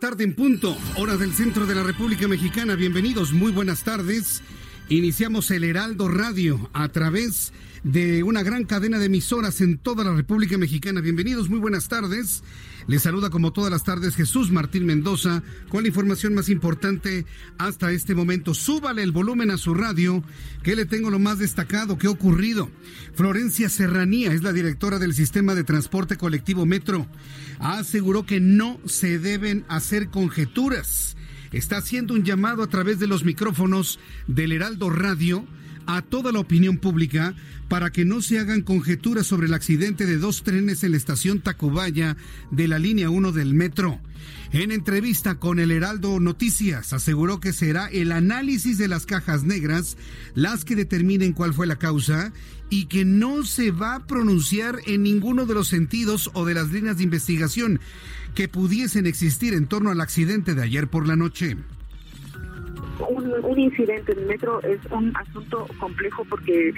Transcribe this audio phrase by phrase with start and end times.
[0.00, 2.74] Tarde en punto, hora del centro de la República Mexicana.
[2.74, 4.42] Bienvenidos, muy buenas tardes.
[4.88, 7.52] Iniciamos el Heraldo Radio a través
[7.84, 11.02] de una gran cadena de emisoras en toda la República Mexicana.
[11.02, 12.42] Bienvenidos, muy buenas tardes.
[12.90, 17.24] Les saluda como todas las tardes Jesús Martín Mendoza con la información más importante
[17.56, 18.52] hasta este momento.
[18.52, 20.24] Súbale el volumen a su radio,
[20.64, 22.68] que le tengo lo más destacado que ha ocurrido.
[23.14, 27.06] Florencia Serranía es la directora del sistema de transporte colectivo Metro.
[27.60, 31.16] Aseguró que no se deben hacer conjeturas.
[31.52, 35.46] Está haciendo un llamado a través de los micrófonos del Heraldo Radio
[35.96, 37.34] a toda la opinión pública
[37.68, 41.40] para que no se hagan conjeturas sobre el accidente de dos trenes en la estación
[41.40, 42.16] Tacubaya
[42.50, 44.00] de la línea 1 del metro.
[44.52, 49.96] En entrevista con el Heraldo Noticias, aseguró que será el análisis de las cajas negras
[50.34, 52.32] las que determinen cuál fue la causa
[52.68, 56.70] y que no se va a pronunciar en ninguno de los sentidos o de las
[56.70, 57.80] líneas de investigación
[58.34, 61.56] que pudiesen existir en torno al accidente de ayer por la noche
[63.08, 66.72] un, un, incidente en el metro es un asunto complejo porque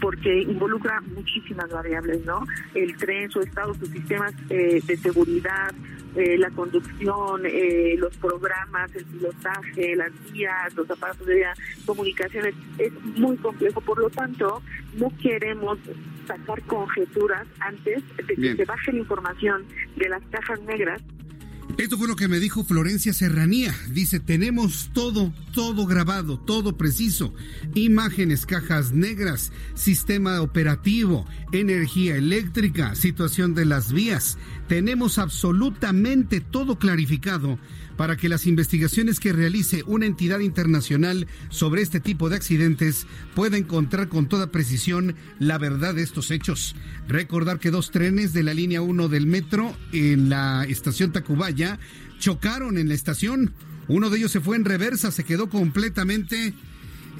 [0.00, 2.44] porque involucra muchísimas variables, ¿no?
[2.74, 5.72] El tren, su estado, sus sistemas eh, de seguridad,
[6.16, 11.46] eh, la conducción, eh, los programas, el pilotaje, las vías, los aparatos de
[11.86, 13.80] comunicaciones, es muy complejo.
[13.80, 14.62] Por lo tanto,
[14.94, 15.78] no queremos
[16.26, 19.64] sacar conjeturas antes de que se baje la información
[19.96, 21.02] de las cajas negras
[21.78, 23.74] esto fue lo que me dijo Florencia Serranía.
[23.90, 27.34] Dice, tenemos todo, todo grabado, todo preciso.
[27.74, 34.38] Imágenes, cajas negras, sistema operativo, energía eléctrica, situación de las vías.
[34.68, 37.58] Tenemos absolutamente todo clarificado
[38.00, 43.58] para que las investigaciones que realice una entidad internacional sobre este tipo de accidentes pueda
[43.58, 46.74] encontrar con toda precisión la verdad de estos hechos.
[47.08, 51.78] Recordar que dos trenes de la línea 1 del metro en la estación Tacubaya
[52.18, 53.52] chocaron en la estación.
[53.86, 56.54] Uno de ellos se fue en reversa, se quedó completamente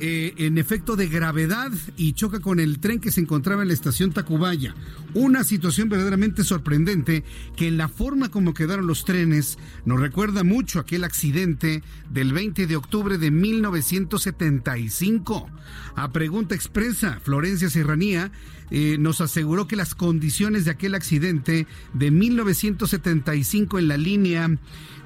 [0.03, 3.75] eh, en efecto de gravedad y choca con el tren que se encontraba en la
[3.75, 4.75] estación Tacubaya.
[5.12, 7.22] Una situación verdaderamente sorprendente
[7.55, 12.66] que en la forma como quedaron los trenes nos recuerda mucho aquel accidente del 20
[12.66, 15.50] de octubre de 1975.
[15.97, 18.32] A pregunta expresa, Florencia Serranía
[18.71, 24.49] eh, nos aseguró que las condiciones de aquel accidente de 1975 en la línea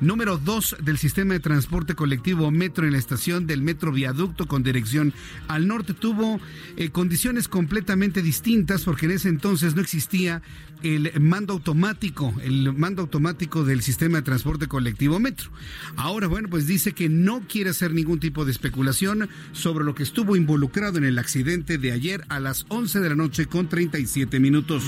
[0.00, 4.62] número 2 del sistema de transporte colectivo Metro en la estación del Metro Viaducto con
[4.62, 4.83] dirección
[5.48, 6.40] al norte tuvo
[6.76, 10.42] eh, condiciones completamente distintas porque en ese entonces no existía
[10.82, 15.50] el mando automático, el mando automático del sistema de transporte colectivo Metro.
[15.96, 20.02] Ahora, bueno, pues dice que no quiere hacer ningún tipo de especulación sobre lo que
[20.02, 24.38] estuvo involucrado en el accidente de ayer a las 11 de la noche con 37
[24.40, 24.84] minutos.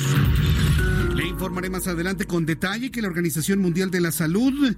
[1.14, 4.76] Le informaré más adelante con detalle que la Organización Mundial de la Salud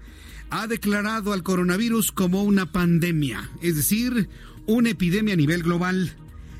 [0.51, 4.29] ha declarado al coronavirus como una pandemia, es decir,
[4.69, 6.13] una epidemia a nivel global.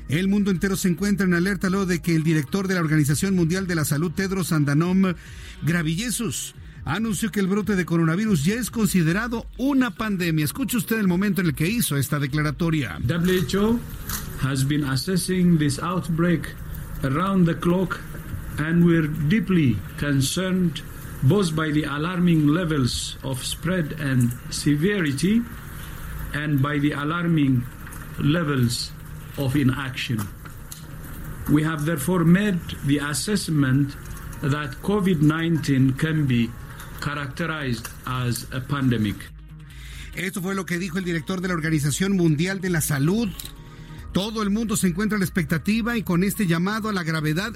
[0.09, 3.35] El mundo entero se encuentra en alerta luego de que el director de la Organización
[3.35, 5.13] Mundial de la Salud, Tedros Adhanom
[5.61, 10.45] Ghebreyesus, anunció que el brote de coronavirus ya es considerado una pandemia.
[10.45, 12.97] Escuche usted el momento en el que hizo esta declaratoria.
[13.07, 13.79] WHO
[14.41, 16.55] has been assessing this outbreak
[17.03, 17.99] around the clock
[18.57, 20.81] and we're deeply concerned
[21.21, 25.43] both by the alarming levels of spread and severity
[26.33, 27.63] and by the alarming
[28.21, 28.91] levels
[29.37, 30.19] of inaction.
[31.51, 33.95] We have therefore made the assessment
[34.41, 36.49] that COVID 19 can be
[37.01, 39.15] characterized as a pandemic.
[40.15, 43.29] Esto fue lo que dijo el director de la Organización Mundial de la Salud.
[44.11, 47.53] Todo el mundo se encuentra a la expectativa y con este llamado a la gravedad,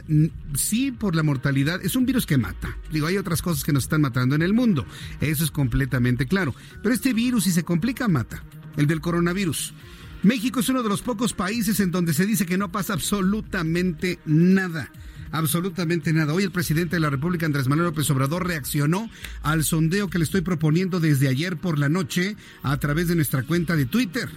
[0.54, 2.78] sí por la mortalidad, es un virus que mata.
[2.92, 4.86] Digo, hay otras cosas que nos están matando en el mundo,
[5.20, 6.54] eso es completamente claro.
[6.84, 8.44] Pero este virus, si se complica, mata.
[8.78, 9.74] El del coronavirus.
[10.24, 14.20] México es uno de los pocos países en donde se dice que no pasa absolutamente
[14.26, 14.90] nada
[15.34, 16.34] absolutamente nada.
[16.34, 19.10] Hoy el presidente de la República, Andrés Manuel López Obrador, reaccionó
[19.42, 23.44] al sondeo que le estoy proponiendo desde ayer por la noche a través de nuestra
[23.44, 24.30] cuenta de Twitter.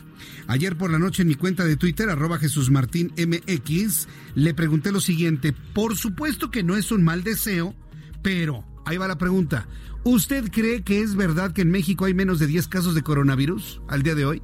[0.49, 4.91] Ayer por la noche en mi cuenta de Twitter, arroba Jesús Martín MX, le pregunté
[4.91, 5.53] lo siguiente.
[5.53, 7.75] Por supuesto que no es un mal deseo,
[8.23, 9.69] pero ahí va la pregunta.
[10.09, 13.81] ¿Usted cree que es verdad que en México hay menos de 10 casos de coronavirus
[13.89, 14.41] al día de hoy?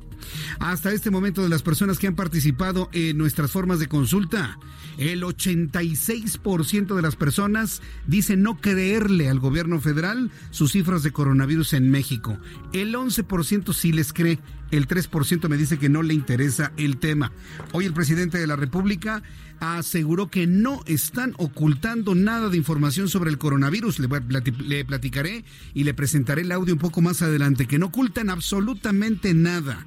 [0.58, 4.58] Hasta este momento de las personas que han participado en nuestras formas de consulta,
[4.98, 11.74] el 86% de las personas dicen no creerle al gobierno federal sus cifras de coronavirus
[11.74, 12.38] en México.
[12.72, 14.40] El 11% sí les cree,
[14.72, 17.30] el 3% me dice que no le interesa el tema.
[17.70, 19.22] Hoy el presidente de la República
[19.62, 24.00] aseguró que no están ocultando nada de información sobre el coronavirus.
[24.00, 29.34] Le, platicaré y le presentaré el audio un poco más adelante, que no ocultan absolutamente
[29.34, 29.86] nada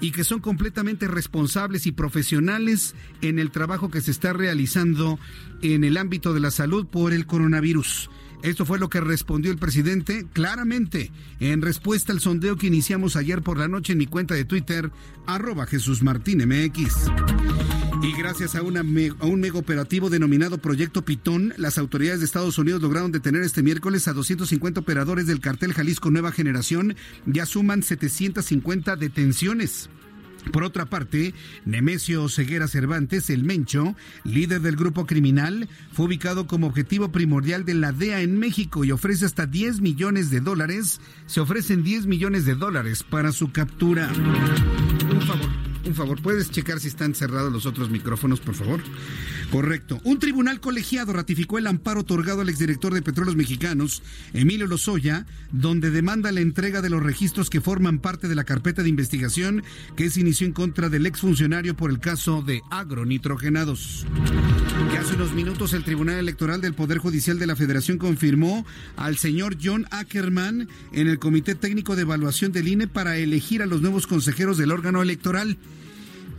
[0.00, 5.18] y que son completamente responsables y profesionales en el trabajo que se está realizando
[5.62, 8.08] en el ámbito de la salud por el coronavirus.
[8.42, 11.10] Esto fue lo que respondió el presidente claramente
[11.40, 14.92] en respuesta al sondeo que iniciamos ayer por la noche en mi cuenta de Twitter,
[15.26, 17.71] arroba Jesús Martín MX.
[18.02, 23.12] Y gracias a, un mega operativo denominado Proyecto Pitón, las autoridades de Estados Unidos lograron
[23.12, 26.96] detener este miércoles a 250 operadores del cartel Jalisco Nueva Generación.
[27.26, 29.88] Ya suman 750 detenciones.
[30.50, 31.32] Por otra parte,
[31.64, 33.94] Nemesio Ceguera Cervantes, el Mencho,
[34.24, 38.90] líder del grupo criminal, fue ubicado como objetivo primordial de la DEA en México y
[38.90, 41.00] ofrece hasta 10 millones de dólares.
[41.26, 44.10] Se ofrecen 10 millones de dólares para su captura.
[45.08, 45.51] Un favor
[45.92, 48.80] un favor, ¿puedes checar si están cerrados los otros micrófonos, por favor?
[49.50, 50.00] Correcto.
[50.04, 54.02] Un tribunal colegiado ratificó el amparo otorgado al exdirector de Petróleos Mexicanos,
[54.32, 58.82] Emilio Lozoya, donde demanda la entrega de los registros que forman parte de la carpeta
[58.82, 59.62] de investigación
[59.94, 64.06] que se inició en contra del exfuncionario por el caso de agronitrogenados.
[64.90, 68.64] Que hace unos minutos el Tribunal Electoral del Poder Judicial de la Federación confirmó
[68.96, 73.66] al señor John Ackerman en el Comité Técnico de Evaluación del INE para elegir a
[73.66, 75.58] los nuevos consejeros del órgano electoral.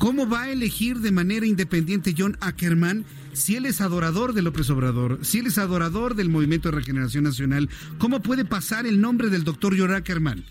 [0.04, 4.70] ¿Cómo va a elegir de manera independiente John Ackerman si él es adorador de López
[4.70, 7.70] Obrador, si él es adorador del Movimiento de Regeneración Nacional?
[8.00, 10.44] ¿Cómo puede pasar el nombre del doctor John Ackerman?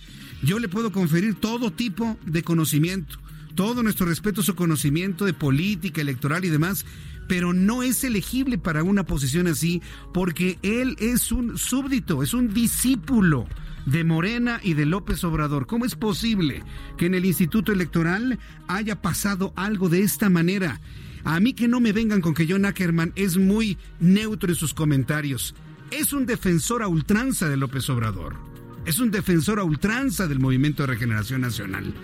[0.42, 3.18] Yo le puedo conferir todo tipo de conocimiento,
[3.54, 6.86] todo nuestro respeto su conocimiento de política electoral y demás,
[7.28, 9.82] pero no es elegible para una posición así
[10.14, 13.46] porque él es un súbdito, es un discípulo
[13.86, 15.66] de Morena y de López Obrador.
[15.66, 16.62] ¿Cómo es posible
[16.96, 18.38] que en el Instituto Electoral
[18.68, 20.80] haya pasado algo de esta manera?
[21.24, 24.74] A mí que no me vengan con que John Ackerman es muy neutro en sus
[24.74, 25.54] comentarios.
[25.90, 28.36] Es un defensor a ultranza de López Obrador.
[28.84, 31.94] Es un defensor a ultranza del Movimiento de Regeneración Nacional.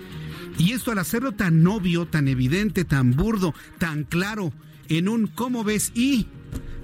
[0.59, 4.53] Y esto al hacerlo tan obvio, tan evidente, tan burdo, tan claro,
[4.89, 5.93] en un ¿cómo ves?
[5.95, 6.27] y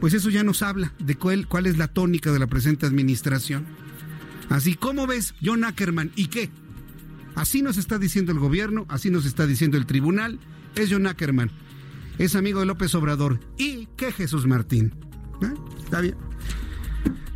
[0.01, 3.65] pues eso ya nos habla de cuál, cuál es la tónica de la presente administración.
[4.49, 6.13] Así, ¿cómo ves, John Ackerman?
[6.17, 6.51] ¿Y qué?
[7.35, 10.39] Así nos está diciendo el gobierno, así nos está diciendo el tribunal.
[10.77, 11.51] Es John Ackerman.
[12.19, 13.41] Es amigo de López Obrador.
[13.57, 14.95] ¿Y qué Jesús Martín?
[15.43, 15.53] ¿Eh?
[15.83, 16.17] ¿Está bien?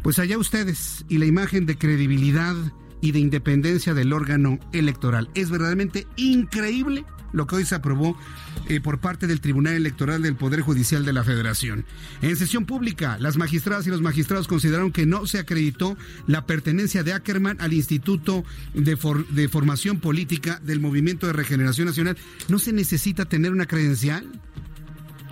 [0.03, 2.55] Pues allá ustedes y la imagen de credibilidad
[3.01, 5.31] y de independencia del órgano electoral.
[5.35, 8.17] Es verdaderamente increíble lo que hoy se aprobó
[8.69, 11.85] eh, por parte del Tribunal Electoral del Poder Judicial de la Federación.
[12.23, 17.03] En sesión pública, las magistradas y los magistrados consideraron que no se acreditó la pertenencia
[17.03, 18.45] de Ackerman al Instituto
[18.75, 18.99] de,
[19.31, 22.17] de Formación Política del Movimiento de Regeneración Nacional.
[22.49, 24.27] ¿No se necesita tener una credencial?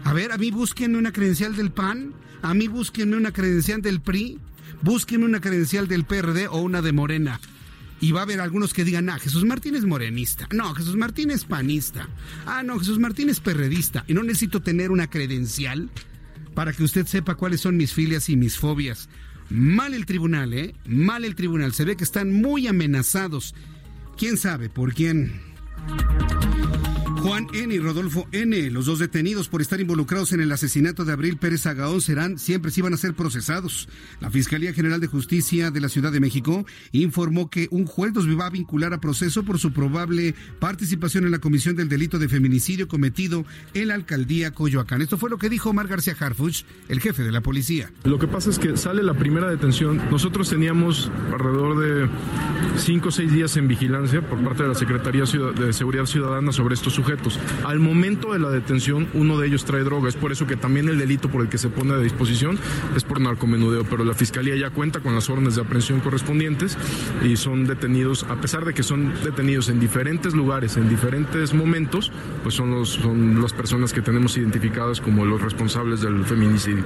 [0.04, 2.12] A ver, a mí búsquenme una credencial del PAN,
[2.42, 4.38] a mí búsquenme una credencial del PRI,
[4.82, 7.40] búsquenme una credencial del PRD o una de Morena.
[8.00, 10.48] Y va a haber algunos que digan, ah, Jesús Martín es morenista.
[10.52, 12.08] No, Jesús Martín es panista.
[12.44, 14.04] Ah, no, Jesús Martín es perredista.
[14.06, 15.88] Y no necesito tener una credencial
[16.54, 19.08] para que usted sepa cuáles son mis filias y mis fobias.
[19.48, 20.74] Mal el tribunal, ¿eh?
[20.86, 21.72] Mal el tribunal.
[21.72, 23.54] Se ve que están muy amenazados.
[24.16, 25.40] ¿Quién sabe por quién?
[27.26, 27.74] Juan N.
[27.74, 31.66] y Rodolfo N., los dos detenidos por estar involucrados en el asesinato de Abril Pérez
[31.66, 33.88] Agaón, serán, siempre se iban a ser procesados.
[34.20, 38.28] La Fiscalía General de Justicia de la Ciudad de México informó que un juez los
[38.28, 42.28] va a vincular a proceso por su probable participación en la comisión del delito de
[42.28, 45.02] feminicidio cometido en la alcaldía Coyoacán.
[45.02, 47.90] Esto fue lo que dijo Omar García Harfuch, el jefe de la policía.
[48.04, 50.00] Lo que pasa es que sale la primera detención.
[50.12, 52.08] Nosotros teníamos alrededor de
[52.78, 56.76] cinco o seis días en vigilancia por parte de la Secretaría de Seguridad Ciudadana sobre
[56.76, 57.15] estos sujetos.
[57.64, 60.08] Al momento de la detención, uno de ellos trae droga.
[60.08, 62.58] Es por eso que también el delito por el que se pone a disposición
[62.96, 63.84] es por narcomenudeo.
[63.84, 66.76] Pero la Fiscalía ya cuenta con las órdenes de aprehensión correspondientes
[67.24, 72.12] y son detenidos, a pesar de que son detenidos en diferentes lugares, en diferentes momentos,
[72.42, 76.84] pues son, los, son las personas que tenemos identificadas como los responsables del feminicidio.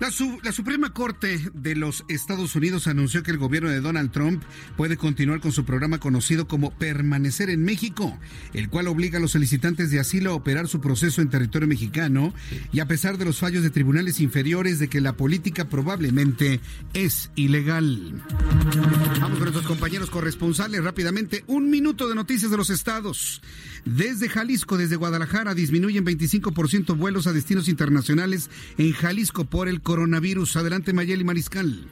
[0.00, 0.08] La,
[0.42, 4.42] la Suprema Corte de los Estados Unidos anunció que el gobierno de Donald Trump
[4.76, 8.18] puede continuar con su programa conocido como Permanecer en México,
[8.52, 12.32] el cual obliga a los solicitantes de asilo a operar su proceso en territorio mexicano
[12.72, 16.60] y a pesar de los fallos de tribunales inferiores de que la política probablemente
[16.94, 18.22] es ilegal.
[19.20, 21.44] Vamos con nuestros compañeros corresponsales rápidamente.
[21.46, 23.42] Un minuto de noticias de los estados.
[23.84, 30.56] Desde Jalisco, desde Guadalajara, disminuyen 25% vuelos a destinos internacionales en Jalisco por el coronavirus.
[30.56, 31.86] Adelante, Mayeli Mariscal.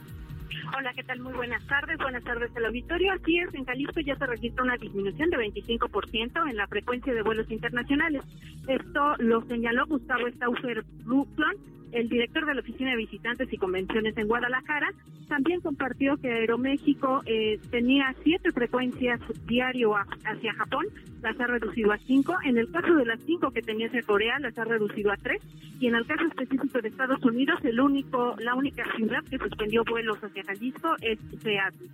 [0.81, 1.19] Hola, ¿qué tal?
[1.19, 1.95] Muy buenas tardes.
[1.99, 3.13] Buenas tardes al auditorio.
[3.13, 7.21] Así es, en Jalisco ya se registra una disminución de 25% en la frecuencia de
[7.21, 8.23] vuelos internacionales.
[8.67, 14.17] Esto lo señaló Gustavo Stauffer Brooklyn, el director de la Oficina de Visitantes y Convenciones
[14.17, 14.91] en Guadalajara,
[15.27, 20.87] también compartió que Aeroméxico eh, tenía siete frecuencias diario hacia Japón,
[21.21, 22.35] las ha reducido a cinco.
[22.43, 25.41] En el caso de las cinco que tenía Corea, las ha reducido a tres.
[25.79, 29.83] Y en el caso específico de Estados Unidos, el único, la única ciudad que suspendió
[29.83, 31.89] vuelos hacia Jalisco es Seattle.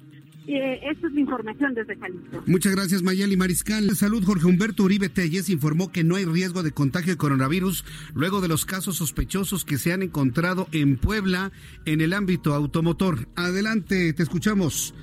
[0.48, 2.44] Eh, esta es la información desde Jalisco.
[2.46, 3.90] Muchas gracias, Mayeli Mariscal.
[3.96, 8.40] Salud, Jorge Humberto Uribe Telles informó que no hay riesgo de contagio de coronavirus luego
[8.40, 11.52] de los casos sospechosos que se han encontrado en Puebla
[11.86, 13.28] en el ámbito automotor.
[13.36, 14.96] Adelante, te escuchamos.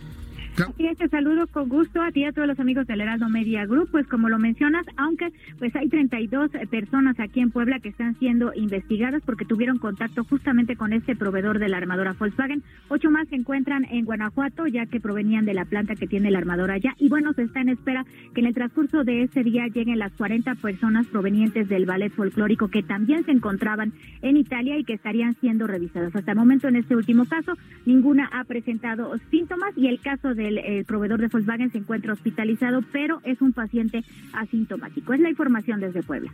[0.56, 3.28] Así es, te saludo con gusto a ti y a todos los amigos del Heraldo
[3.28, 3.88] Media Group.
[3.90, 8.52] Pues como lo mencionas, aunque pues hay 32 personas aquí en Puebla que están siendo
[8.54, 12.62] investigadas porque tuvieron contacto justamente con este proveedor de la armadora Volkswagen.
[12.88, 16.38] Ocho más se encuentran en Guanajuato, ya que provenían de la planta que tiene la
[16.38, 16.94] armadora allá.
[16.98, 20.12] Y bueno, se está en espera que en el transcurso de ese día lleguen las
[20.12, 23.92] 40 personas provenientes del ballet folclórico que también se encontraban
[24.22, 26.14] en Italia y que estarían siendo revisadas.
[26.14, 27.54] Hasta el momento, en este último caso,
[27.86, 32.82] ninguna ha presentado síntomas y el caso de el, proveedor de Volkswagen se encuentra hospitalizado,
[32.92, 35.12] pero es un paciente asintomático.
[35.12, 36.32] Es la información desde Puebla.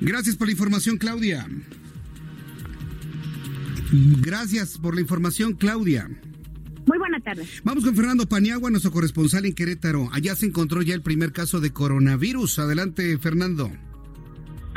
[0.00, 1.46] Gracias por la información, Claudia.
[4.20, 6.08] Gracias por la información, Claudia.
[6.86, 7.46] Muy buena tarde.
[7.64, 10.08] Vamos con Fernando Paniagua, nuestro corresponsal en Querétaro.
[10.12, 12.60] Allá se encontró ya el primer caso de coronavirus.
[12.60, 13.70] Adelante, Fernando.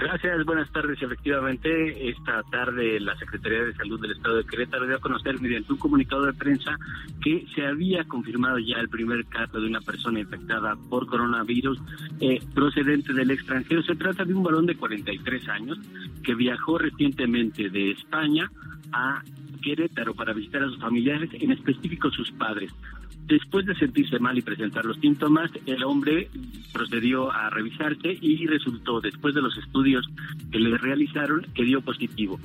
[0.02, 1.00] Gracias, buenas tardes.
[1.00, 5.72] Efectivamente, esta tarde la Secretaría de Salud del Estado de Querétaro dio a conocer mediante
[5.72, 6.76] un comunicado de prensa
[7.24, 11.80] que se había confirmado ya el primer caso de una persona infectada por coronavirus
[12.20, 13.84] eh, procedente del extranjero.
[13.84, 15.78] Se trata de un varón de 43 años
[16.24, 18.50] que viajó recientemente de España
[18.92, 19.22] a
[19.62, 22.74] Querétaro para visitar a sus familiares, en específico sus padres.
[23.28, 26.30] Después de sentirse mal y presentar los síntomas, el hombre
[26.74, 30.06] procedió a revisarse y resultó, después de los estudios
[30.52, 32.40] que le realizaron, que dio positivo.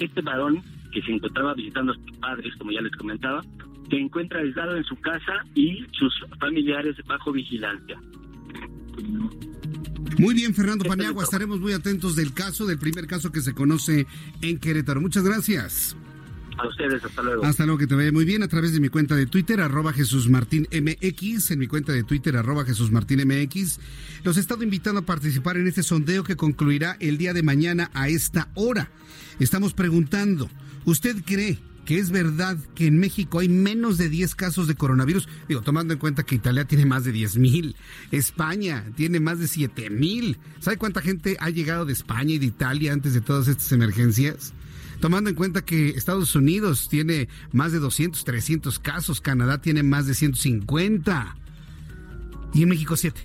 [0.00, 0.62] Este varón,
[0.92, 3.44] que se encontraba visitando a sus padres, como ya les comentaba,
[3.88, 8.00] se encuentra aislado en su casa y sus familiares bajo vigilancia.
[10.18, 14.06] Muy bien, Fernando Paniagua, estaremos muy atentos del caso, del primer caso que se conoce
[14.42, 15.00] en Querétaro.
[15.00, 15.96] Muchas gracias.
[16.56, 17.44] A ustedes, hasta luego.
[17.44, 19.92] Hasta luego, que te vaya muy bien a través de mi cuenta de Twitter, arroba
[19.92, 23.78] Jesús Martín MX, en mi cuenta de Twitter, arroba Jesús Martín MX.
[24.22, 27.90] Los he estado invitando a participar en este sondeo que concluirá el día de mañana
[27.94, 28.90] a esta hora.
[29.40, 30.48] Estamos preguntando,
[30.84, 35.28] ¿usted cree que es verdad que en México hay menos de 10 casos de coronavirus,
[35.48, 37.76] digo, tomando en cuenta que Italia tiene más de 10 mil,
[38.10, 40.38] España tiene más de 7 mil.
[40.60, 44.54] ¿Sabe cuánta gente ha llegado de España y de Italia antes de todas estas emergencias?
[45.04, 50.06] Tomando en cuenta que Estados Unidos tiene más de 200, 300 casos, Canadá tiene más
[50.06, 51.36] de 150
[52.54, 53.20] y en México 7.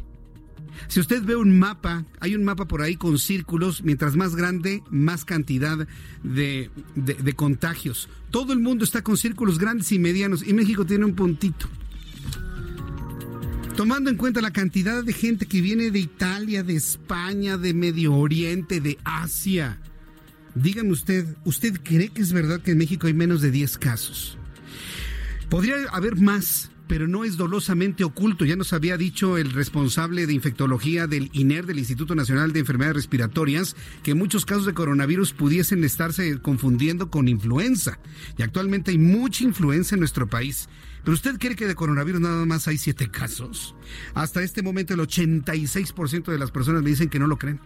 [0.90, 4.84] Si usted ve un mapa, hay un mapa por ahí con círculos, mientras más grande,
[4.90, 5.88] más cantidad
[6.22, 8.10] de, de, contagios.
[8.30, 11.70] Todo el mundo está con círculos grandes y medianos y México tiene un puntito.
[13.78, 18.16] Tomando en cuenta la cantidad de gente que viene de Italia, de España, de Medio
[18.16, 19.80] Oriente, de Asia,
[20.56, 24.38] Dígame usted, ¿usted cree que es verdad que en México hay menos de 10 casos?
[25.50, 28.46] Podría haber más, pero no es dolosamente oculto.
[28.46, 32.96] Ya nos había dicho el responsable de infectología del INER, del Instituto Nacional de Enfermedades
[32.96, 38.00] Respiratorias, que muchos casos de coronavirus pudiesen estarse confundiendo con influenza.
[38.38, 40.68] Y actualmente hay mucha influenza en nuestro país.
[41.04, 43.76] Pero usted cree que de coronavirus nada más hay siete casos.
[44.16, 47.60] Hasta este momento el 86% de las personas me dicen que no lo creen,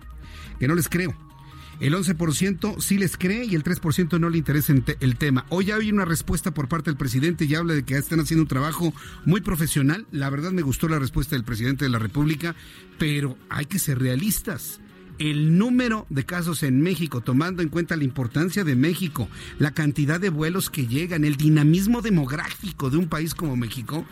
[0.59, 1.32] que no les creo.
[1.79, 5.45] El 11% sí les cree y el 3% no le interesa el tema.
[5.49, 8.47] Hoy hay una respuesta por parte del presidente y habla de que están haciendo un
[8.47, 8.93] trabajo
[9.25, 10.05] muy profesional.
[10.11, 12.55] La verdad me gustó la respuesta del presidente de la República,
[12.99, 14.79] pero hay que ser realistas
[15.19, 20.19] el número de casos en México, tomando en cuenta la importancia de México, la cantidad
[20.19, 24.05] de vuelos que llegan, el dinamismo demográfico de un país como México,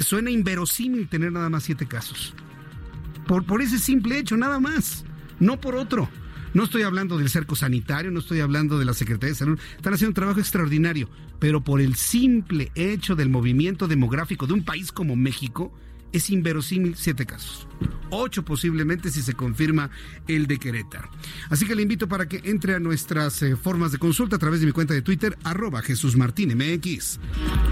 [0.00, 2.34] suena inverosímil tener nada más siete casos.
[3.26, 5.04] Por, por ese simple hecho, nada más,
[5.40, 6.08] no por otro.
[6.54, 9.58] No estoy hablando del cerco sanitario, no estoy hablando de la Secretaría de Salud.
[9.76, 14.64] Están haciendo un trabajo extraordinario, pero por el simple hecho del movimiento demográfico de un
[14.64, 15.72] país como México,
[16.12, 17.66] es inverosímil siete casos.
[18.10, 19.90] Ocho posiblemente si se confirma
[20.28, 21.08] el de Querétaro.
[21.48, 24.60] Así que le invito para que entre a nuestras eh, formas de consulta a través
[24.60, 27.18] de mi cuenta de Twitter, arroba Jesús Martín MX.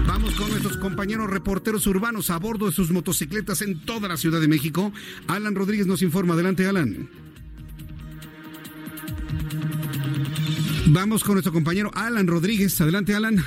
[0.07, 4.41] Vamos con nuestros compañeros reporteros urbanos a bordo de sus motocicletas en toda la Ciudad
[4.41, 4.91] de México.
[5.27, 6.33] Alan Rodríguez nos informa.
[6.33, 7.09] Adelante, Alan.
[10.87, 12.79] Vamos con nuestro compañero Alan Rodríguez.
[12.81, 13.43] Adelante, Alan.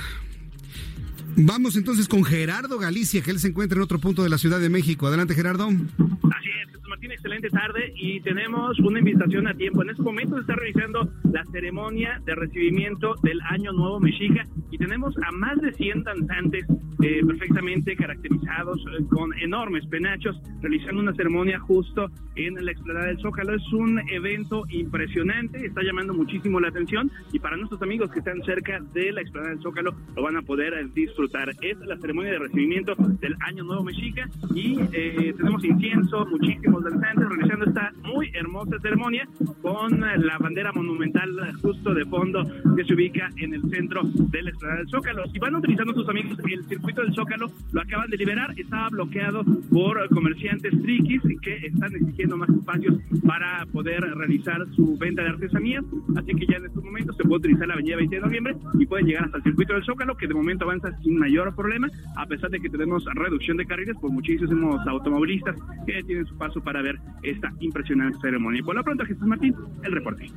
[1.37, 4.59] Vamos entonces con Gerardo Galicia, que él se encuentra en otro punto de la Ciudad
[4.59, 5.07] de México.
[5.07, 5.67] Adelante, Gerardo.
[5.67, 6.49] Así
[6.95, 9.81] Martín, excelente tarde y tenemos una invitación a tiempo.
[9.81, 14.77] En este momento se está realizando la ceremonia de recibimiento del Año Nuevo Mexica y
[14.77, 16.65] tenemos a más de 100 danzantes
[17.03, 23.19] eh, perfectamente caracterizados eh, con enormes penachos realizando una ceremonia justo en la explanada del
[23.19, 23.55] Zócalo.
[23.55, 28.41] Es un evento impresionante, está llamando muchísimo la atención y para nuestros amigos que están
[28.43, 32.39] cerca de la explanada del Zócalo lo van a poder disfrutar es la ceremonia de
[32.39, 38.79] recibimiento del Año Nuevo Mexica y eh, tenemos incienso, muchísimos danzantes realizando esta muy hermosa
[38.81, 39.27] ceremonia
[39.61, 42.43] con la bandera monumental justo de fondo
[42.75, 45.27] que se ubica en el centro del la del Zócalo.
[45.31, 49.43] Si van utilizando sus amigos el circuito del Zócalo, lo acaban de liberar, estaba bloqueado
[49.71, 55.83] por comerciantes triquis que están exigiendo más espacios para poder realizar su venta de artesanías,
[56.15, 58.85] así que ya en estos momentos se puede utilizar la avenida 20 de noviembre y
[58.85, 62.25] pueden llegar hasta el circuito del Zócalo, que de momento avanza sin mayor problema, a
[62.25, 66.81] pesar de que tenemos reducción de carriles por muchísimos automovilistas que tienen su paso para
[66.81, 68.61] ver esta impresionante ceremonia.
[68.63, 70.29] Por lo pronto, Jesús Martín, el reporte.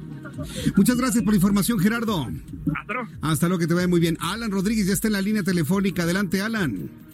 [0.76, 2.28] Muchas gracias por la información, Gerardo.
[2.76, 3.08] Hasta luego.
[3.22, 4.16] Hasta luego, que te vaya muy bien.
[4.20, 6.04] Alan Rodríguez ya está en la línea telefónica.
[6.04, 7.07] Adelante, Alan.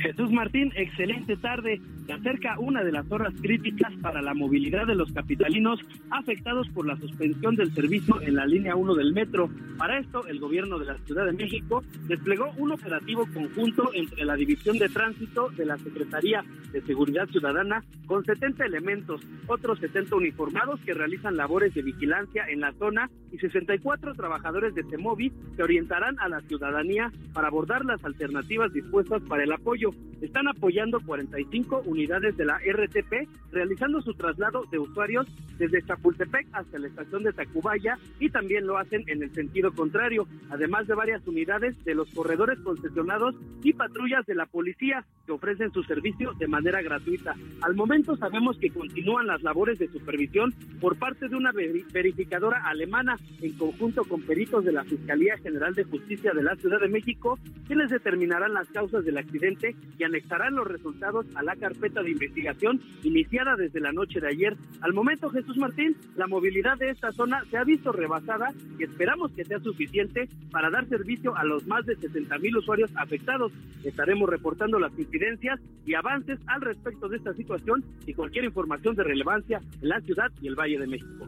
[0.00, 1.80] Jesús Martín, excelente tarde.
[2.06, 5.80] Se acerca una de las horas críticas para la movilidad de los capitalinos
[6.10, 9.50] afectados por la suspensión del servicio en la línea 1 del metro.
[9.76, 14.36] Para esto, el gobierno de la Ciudad de México desplegó un operativo conjunto entre la
[14.36, 20.80] División de Tránsito de la Secretaría de Seguridad Ciudadana con 70 elementos, otros 70 uniformados
[20.80, 26.18] que realizan labores de vigilancia en la zona y 64 trabajadores de CEMOVI que orientarán
[26.20, 29.87] a la ciudadanía para abordar las alternativas dispuestas para el apoyo
[30.20, 35.26] están apoyando 45 unidades de la RTP, realizando su traslado de usuarios
[35.58, 40.26] desde Chapultepec hasta la estación de Tacubaya y también lo hacen en el sentido contrario,
[40.50, 45.72] además de varias unidades de los corredores concesionados y patrullas de la policía que ofrecen
[45.72, 47.34] su servicio de manera gratuita.
[47.62, 53.16] Al momento sabemos que continúan las labores de supervisión por parte de una verificadora alemana
[53.40, 57.38] en conjunto con peritos de la Fiscalía General de Justicia de la Ciudad de México,
[57.66, 62.80] quienes determinarán las causas del accidente y anexarán los resultados a la carpeta de investigación
[63.02, 64.56] iniciada desde la noche de ayer.
[64.80, 69.32] Al momento, Jesús Martín, la movilidad de esta zona se ha visto rebasada y esperamos
[69.32, 73.52] que sea suficiente para dar servicio a los más de 60 mil usuarios afectados.
[73.84, 79.04] Estaremos reportando las incidencias y avances al respecto de esta situación y cualquier información de
[79.04, 81.26] relevancia en la ciudad y el Valle de México.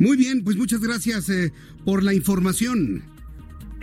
[0.00, 1.52] Muy bien, pues muchas gracias eh,
[1.84, 3.02] por la información.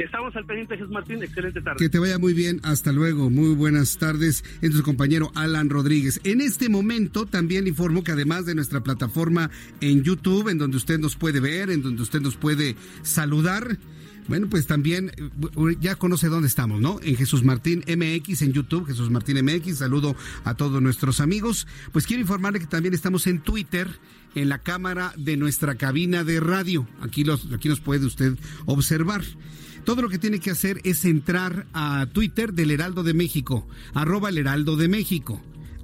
[0.04, 1.22] Estamos al pendiente, Jesús Martín.
[1.22, 1.78] Excelente tarde.
[1.78, 2.60] Que te vaya muy bien.
[2.64, 3.30] Hasta luego.
[3.30, 4.44] Muy buenas tardes.
[4.62, 6.20] Es tu compañero Alan Rodríguez.
[6.24, 11.00] En este momento también informo que además de nuestra plataforma en YouTube, en donde usted
[11.00, 13.78] nos puede ver, en donde usted nos puede saludar,
[14.28, 17.00] bueno, pues también eh, ya conoce dónde estamos, ¿no?
[17.04, 19.78] En Jesús Martín MX, en YouTube, Jesús Martín MX.
[19.78, 21.68] Saludo a todos nuestros amigos.
[21.92, 23.88] Pues quiero informarle que también estamos en Twitter,
[24.34, 26.88] en la cámara de nuestra cabina de radio.
[27.02, 29.22] Aquí, los, aquí nos puede usted observar.
[29.84, 34.30] Todo lo que tiene que hacer es entrar a Twitter del Heraldo de México, arroba
[34.30, 35.42] el Heraldo de México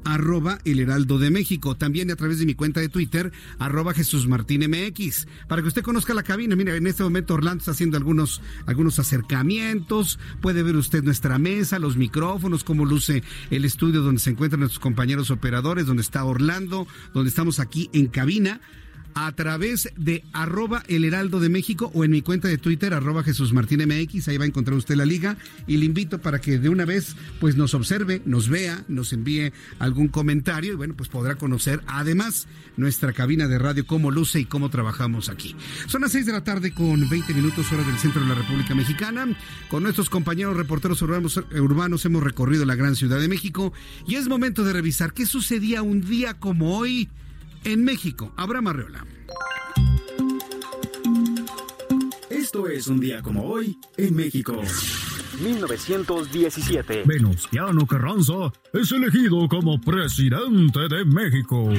[0.07, 1.75] arroba el heraldo de México.
[1.75, 5.27] También a través de mi cuenta de Twitter, arroba Jesús Martín MX.
[5.47, 8.99] Para que usted conozca la cabina, mira, en este momento Orlando está haciendo algunos, algunos
[8.99, 10.19] acercamientos.
[10.41, 14.79] Puede ver usted nuestra mesa, los micrófonos, cómo luce el estudio donde se encuentran nuestros
[14.79, 18.61] compañeros operadores, donde está Orlando, donde estamos aquí en cabina
[19.19, 23.23] a través de arroba el heraldo de México o en mi cuenta de Twitter arroba
[23.23, 26.59] Jesús Martín MX, ahí va a encontrar usted la liga y le invito para que
[26.59, 31.09] de una vez pues nos observe, nos vea, nos envíe algún comentario y bueno pues
[31.09, 35.55] podrá conocer además nuestra cabina de radio, cómo luce y cómo trabajamos aquí.
[35.87, 38.75] Son las 6 de la tarde con 20 minutos hora del centro de la República
[38.75, 39.27] Mexicana.
[39.71, 43.73] Con nuestros compañeros reporteros urbanos, urbanos hemos recorrido la gran Ciudad de México
[44.07, 47.09] y es momento de revisar qué sucedía un día como hoy
[47.63, 48.33] en México.
[48.35, 49.05] Abraham Arreola.
[52.29, 54.61] Esto es un día como hoy en México.
[55.41, 57.03] 1917.
[57.05, 61.69] Venustiano Carranza es elegido como presidente de México.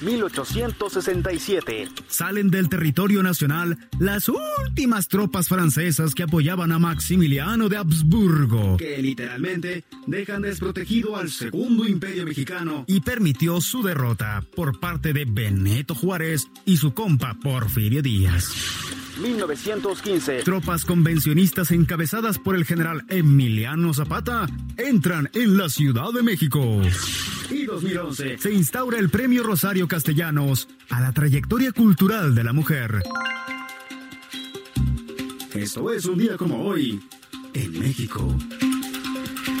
[0.00, 1.88] 1867.
[2.08, 8.98] Salen del territorio nacional las últimas tropas francesas que apoyaban a Maximiliano de Habsburgo, que
[8.98, 15.94] literalmente dejan desprotegido al segundo imperio mexicano y permitió su derrota por parte de Benito
[15.94, 18.99] Juárez y su compa Porfirio Díaz.
[19.18, 20.42] 1915.
[20.44, 24.46] Tropas convencionistas encabezadas por el general Emiliano Zapata
[24.76, 26.80] entran en la Ciudad de México.
[27.50, 33.02] Y 2011 se instaura el Premio Rosario Castellanos a la trayectoria cultural de la mujer.
[35.54, 37.00] Esto es un día como hoy
[37.54, 38.36] en México.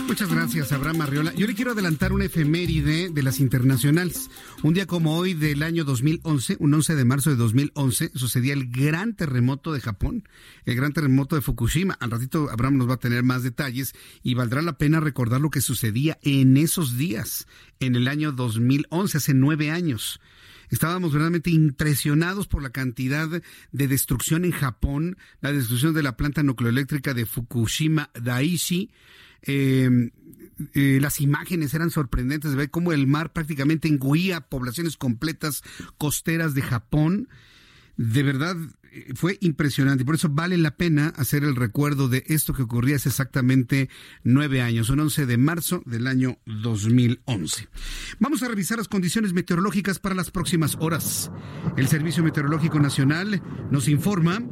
[0.06, 1.32] Muchas gracias, Abraham Arriola.
[1.34, 4.28] Yo le quiero adelantar una efeméride de las internacionales.
[4.62, 8.70] Un día como hoy del año 2011, un 11 de marzo de 2011, sucedía el
[8.70, 10.28] gran terremoto de Japón,
[10.64, 11.96] el gran terremoto de Fukushima.
[12.00, 15.50] Al ratito Abraham nos va a tener más detalles y valdrá la pena recordar lo
[15.50, 17.46] que sucedía en esos días,
[17.78, 20.20] en el año 2011, hace nueve años.
[20.70, 26.42] Estábamos verdaderamente impresionados por la cantidad de destrucción en Japón, la destrucción de la planta
[26.42, 28.90] nucleoeléctrica de Fukushima Daiichi,
[29.42, 30.10] eh,
[30.74, 35.62] eh, las imágenes eran sorprendentes de ver cómo el mar prácticamente engüía poblaciones completas
[35.96, 37.28] costeras de Japón.
[37.96, 38.56] De verdad
[38.92, 42.96] eh, fue impresionante por eso vale la pena hacer el recuerdo de esto que ocurría
[42.96, 43.88] hace exactamente
[44.22, 47.68] nueve años, un 11 de marzo del año 2011.
[48.18, 51.30] Vamos a revisar las condiciones meteorológicas para las próximas horas.
[51.76, 54.42] El Servicio Meteorológico Nacional nos informa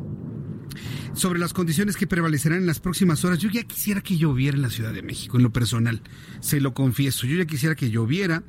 [1.15, 3.39] sobre las condiciones que prevalecerán en las próximas horas.
[3.39, 6.01] Yo ya quisiera que lloviera en la Ciudad de México, en lo personal,
[6.41, 7.27] se lo confieso.
[7.27, 8.43] Yo ya quisiera que lloviera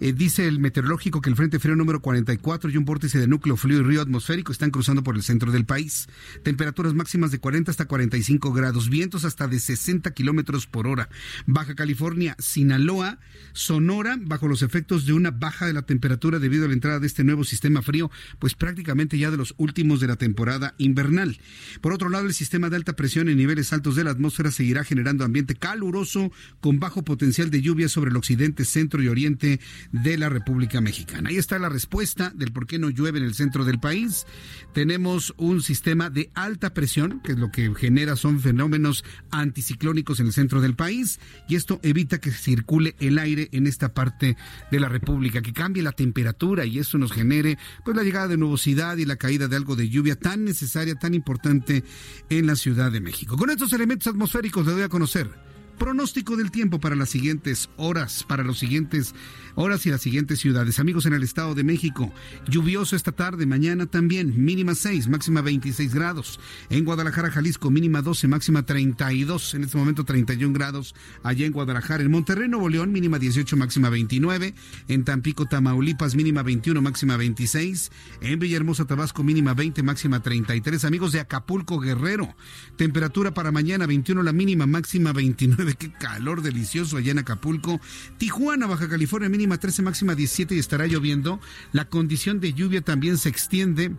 [0.00, 3.56] eh, dice el meteorológico que el Frente Frío número 44 y un vórtice de núcleo
[3.56, 6.08] frío y río atmosférico están cruzando por el centro del país.
[6.42, 11.08] Temperaturas máximas de 40 hasta 45 grados, vientos hasta de 60 kilómetros por hora.
[11.46, 13.18] Baja California, Sinaloa,
[13.52, 17.06] Sonora, bajo los efectos de una baja de la temperatura debido a la entrada de
[17.06, 21.38] este nuevo sistema frío, pues prácticamente ya de los últimos de la temporada invernal.
[21.80, 24.84] Por otro lado, el sistema de alta presión en niveles altos de la atmósfera seguirá
[24.84, 29.60] generando ambiente caluroso con bajo potencial de lluvia sobre el occidente, centro y oriente
[29.92, 31.30] de la República Mexicana.
[31.30, 34.26] Ahí está la respuesta del por qué no llueve en el centro del país.
[34.72, 40.26] Tenemos un sistema de alta presión, que es lo que genera son fenómenos anticiclónicos en
[40.26, 44.36] el centro del país, y esto evita que circule el aire en esta parte
[44.70, 48.36] de la República, que cambie la temperatura y eso nos genere pues la llegada de
[48.36, 51.84] nubosidad y la caída de algo de lluvia tan necesaria, tan importante
[52.28, 53.36] en la Ciudad de México.
[53.36, 55.28] Con estos elementos atmosféricos le doy a conocer
[55.76, 59.14] pronóstico del tiempo para las siguientes horas, para los siguientes
[59.54, 60.78] horas y las siguientes ciudades.
[60.78, 62.12] Amigos en el Estado de México,
[62.48, 66.38] lluvioso esta tarde, mañana también, mínima 6, máxima 26 grados.
[66.70, 72.02] En Guadalajara, Jalisco, mínima 12, máxima 32, en este momento 31 grados allá en Guadalajara.
[72.02, 74.54] En Monterrey, Nuevo León, mínima 18, máxima 29.
[74.88, 77.90] En Tampico, Tamaulipas, mínima 21, máxima 26.
[78.20, 80.84] En Villahermosa, Tabasco, mínima 20, máxima 33.
[80.84, 82.34] Amigos de Acapulco, Guerrero,
[82.76, 85.65] temperatura para mañana 21, la mínima, máxima 29.
[85.74, 87.80] Qué calor delicioso allá en Acapulco.
[88.18, 91.40] Tijuana, Baja California, mínima 13, máxima 17 y estará lloviendo.
[91.72, 93.92] La condición de lluvia también se extiende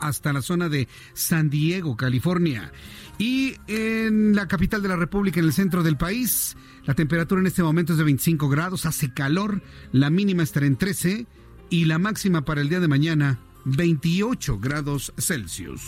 [0.00, 2.72] hasta la zona de San Diego, California.
[3.18, 7.46] Y en la capital de la República, en el centro del país, la temperatura en
[7.46, 11.26] este momento es de 25 grados, hace calor, la mínima estará en 13
[11.70, 15.82] y la máxima para el día de mañana 28 grados Celsius.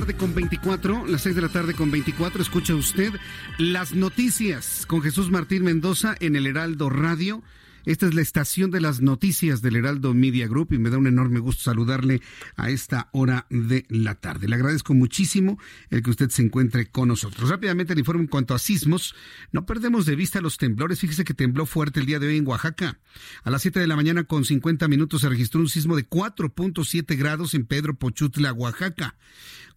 [0.00, 3.14] Tarde con 24, las 6 de la tarde con 24, escucha usted
[3.56, 7.42] las noticias con Jesús Martín Mendoza en el Heraldo Radio.
[7.86, 11.06] Esta es la estación de las noticias del Heraldo Media Group y me da un
[11.06, 12.20] enorme gusto saludarle
[12.56, 14.48] a esta hora de la tarde.
[14.48, 15.56] Le agradezco muchísimo
[15.90, 17.48] el que usted se encuentre con nosotros.
[17.48, 19.14] Rápidamente el informe en cuanto a sismos.
[19.52, 20.98] No perdemos de vista los temblores.
[20.98, 22.98] Fíjese que tembló fuerte el día de hoy en Oaxaca.
[23.44, 27.16] A las 7 de la mañana con 50 minutos se registró un sismo de 4.7
[27.16, 29.14] grados en Pedro Pochutla, Oaxaca.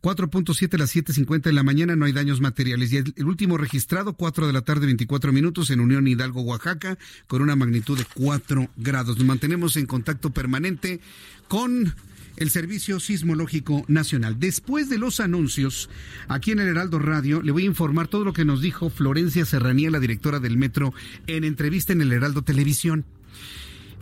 [0.02, 2.91] 4.7 a las 7.50 de la mañana, no hay daños materiales.
[2.93, 7.41] Y el, último registrado, 4 de la tarde, 24 minutos, en Unión Hidalgo, Oaxaca, con
[7.41, 9.17] una magnitud de 4 grados.
[9.17, 11.01] Nos mantenemos en contacto permanente
[11.47, 11.93] con
[12.38, 14.39] el Servicio Sismológico Nacional.
[14.39, 15.89] Después de los anuncios,
[16.29, 19.43] aquí en el Heraldo Radio, le voy a informar todo lo que nos dijo Florencia
[19.43, 20.93] Serranía, la directora del Metro,
[21.27, 23.05] en entrevista en el Heraldo Televisión.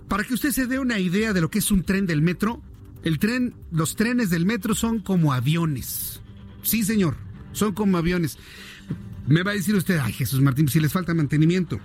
[0.08, 2.62] Para que usted se dé una idea de lo que es un tren del metro,
[3.04, 6.22] el tren, los trenes del metro son como aviones.
[6.62, 7.18] Sí, señor,
[7.52, 8.38] son como aviones.
[9.28, 11.80] Me va a decir usted, ay Jesús Martín, si les falta mantenimiento.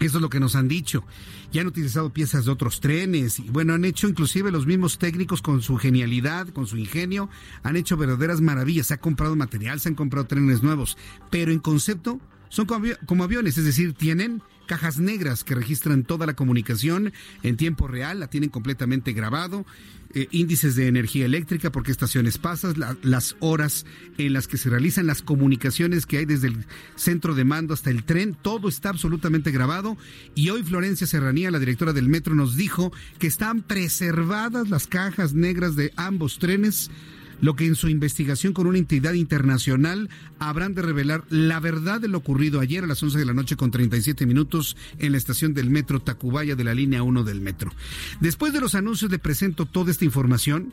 [0.00, 1.04] Eso es lo que nos han dicho.
[1.52, 5.42] Ya han utilizado piezas de otros trenes y bueno, han hecho inclusive los mismos técnicos
[5.42, 7.28] con su genialidad, con su ingenio,
[7.62, 8.86] han hecho verdaderas maravillas.
[8.86, 10.96] Se ha comprado material, se han comprado trenes nuevos,
[11.28, 16.34] pero en concepto son como, aviones, es decir, tienen cajas negras que registran toda la
[16.34, 19.66] comunicación en tiempo real, la tienen completamente grabado,
[20.14, 23.84] eh, índices de energía eléctrica, por qué estaciones pasas, las horas
[24.16, 27.90] en las que se realizan las comunicaciones que hay desde el centro de mando hasta
[27.90, 29.96] el tren, todo está absolutamente grabado.
[30.36, 35.34] Y hoy Florencia Serranía, la directora del metro, nos dijo que están preservadas las cajas
[35.34, 36.92] negras de ambos trenes
[37.40, 42.08] lo que en su investigación con una entidad internacional habrán de revelar la verdad de
[42.08, 45.54] lo ocurrido ayer a las 11 de la noche con 37 minutos en la estación
[45.54, 47.72] del metro Tacubaya de la línea 1 del metro.
[48.20, 50.72] Después de los anuncios le presento toda esta información.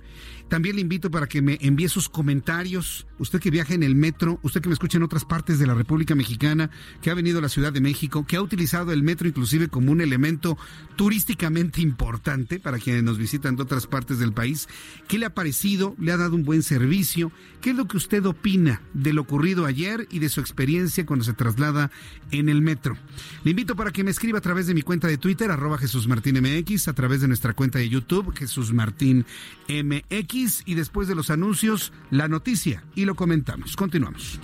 [0.50, 3.06] También le invito para que me envíe sus comentarios.
[3.20, 5.74] Usted que viaja en el metro, usted que me escucha en otras partes de la
[5.74, 6.70] República Mexicana,
[7.02, 9.92] que ha venido a la Ciudad de México, que ha utilizado el metro inclusive como
[9.92, 10.58] un elemento
[10.96, 14.70] turísticamente importante para quienes nos visitan de otras partes del país.
[15.10, 15.96] ¿Qué le ha parecido?
[16.00, 17.32] ¿Le ha dado un buen servicio.
[17.62, 21.26] ¿Qué es lo que usted opina de lo ocurrido ayer y de su experiencia cuando
[21.26, 21.92] se traslada
[22.32, 22.98] en el metro?
[23.44, 26.08] Le invito para que me escriba a través de mi cuenta de Twitter, arroba Jesús
[26.08, 29.26] Martín MX, a través de nuestra cuenta de YouTube, Jesús Martín
[29.68, 33.76] MX, y después de los anuncios, la noticia y lo comentamos.
[33.76, 34.40] Continuamos.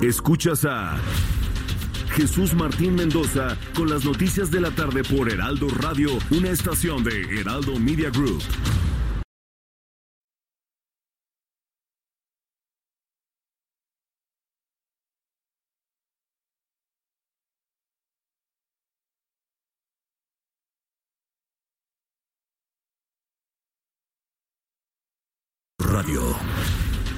[0.00, 0.96] Escuchas a
[2.10, 7.40] Jesús Martín Mendoza con las noticias de la tarde por Heraldo Radio, una estación de
[7.40, 8.42] Heraldo Media Group.
[25.78, 26.87] Radio.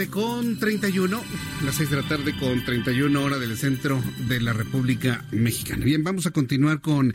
[0.00, 1.22] Tarde con 31,
[1.62, 5.84] las 6 de la tarde con 31 hora del centro de la República Mexicana.
[5.84, 7.14] Bien, vamos a continuar con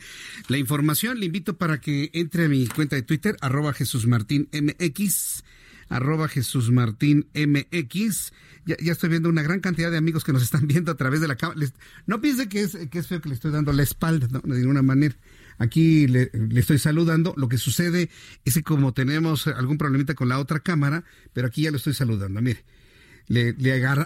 [0.50, 1.20] la información.
[1.20, 5.44] Le invito para que entre a mi cuenta de Twitter, arroba Jesús Martín MX.
[8.68, 11.28] Ya, estoy viendo una gran cantidad de amigos que nos están viendo a través de
[11.28, 11.60] la cámara.
[12.06, 14.42] No piense que es, que es feo que le estoy dando la espalda, ¿no?
[14.42, 15.16] de ninguna manera.
[15.58, 17.34] Aquí le, estoy saludando.
[17.36, 18.12] Lo que sucede
[18.44, 21.96] es que como tenemos algún problemita con la otra cámara, pero aquí ya lo estoy
[21.96, 22.42] saludando.
[22.42, 22.64] Mire,
[23.28, 23.56] le,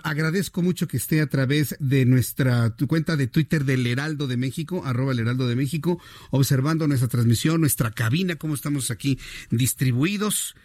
[0.04, 4.84] agradezco mucho que esté a través de nuestra cuenta de Twitter del Heraldo de México,
[4.86, 6.02] arroba el Heraldo de México,
[6.32, 9.20] observando nuestra transmisión, nuestra cabina, cómo estamos aquí
[9.52, 10.56] distribuidos.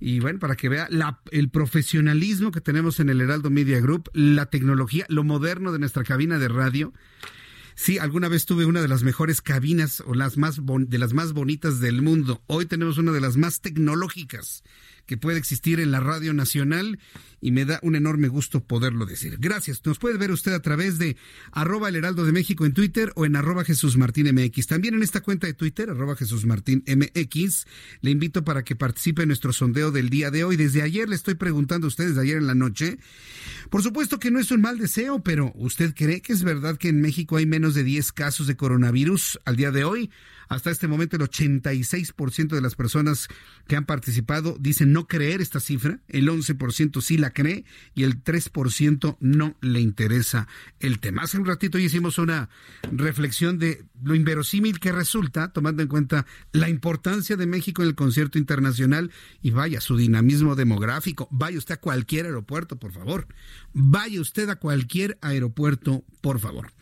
[0.00, 0.88] Y bueno, para que vea
[1.32, 6.04] el profesionalismo que tenemos en el Heraldo Media Group, la tecnología, lo moderno de nuestra
[6.04, 6.92] cabina de radio.
[7.74, 11.32] Sí, alguna vez tuve una de las mejores cabinas o las más de las más
[11.32, 12.42] bonitas del mundo.
[12.46, 14.64] Hoy tenemos una de las más tecnológicas
[15.08, 16.98] que puede existir en la Radio Nacional
[17.40, 19.38] y me da un enorme gusto poderlo decir.
[19.38, 19.80] Gracias.
[19.84, 21.16] Nos puede ver usted a través de
[21.50, 24.66] arroba el heraldo de México en Twitter o en arroba Jesús Martín MX.
[24.66, 27.64] También en esta cuenta de Twitter, arroba Jesús Martín MX,
[28.02, 30.56] le invito para que participe en nuestro sondeo del día de hoy.
[30.56, 32.98] Desde ayer le estoy preguntando a ustedes, de ayer en la noche.
[33.70, 36.88] Por supuesto que no es un mal deseo, pero ¿usted cree que es verdad que
[36.88, 40.10] en México hay menos de 10 casos de coronavirus al día de hoy?
[40.48, 43.28] Hasta este momento el 86% de las personas
[43.66, 48.22] que han participado dicen no creer esta cifra, el 11% sí la cree y el
[48.22, 50.48] 3% no le interesa
[50.80, 51.22] el tema.
[51.22, 52.48] Hace un ratito ya hicimos una
[52.92, 57.94] reflexión de lo inverosímil que resulta, tomando en cuenta la importancia de México en el
[57.94, 59.10] concierto internacional
[59.42, 61.28] y vaya su dinamismo demográfico.
[61.30, 63.26] Vaya usted a cualquier aeropuerto, por favor.
[63.72, 66.72] Vaya usted a cualquier aeropuerto, por favor.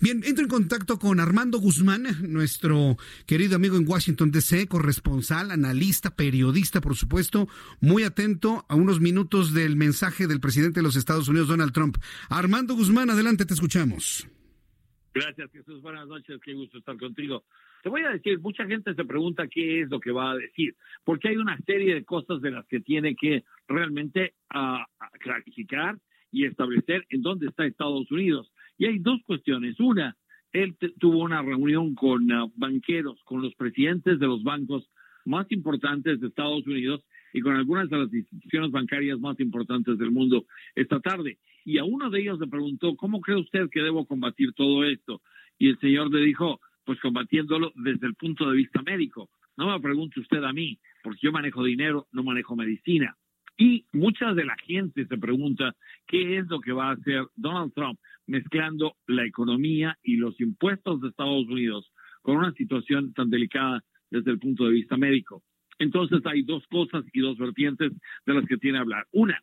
[0.00, 6.14] Bien, entro en contacto con Armando Guzmán, nuestro querido amigo en Washington DC, corresponsal, analista,
[6.14, 7.48] periodista, por supuesto,
[7.80, 11.96] muy atento a unos minutos del mensaje del presidente de los Estados Unidos, Donald Trump.
[12.28, 14.26] Armando Guzmán, adelante, te escuchamos.
[15.14, 15.82] Gracias, Jesús.
[15.82, 17.44] Buenas noches, qué gusto estar contigo.
[17.82, 20.74] Te voy a decir, mucha gente se pregunta qué es lo que va a decir,
[21.04, 24.78] porque hay una serie de cosas de las que tiene que realmente uh,
[25.18, 25.98] clarificar
[26.30, 28.50] y establecer en dónde está Estados Unidos.
[28.78, 29.78] Y hay dos cuestiones.
[29.80, 30.16] Una,
[30.52, 34.88] él tuvo una reunión con uh, banqueros, con los presidentes de los bancos
[35.24, 40.10] más importantes de Estados Unidos y con algunas de las instituciones bancarias más importantes del
[40.10, 41.38] mundo esta tarde.
[41.64, 45.22] Y a uno de ellos le preguntó, ¿cómo cree usted que debo combatir todo esto?
[45.58, 49.30] Y el señor le dijo, pues combatiéndolo desde el punto de vista médico.
[49.56, 53.16] No me pregunte usted a mí, porque yo manejo dinero, no manejo medicina.
[53.64, 55.76] Y mucha de la gente se pregunta
[56.08, 57.96] qué es lo que va a hacer Donald Trump
[58.26, 64.32] mezclando la economía y los impuestos de Estados Unidos con una situación tan delicada desde
[64.32, 65.44] el punto de vista médico.
[65.78, 67.92] Entonces hay dos cosas y dos vertientes
[68.26, 69.06] de las que tiene que hablar.
[69.12, 69.40] Una,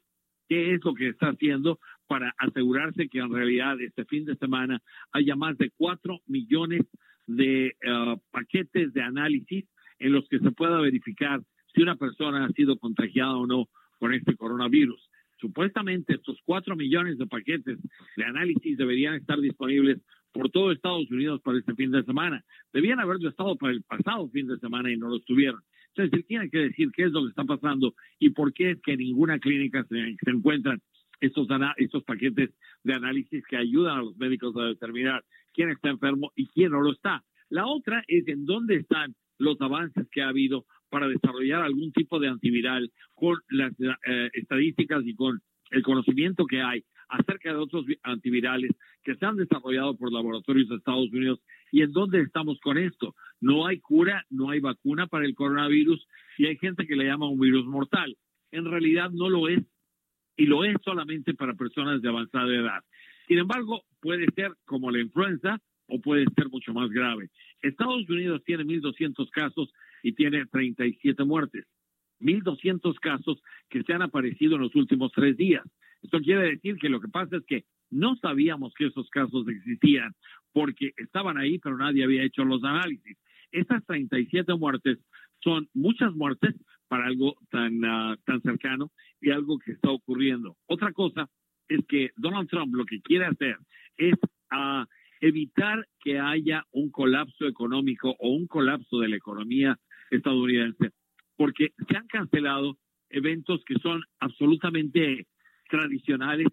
[0.50, 4.82] ¿qué es lo que está haciendo para asegurarse que en realidad este fin de semana
[5.14, 6.82] haya más de cuatro millones
[7.26, 9.64] de uh, paquetes de análisis
[9.98, 11.40] en los que se pueda verificar
[11.74, 15.10] si una persona ha sido contagiada o no con este coronavirus.
[15.40, 17.78] Supuestamente estos cuatro millones de paquetes
[18.18, 22.44] de análisis deberían estar disponibles por todo Estados Unidos para este fin de semana.
[22.74, 25.62] Debían haberlo estado para el pasado fin de semana y no lo estuvieron.
[25.96, 28.94] Entonces, tiene que decir qué es lo que está pasando y por qué es que
[28.94, 30.82] en ninguna clínica se, se encuentran
[31.20, 32.52] estos, estos paquetes
[32.84, 36.82] de análisis que ayudan a los médicos a determinar quién está enfermo y quién no
[36.82, 37.24] lo está.
[37.50, 42.20] La otra es en dónde están los avances que ha habido para desarrollar algún tipo
[42.20, 47.86] de antiviral con las eh, estadísticas y con el conocimiento que hay acerca de otros
[48.04, 48.72] antivirales
[49.04, 51.40] que se han desarrollado por laboratorios de Estados Unidos
[51.72, 53.16] y en dónde estamos con esto.
[53.42, 56.06] No hay cura, no hay vacuna para el coronavirus
[56.38, 58.16] y hay gente que le llama un virus mortal.
[58.52, 59.64] En realidad no lo es
[60.38, 62.82] y lo es solamente para personas de avanzada edad.
[63.28, 67.30] Sin embargo, puede ser como la influenza o puede ser mucho más grave.
[67.62, 69.72] Estados Unidos tiene 1.200 casos
[70.04, 71.66] y tiene 37 muertes.
[72.20, 75.64] 1.200 casos que se han aparecido en los últimos tres días.
[76.02, 80.14] Esto quiere decir que lo que pasa es que no sabíamos que esos casos existían
[80.54, 83.18] porque estaban ahí, pero nadie había hecho los análisis.
[83.52, 85.00] Estas 37 muertes
[85.42, 86.56] son muchas muertes
[86.88, 88.92] para algo tan, uh, tan cercano
[89.22, 90.58] y algo que está ocurriendo.
[90.68, 91.30] Otra cosa
[91.68, 93.58] es que Donald Trump lo que quiere hacer
[93.98, 94.16] es
[94.52, 94.86] uh,
[95.20, 99.78] evitar que haya un colapso económico o un colapso de la economía
[100.10, 100.92] estadounidense,
[101.36, 102.78] porque se han cancelado
[103.10, 105.28] eventos que son absolutamente
[105.70, 106.48] tradicionales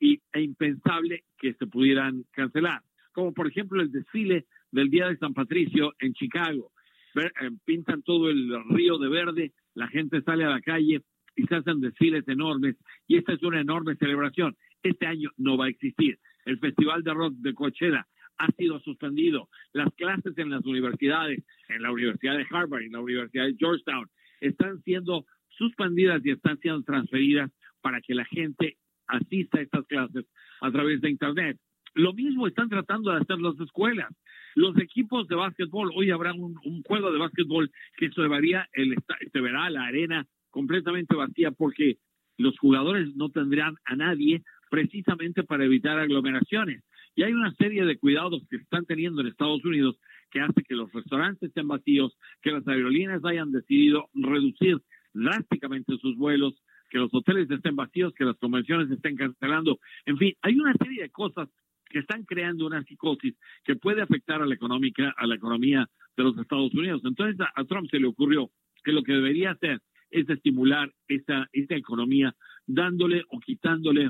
[0.00, 5.16] y, e impensable que se pudieran cancelar, como por ejemplo el desfile del Día de
[5.16, 6.72] San Patricio en Chicago.
[7.14, 11.02] Eh, pintan todo el río de verde, la gente sale a la calle
[11.34, 12.76] y se hacen desfiles enormes
[13.06, 14.56] y esta es una enorme celebración.
[14.82, 16.18] Este año no va a existir.
[16.48, 18.06] El Festival de Rock de Coachella
[18.38, 19.50] ha sido suspendido.
[19.74, 24.08] Las clases en las universidades, en la Universidad de Harvard, en la Universidad de Georgetown,
[24.40, 27.50] están siendo suspendidas y están siendo transferidas
[27.82, 30.24] para que la gente asista a estas clases
[30.62, 31.58] a través de Internet.
[31.92, 34.08] Lo mismo están tratando de hacer las escuelas.
[34.54, 40.26] Los equipos de básquetbol, hoy habrá un, juego de básquetbol que se verá la arena
[40.48, 41.98] completamente vacía porque
[42.38, 46.82] los jugadores no tendrán a nadie precisamente para evitar aglomeraciones.
[47.14, 49.98] Y hay una serie de cuidados que están teniendo en Estados Unidos
[50.30, 54.78] que hace que los restaurantes estén vacíos, que las aerolíneas hayan decidido reducir
[55.12, 59.78] drásticamente sus vuelos, que los hoteles estén vacíos, que las convenciones estén cancelando.
[60.06, 61.48] En fin, hay una serie de cosas
[61.88, 66.22] que están creando una psicosis que puede afectar a la económica, a la economía de
[66.22, 67.02] los Estados Unidos.
[67.04, 68.50] Entonces a, Trump se le ocurrió
[68.84, 72.34] que lo que debería hacer es estimular esta, esta economía
[72.66, 74.08] dándole o quitándole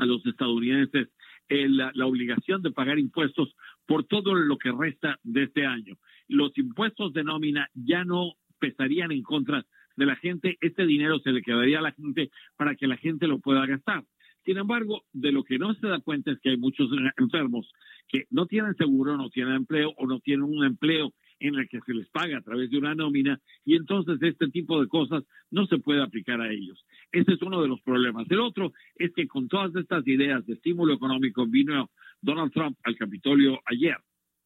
[0.00, 1.08] a los estadounidenses
[1.48, 3.54] la, la obligación de pagar impuestos
[3.86, 5.96] por todo lo que resta de este año.
[6.28, 11.32] Los impuestos de nómina ya no pesarían en contra de la gente, este dinero se
[11.32, 14.04] le quedaría a la gente para que la gente lo pueda gastar.
[14.44, 17.70] Sin embargo, de lo que no se da cuenta es que hay muchos enfermos
[18.08, 21.80] que no tienen seguro, no tienen empleo o no tienen un empleo en el que
[21.80, 25.66] se les paga a través de una nómina y entonces este tipo de cosas no
[25.66, 26.84] se puede aplicar a ellos.
[27.10, 28.30] Ese es uno de los problemas.
[28.30, 32.96] El otro es que con todas estas ideas de estímulo económico vino Donald Trump al
[32.96, 33.96] Capitolio ayer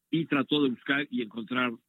[0.09, 1.79] y trató de buscar y encontrar uh,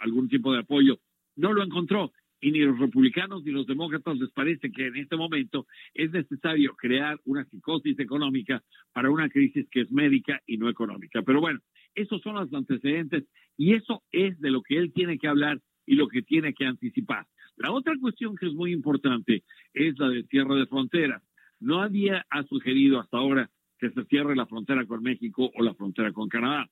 [0.00, 0.98] algún tipo de apoyo.
[1.36, 5.16] No lo encontró y ni los republicanos ni los demócratas les parece que en este
[5.16, 10.68] momento es necesario crear una psicosis económica para una crisis que es médica y no
[10.68, 11.22] económica.
[11.22, 11.60] Pero bueno,
[11.94, 13.24] esos son los antecedentes
[13.56, 16.64] y eso es de lo que él tiene que hablar y lo que tiene que
[16.64, 17.26] anticipar.
[17.56, 19.42] La otra cuestión que es muy importante
[19.74, 21.22] es la del cierre de fronteras.
[21.60, 26.12] Nadie ha sugerido hasta ahora que se cierre la frontera con México o la frontera
[26.12, 26.68] con Canadá.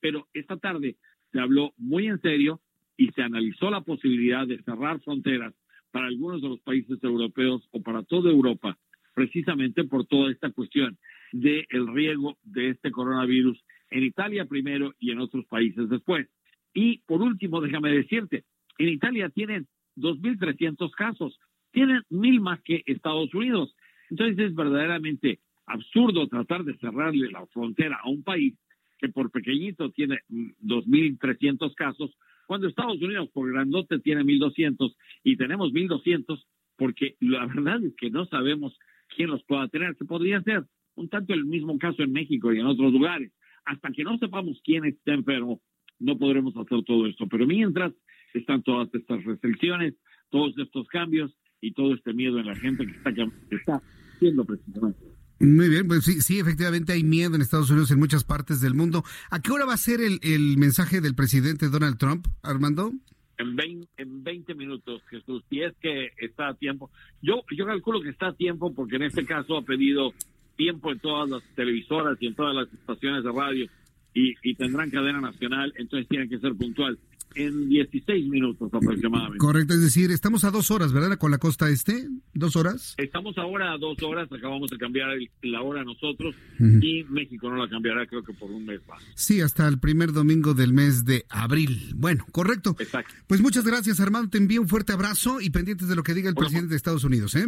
[0.00, 0.96] Pero esta tarde
[1.32, 2.60] se habló muy en serio
[2.96, 5.54] y se analizó la posibilidad de cerrar fronteras
[5.90, 8.76] para algunos de los países europeos o para toda Europa,
[9.14, 10.98] precisamente por toda esta cuestión
[11.32, 13.62] del el riesgo de este coronavirus
[13.94, 16.28] en Italia primero y en otros países después.
[16.74, 18.44] Y por último, déjame decirte,
[18.78, 21.38] en Italia tienen 2.300 casos,
[21.70, 23.74] tienen mil más que Estados Unidos.
[24.10, 28.54] Entonces es verdaderamente absurdo tratar de cerrarle la frontera a un país
[28.98, 32.10] que por pequeñito tiene 2.300 mm, casos,
[32.46, 34.92] cuando Estados Unidos por grandote tiene 1.200
[35.22, 36.42] y tenemos 1.200
[36.76, 38.76] porque la verdad es que no sabemos
[39.14, 39.96] quién los pueda tener.
[39.96, 40.64] Se podría ser
[40.96, 43.32] un tanto el mismo caso en México y en otros lugares.
[43.64, 45.60] Hasta que no sepamos quién está enfermo,
[45.98, 47.26] no podremos hacer todo esto.
[47.28, 47.92] Pero mientras
[48.34, 49.94] están todas estas restricciones,
[50.30, 53.82] todos estos cambios y todo este miedo en la gente que está, que está
[54.14, 54.98] haciendo precisamente.
[55.40, 58.74] Muy bien, pues sí, sí, efectivamente hay miedo en Estados Unidos en muchas partes del
[58.74, 59.04] mundo.
[59.30, 62.92] ¿A qué hora va a ser el, el mensaje del presidente Donald Trump, Armando?
[63.36, 66.90] En 20, en 20 minutos, Jesús, si es que está a tiempo.
[67.20, 70.14] Yo, yo calculo que está a tiempo porque en este caso ha pedido
[70.56, 73.66] tiempo en todas las televisoras y en todas las estaciones de radio
[74.14, 76.98] y, y tendrán cadena nacional, entonces tienen que ser puntual
[77.34, 79.38] en 16 minutos aproximadamente.
[79.38, 81.18] Correcto, es decir, estamos a dos horas, ¿verdad?
[81.18, 82.94] Con la costa este, dos horas.
[82.96, 85.08] Estamos ahora a dos horas, acabamos de cambiar
[85.42, 89.02] la hora nosotros y México no la cambiará creo que por un mes más.
[89.14, 91.92] Sí, hasta el primer domingo del mes de abril.
[91.96, 92.76] Bueno, correcto.
[92.78, 93.14] Exacto.
[93.26, 96.28] Pues muchas gracias Armando, te envío un fuerte abrazo y pendientes de lo que diga
[96.28, 97.46] el presidente de Estados Unidos, ¿eh?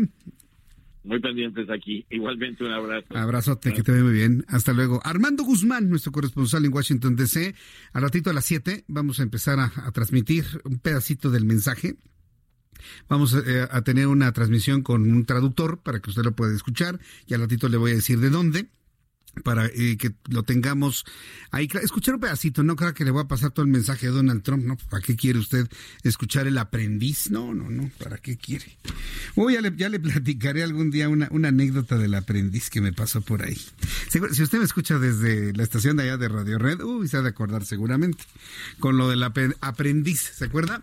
[1.07, 2.05] Muy pendientes aquí.
[2.11, 3.17] Igualmente un abrazo.
[3.17, 4.45] Abrazote, que te ve muy bien.
[4.49, 5.01] Hasta luego.
[5.05, 7.55] Armando Guzmán, nuestro corresponsal en Washington DC.
[7.93, 11.97] Al ratito a las 7 vamos a empezar a, transmitir un pedacito del mensaje.
[13.09, 17.01] Vamos eh, a tener una transmisión con un traductor para que usted lo pueda escuchar
[17.27, 18.69] y al ratito le voy a decir de dónde
[19.43, 21.05] para eh, que lo tengamos
[21.51, 21.69] ahí.
[21.83, 24.43] Escuchar un pedacito, no creo que le voy a pasar todo el mensaje de Donald
[24.43, 24.77] Trump, ¿no?
[24.91, 25.69] ¿Para qué quiere usted
[26.03, 27.31] escuchar el aprendiz?
[27.31, 28.79] No, no, no, ¿para qué quiere?
[29.35, 32.93] Uy, ya le, ya le platicaré algún día una, una anécdota del aprendiz que me
[32.93, 33.61] pasó por ahí.
[34.09, 37.23] Si usted me escucha desde la estación de allá de Radio Red, uy, se ha
[37.23, 38.25] de acordar seguramente,
[38.79, 40.83] con lo del aprendiz, ¿se acuerda?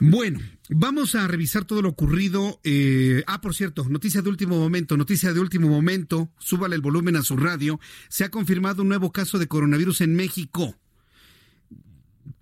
[0.00, 0.40] Bueno,
[0.74, 2.60] vamos a revisar todo lo ocurrido.
[2.64, 6.30] Eh, ah, por cierto, noticia de último momento, noticia de último momento.
[6.38, 7.80] Súbale el volumen a su radio.
[8.08, 10.76] Se ha confirmado un nuevo caso de coronavirus en México.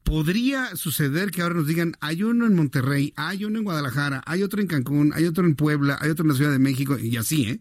[0.02, 4.42] Podría suceder que ahora nos digan, hay uno en Monterrey, hay uno en Guadalajara, hay
[4.42, 7.16] otro en Cancún, hay otro en Puebla, hay otro en la Ciudad de México, y
[7.16, 7.60] así, ¿eh?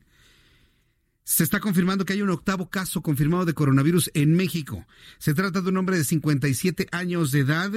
[1.30, 4.88] Se está confirmando que hay un octavo caso confirmado de coronavirus en México.
[5.20, 7.72] Se trata de un hombre de 57 años de edad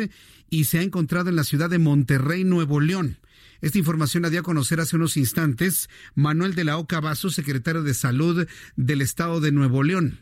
[0.49, 3.19] y se ha encontrado en la ciudad de Monterrey, Nuevo León.
[3.61, 7.83] Esta información la dio a conocer hace unos instantes Manuel de la Oca Vaso, secretario
[7.83, 10.19] de Salud del Estado de Nuevo León.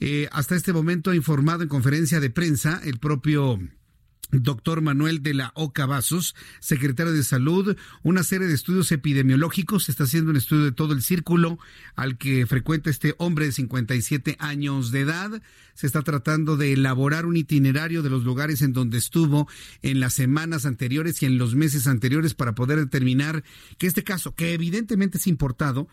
[0.00, 3.60] Eh, hasta este momento ha informado en conferencia de prensa el propio
[4.32, 9.84] doctor Manuel de la Oca Vasos, secretario de Salud, una serie de estudios epidemiológicos.
[9.84, 11.58] Se está haciendo un estudio de todo el círculo
[11.94, 15.42] al que frecuenta este hombre de 57 años de edad.
[15.74, 19.48] Se está tratando de elaborar un itinerario de los lugares en donde estuvo
[19.82, 23.44] en las semanas anteriores y en los meses anteriores para poder determinar
[23.78, 25.88] que este caso, que evidentemente es importado,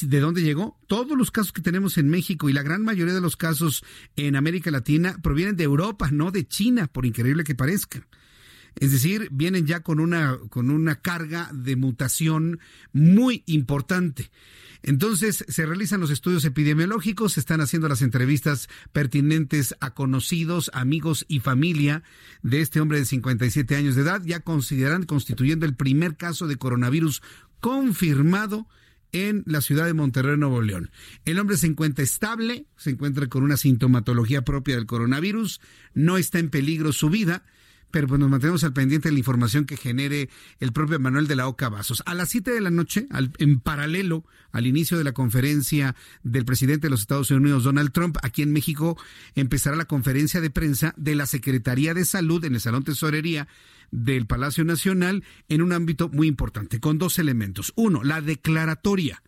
[0.00, 0.78] ¿De dónde llegó?
[0.86, 3.84] Todos los casos que tenemos en México y la gran mayoría de los casos
[4.16, 8.06] en América Latina provienen de Europa, no de China, por increíble que parezca.
[8.76, 12.60] Es decir, vienen ya con una, con una carga de mutación
[12.92, 14.30] muy importante.
[14.82, 21.24] Entonces, se realizan los estudios epidemiológicos, se están haciendo las entrevistas pertinentes a conocidos, amigos
[21.28, 22.02] y familia
[22.42, 26.56] de este hombre de 57 años de edad, ya consideran constituyendo el primer caso de
[26.56, 27.22] coronavirus
[27.60, 28.66] confirmado
[29.14, 30.90] en la ciudad de Monterrey, Nuevo León.
[31.24, 35.60] El hombre se encuentra estable, se encuentra con una sintomatología propia del coronavirus,
[35.94, 37.44] no está en peligro su vida,
[37.94, 40.28] pero pues nos mantenemos al pendiente de la información que genere
[40.58, 42.02] el propio Manuel de la Oca Vasos.
[42.06, 43.06] A las 7 de la noche,
[43.38, 48.16] en paralelo al inicio de la conferencia del presidente de los Estados Unidos, Donald Trump,
[48.22, 48.98] aquí en México
[49.36, 53.46] empezará la conferencia de prensa de la Secretaría de Salud en el Salón Tesorería
[53.92, 57.72] del Palacio Nacional en un ámbito muy importante, con dos elementos.
[57.76, 59.22] Uno, la declaratoria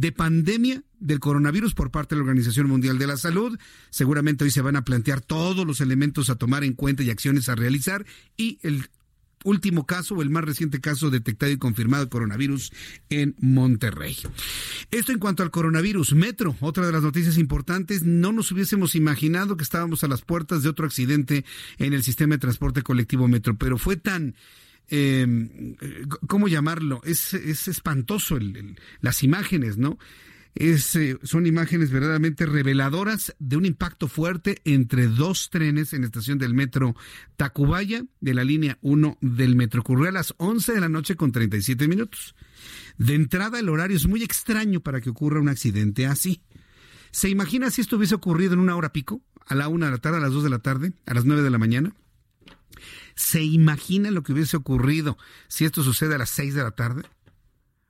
[0.00, 3.58] de pandemia del coronavirus por parte de la Organización Mundial de la Salud.
[3.90, 7.48] Seguramente hoy se van a plantear todos los elementos a tomar en cuenta y acciones
[7.48, 8.04] a realizar
[8.36, 8.88] y el
[9.44, 12.72] último caso o el más reciente caso detectado y confirmado de coronavirus
[13.10, 14.16] en Monterrey.
[14.90, 16.14] Esto en cuanto al coronavirus.
[16.14, 20.62] Metro, otra de las noticias importantes, no nos hubiésemos imaginado que estábamos a las puertas
[20.62, 21.44] de otro accidente
[21.78, 24.34] en el sistema de transporte colectivo Metro, pero fue tan
[24.88, 25.76] eh,
[26.26, 27.00] ¿cómo llamarlo?
[27.04, 28.38] Es, es espantoso
[29.00, 29.98] las imágenes, ¿no?
[30.56, 36.06] Es, eh, son imágenes verdaderamente reveladoras de un impacto fuerte entre dos trenes en la
[36.06, 36.96] estación del metro
[37.36, 39.82] Tacubaya de la línea 1 del metro.
[39.82, 42.34] Ocurrió a las 11 de la noche con 37 minutos.
[42.96, 46.40] De entrada, el horario es muy extraño para que ocurra un accidente así.
[47.10, 49.20] ¿Se imagina si esto hubiese ocurrido en una hora pico?
[49.44, 51.42] A la una de la tarde, a las dos de la tarde, a las nueve
[51.42, 51.94] de la mañana.
[53.16, 57.02] ¿Se imagina lo que hubiese ocurrido si esto sucede a las 6 de la tarde?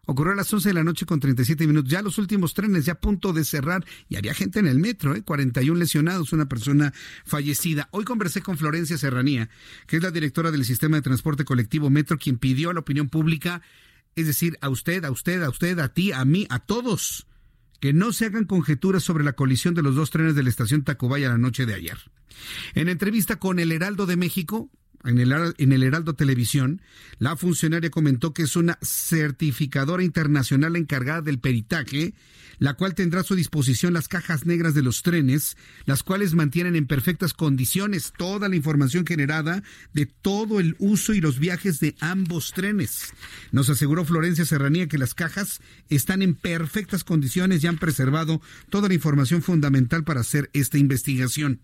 [0.09, 1.91] Ocurrió a las 11 de la noche con 37 minutos.
[1.91, 3.85] Ya los últimos trenes, ya a punto de cerrar.
[4.09, 5.23] Y había gente en el metro, ¿eh?
[5.23, 7.89] 41 lesionados, una persona fallecida.
[7.91, 9.51] Hoy conversé con Florencia Serranía,
[9.89, 13.09] que es la directora del Sistema de Transporte Colectivo Metro, quien pidió a la opinión
[13.09, 13.63] pública,
[14.15, 17.27] es decir, a usted, a usted, a usted, a ti, a mí, a todos,
[17.81, 20.85] que no se hagan conjeturas sobre la colisión de los dos trenes de la estación
[20.85, 21.99] Tacubaya la noche de ayer.
[22.75, 24.71] En entrevista con el Heraldo de México,
[25.05, 26.83] en el, en el Heraldo Televisión,
[27.19, 32.15] la funcionaria comentó que es una certificadora internacional encargada del peritaje,
[32.59, 36.77] la cual tendrá a su disposición las cajas negras de los trenes, las cuales mantienen
[36.77, 41.95] en perfectas condiciones toda la información generada de todo el uso y los viajes de
[42.01, 43.13] ambos trenes.
[43.53, 48.41] Nos aseguró Florencia Serranía que las cajas están en perfectas condiciones y han preservado
[48.71, 51.61] toda la información fundamental para hacer esta investigación.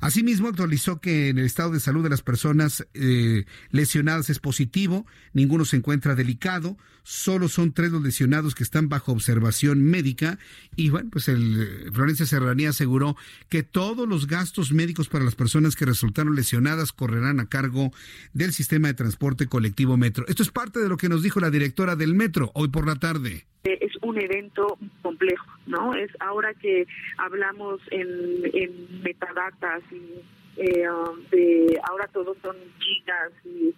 [0.00, 5.06] Asimismo, actualizó que en el estado de salud de las personas eh, lesionadas es positivo,
[5.32, 10.38] ninguno se encuentra delicado, solo son tres los lesionados que están bajo observación médica
[10.76, 13.16] y bueno, pues el eh, Florencia Serranía aseguró
[13.48, 17.92] que todos los gastos médicos para las personas que resultaron lesionadas correrán a cargo
[18.34, 20.26] del sistema de transporte colectivo Metro.
[20.28, 22.96] Esto es parte de lo que nos dijo la directora del Metro hoy por la
[22.96, 25.94] tarde es un evento complejo, ¿no?
[25.94, 26.86] Es ahora que
[27.18, 30.20] hablamos en, metadatas y
[30.56, 30.88] eh,
[31.30, 33.74] de ahora todos son gigas y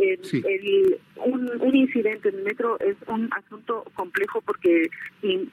[0.00, 4.88] el, un, incidente en el metro es un asunto complejo porque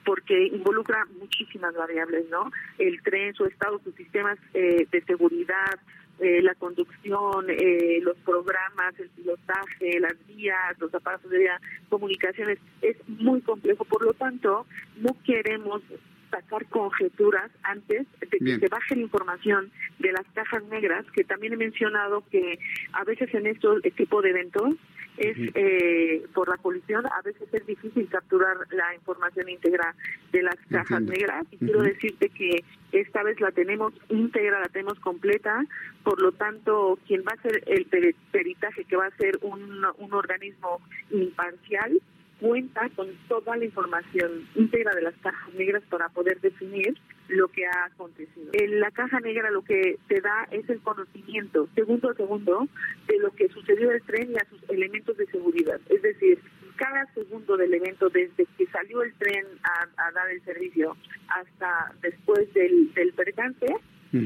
[0.04, 2.50] porque involucra muchísimas variables, ¿no?
[2.78, 5.78] El tren, su estado, sus sistemas eh, de seguridad,
[6.20, 11.48] eh, la conducción, eh, los programas, el pilotaje, las vías, los aparatos de
[11.88, 13.84] comunicaciones, es muy complejo.
[13.84, 14.66] Por lo tanto,
[14.96, 15.82] no queremos
[16.30, 21.54] sacar conjeturas antes de que se baje la información de las cajas negras, que también
[21.54, 22.58] he mencionado que
[22.92, 24.74] a veces en estos tipo de eventos
[25.20, 29.94] es eh, por la colisión, a veces es difícil capturar la información íntegra
[30.32, 31.44] de las cajas negras.
[31.50, 35.62] Y quiero decirte que esta vez la tenemos íntegra, la tenemos completa,
[36.04, 37.86] por lo tanto quien va a hacer el
[38.32, 42.00] peritaje, que va a ser un, un organismo imparcial,
[42.40, 46.96] cuenta con toda la información íntegra de las cajas negras para poder definir
[47.30, 48.50] lo que ha acontecido.
[48.52, 52.68] En la caja negra lo que te da es el conocimiento, segundo a segundo,
[53.06, 55.80] de lo que sucedió el tren y a sus elementos de seguridad.
[55.88, 56.40] Es decir,
[56.76, 60.96] cada segundo del evento, desde que salió el tren a, dar el servicio
[61.28, 63.66] hasta después del, del percance,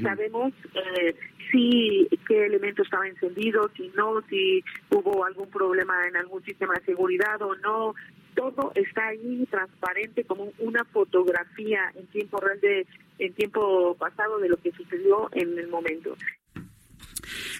[0.03, 1.15] sabemos eh,
[1.51, 6.85] si qué elemento estaba encendido, si no, si hubo algún problema en algún sistema de
[6.85, 7.95] seguridad o no.
[8.35, 12.87] Todo está ahí transparente como una fotografía en tiempo real de
[13.18, 16.16] en tiempo pasado de lo que sucedió en el momento.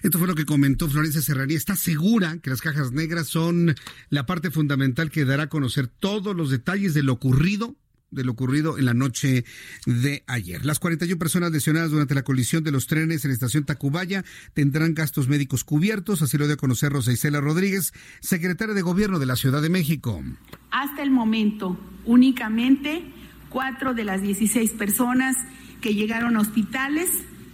[0.03, 1.57] Esto fue lo que comentó Florencia Serraría.
[1.57, 3.73] Está segura que las cajas negras son
[4.09, 7.75] la parte fundamental que dará a conocer todos los detalles de lo ocurrido
[8.15, 9.45] de lo ocurrido en la noche
[9.85, 10.65] de ayer.
[10.65, 14.93] Las 41 personas lesionadas durante la colisión de los trenes en la estación Tacubaya tendrán
[14.93, 19.25] gastos médicos cubiertos, así lo dio a conocer Rosa Isela Rodríguez, secretaria de Gobierno de
[19.25, 20.23] la Ciudad de México.
[20.71, 23.03] Hasta el momento, únicamente
[23.49, 25.37] cuatro de las 16 personas
[25.81, 27.09] que llegaron a hospitales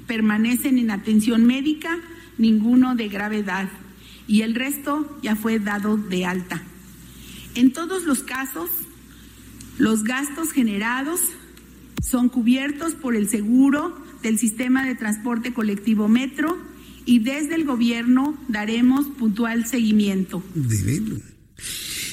[0.07, 1.97] permanecen en atención médica,
[2.37, 3.69] ninguno de gravedad,
[4.27, 6.61] y el resto ya fue dado de alta.
[7.55, 8.69] En todos los casos,
[9.81, 11.19] los gastos generados
[12.03, 16.55] son cubiertos por el seguro del sistema de transporte colectivo Metro
[17.03, 20.43] y desde el gobierno daremos puntual seguimiento.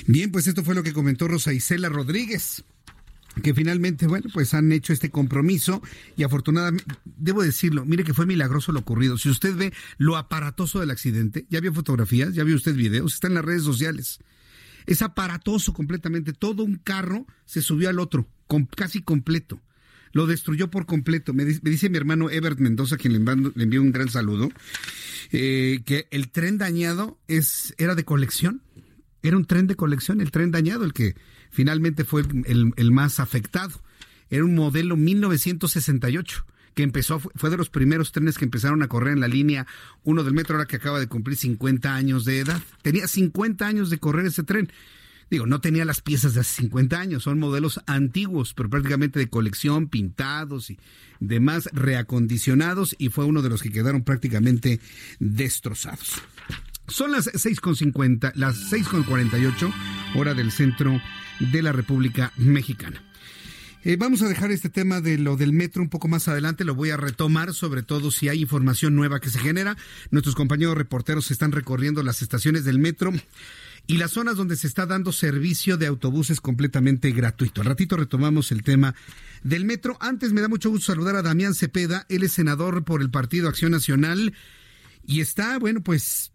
[0.06, 2.64] Bien, pues esto fue lo que comentó Rosa Isela Rodríguez
[3.42, 5.82] que finalmente, bueno, pues han hecho este compromiso
[6.16, 9.18] y afortunadamente, debo decirlo, mire que fue milagroso lo ocurrido.
[9.18, 13.28] Si usted ve lo aparatoso del accidente, ya vio fotografías, ya vio usted videos, está
[13.28, 14.20] en las redes sociales.
[14.89, 16.32] Es aparatoso completamente.
[16.32, 18.26] Todo un carro se subió al otro,
[18.74, 19.61] casi completo.
[20.12, 21.34] Lo destruyó por completo.
[21.34, 24.49] Me, dice mi hermano Ebert Mendoza, quien le, le envió un gran saludo,
[25.30, 28.62] eh, que el tren dañado es, era de colección.
[29.22, 31.16] Era un tren de colección, el tren dañado, el que
[31.51, 33.82] finalmente fue el, el más afectado.
[34.30, 36.47] Era un modelo 1968
[36.79, 39.66] que empezó, fue de los primeros trenes que empezaron a correr en la línea
[40.05, 42.62] 1 del metro, ahora que acaba de cumplir 50 años de edad.
[42.83, 44.70] Tenía 50 años de correr ese tren.
[45.29, 49.29] Digo, no tenía las piezas de hace 50 años, son modelos antiguos, pero prácticamente de
[49.29, 50.79] colección, pintados y
[51.18, 54.79] demás reacondicionados, y fue uno de los que quedaron prácticamente
[55.18, 56.22] destrozados.
[56.87, 59.74] Son las 6.50, las 6.48,
[60.14, 61.03] hora del centro
[61.41, 63.03] de la República Mexicana.
[63.85, 66.74] Eh, vamos a dejar este tema de lo del metro un poco más adelante, lo
[66.74, 69.76] voy a retomar, sobre todo si hay información nueva que se genera.
[70.11, 73.12] Nuestros compañeros reporteros están recorriendo las estaciones del metro
[73.87, 77.61] y las zonas donde se está dando servicio de autobuses completamente gratuito.
[77.61, 78.97] Al ratito retomamos el tema
[79.45, 79.97] del metro.
[80.01, 83.49] Antes me da mucho gusto saludar a Damián Cepeda, él es senador por el Partido
[83.49, 84.35] Acción Nacional
[85.07, 86.33] y está, bueno, pues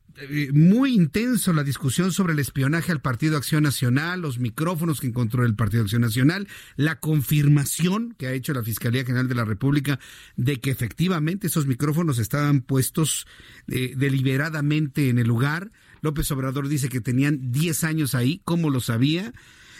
[0.53, 5.45] muy intenso la discusión sobre el espionaje al Partido Acción Nacional, los micrófonos que encontró
[5.45, 9.99] el Partido Acción Nacional, la confirmación que ha hecho la Fiscalía General de la República
[10.35, 13.25] de que efectivamente esos micrófonos estaban puestos
[13.67, 15.71] eh, deliberadamente en el lugar.
[16.01, 19.33] López Obrador dice que tenían 10 años ahí, ¿cómo lo sabía?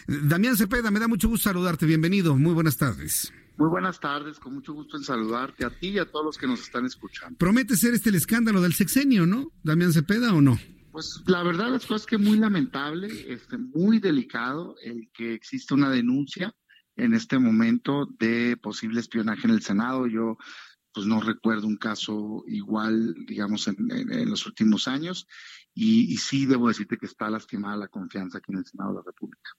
[0.07, 3.31] Damián Cepeda, me da mucho gusto saludarte, bienvenido, muy buenas tardes.
[3.57, 6.47] Muy buenas tardes, con mucho gusto en saludarte a ti y a todos los que
[6.47, 7.37] nos están escuchando.
[7.37, 9.51] Promete ser este el escándalo del sexenio, ¿no?
[9.63, 10.59] Damián Cepeda o no?
[10.91, 16.53] Pues la verdad es que muy lamentable, este, muy delicado el que existe una denuncia
[16.95, 20.07] en este momento de posible espionaje en el Senado.
[20.07, 20.37] Yo
[20.93, 23.75] pues no recuerdo un caso igual, digamos, en,
[24.29, 25.27] los últimos años
[25.73, 29.03] y, sí debo decirte que está lastimada la confianza aquí en el Senado de la
[29.05, 29.49] República.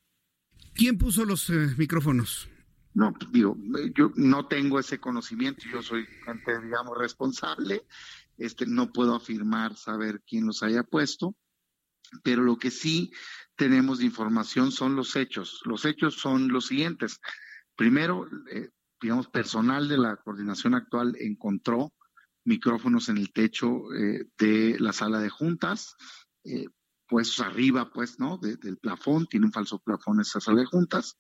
[0.75, 2.49] ¿Quién puso los eh, micrófonos?
[2.95, 3.57] No, pues, digo,
[3.95, 7.85] yo no tengo ese conocimiento, yo soy gente, digamos, responsable,
[8.39, 11.35] este, no puedo afirmar saber quién los haya puesto,
[12.23, 13.13] pero lo que sí
[13.57, 15.61] tenemos de información son los hechos.
[15.65, 17.21] Los hechos son los siguientes.
[17.75, 18.71] Primero, eh,
[19.01, 21.93] digamos, personal de la coordinación actual encontró
[22.45, 25.97] micrófonos en el techo eh, de la sala de juntas,
[27.09, 28.39] puestos arriba, pues, ¿no?
[28.39, 31.17] del plafón, tiene un falso plafón esa sala de juntas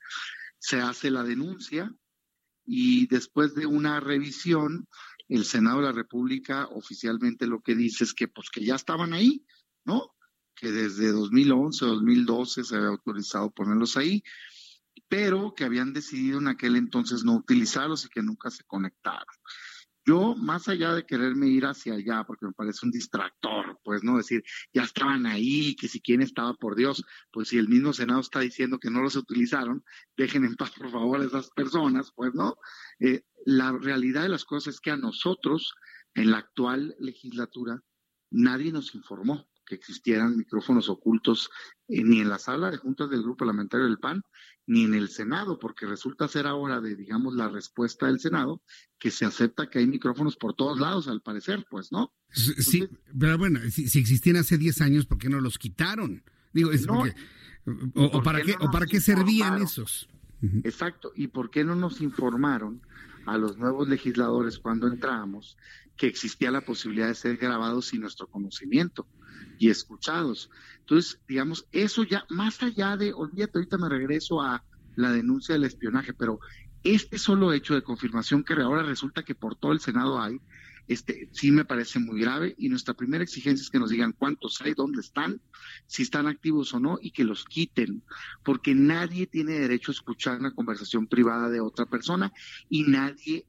[0.64, 1.94] se hace la denuncia
[2.64, 4.88] y después de una revisión,
[5.28, 9.12] el Senado de la República oficialmente lo que dice es que pues que ya estaban
[9.12, 9.44] ahí,
[9.84, 10.14] ¿no?
[10.54, 14.22] Que desde 2011 o 2012 se había autorizado ponerlos ahí,
[15.06, 19.36] pero que habían decidido en aquel entonces no utilizarlos y que nunca se conectaron.
[20.06, 24.18] Yo, más allá de quererme ir hacia allá, porque me parece un distractor, pues, ¿no?
[24.18, 28.20] Decir, ya estaban ahí, que si quién estaba por Dios, pues si el mismo Senado
[28.20, 29.82] está diciendo que no los utilizaron,
[30.16, 32.56] dejen en paz, por favor, a esas personas, pues, ¿no?
[33.00, 35.74] Eh, la realidad de las cosas es que a nosotros,
[36.14, 37.82] en la actual legislatura,
[38.30, 41.50] nadie nos informó que existieran micrófonos ocultos
[41.88, 44.22] eh, ni en la sala de juntas del grupo parlamentario del PAN,
[44.66, 48.62] ni en el Senado, porque resulta ser ahora de, digamos, la respuesta del Senado,
[48.98, 52.12] que se acepta que hay micrófonos por todos lados, al parecer, pues, ¿no?
[52.30, 52.88] Sí,
[53.18, 56.22] pero bueno, si, existían hace 10 años, ¿por qué no los quitaron?
[56.52, 57.14] Digo, es porque,
[57.94, 60.08] o, para qué, o para qué servían esos.
[60.62, 62.82] Exacto, ¿y por qué no nos informaron
[63.26, 65.56] a los nuevos legisladores cuando entramos
[65.96, 69.06] que existía la posibilidad de ser grabados sin nuestro conocimiento
[69.58, 70.50] y escuchados?
[70.80, 74.64] Entonces, digamos, eso ya, más allá de, olvídate, ahorita me regreso a
[74.96, 76.40] la denuncia del espionaje, pero
[76.82, 80.40] este solo hecho de confirmación que ahora resulta que por todo el Senado hay,
[80.86, 84.60] este sí me parece muy grave y nuestra primera exigencia es que nos digan cuántos
[84.60, 85.40] hay, dónde están,
[85.86, 88.02] si están activos o no y que los quiten,
[88.42, 92.32] porque nadie tiene derecho a escuchar una conversación privada de otra persona
[92.68, 93.46] y nadie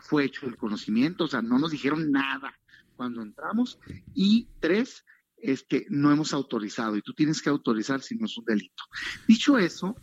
[0.00, 2.58] fue hecho el conocimiento, o sea, no nos dijeron nada
[2.96, 3.78] cuando entramos
[4.14, 5.04] y tres,
[5.42, 8.84] este, no hemos autorizado y tú tienes que autorizar si no es un delito.
[9.26, 9.96] Dicho eso,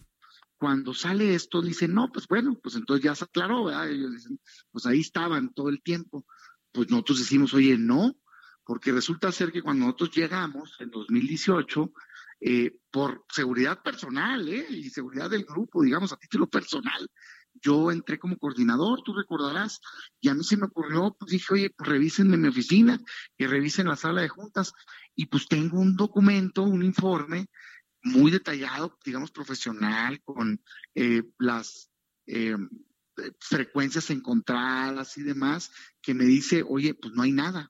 [0.58, 3.90] cuando sale esto, dicen, no, pues bueno, pues entonces ya se aclaró, ¿verdad?
[3.90, 4.40] Ellos dicen,
[4.72, 6.26] pues ahí estaban todo el tiempo.
[6.72, 8.16] Pues nosotros decimos, oye, no,
[8.66, 11.92] porque resulta ser que cuando nosotros llegamos en 2018,
[12.42, 14.66] eh, por seguridad personal ¿eh?
[14.70, 17.10] y seguridad del grupo, digamos, a título personal,
[17.62, 19.80] yo entré como coordinador, tú recordarás,
[20.22, 23.00] y a mí se me ocurrió, pues dije, oye, pues revísenme mi oficina,
[23.38, 24.74] y revisen la sala de juntas,
[25.20, 27.50] y pues tengo un documento, un informe
[28.04, 30.64] muy detallado, digamos, profesional, con
[30.96, 31.92] eh, las
[32.26, 32.56] eh,
[33.38, 37.70] frecuencias encontradas y demás, que me dice, oye, pues no hay nada.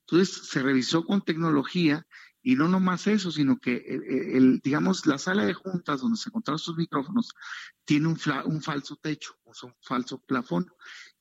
[0.00, 2.06] Entonces se revisó con tecnología
[2.42, 6.28] y no nomás eso, sino que, eh, eh, digamos, la sala de juntas donde se
[6.28, 7.32] encontraron estos micrófonos
[7.86, 10.70] tiene un, un falso techo, o un falso plafón.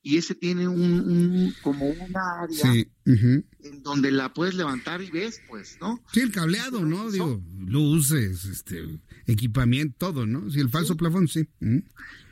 [0.05, 5.77] Y ese tiene un, como un área en donde la puedes levantar y ves, pues,
[5.79, 6.03] ¿no?
[6.11, 7.09] Sí, el cableado, ¿no?
[7.09, 10.49] Digo, luces, este, equipamiento, todo, ¿no?
[10.51, 11.47] Sí, el falso plafón, sí.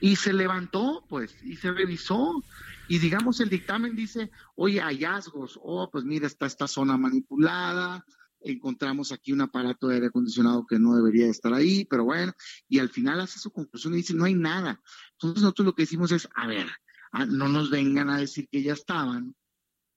[0.01, 2.43] Y se levantó, pues, y se revisó.
[2.89, 8.05] Y digamos, el dictamen dice, oye, hallazgos, oh, pues mira, está esta zona manipulada,
[8.41, 12.33] encontramos aquí un aparato de aire acondicionado que no debería estar ahí, pero bueno,
[12.67, 14.81] y al final hace su conclusión y dice, no hay nada.
[15.13, 16.67] Entonces nosotros lo que decimos es, a ver,
[17.11, 19.35] no nos vengan a decir que ya estaban,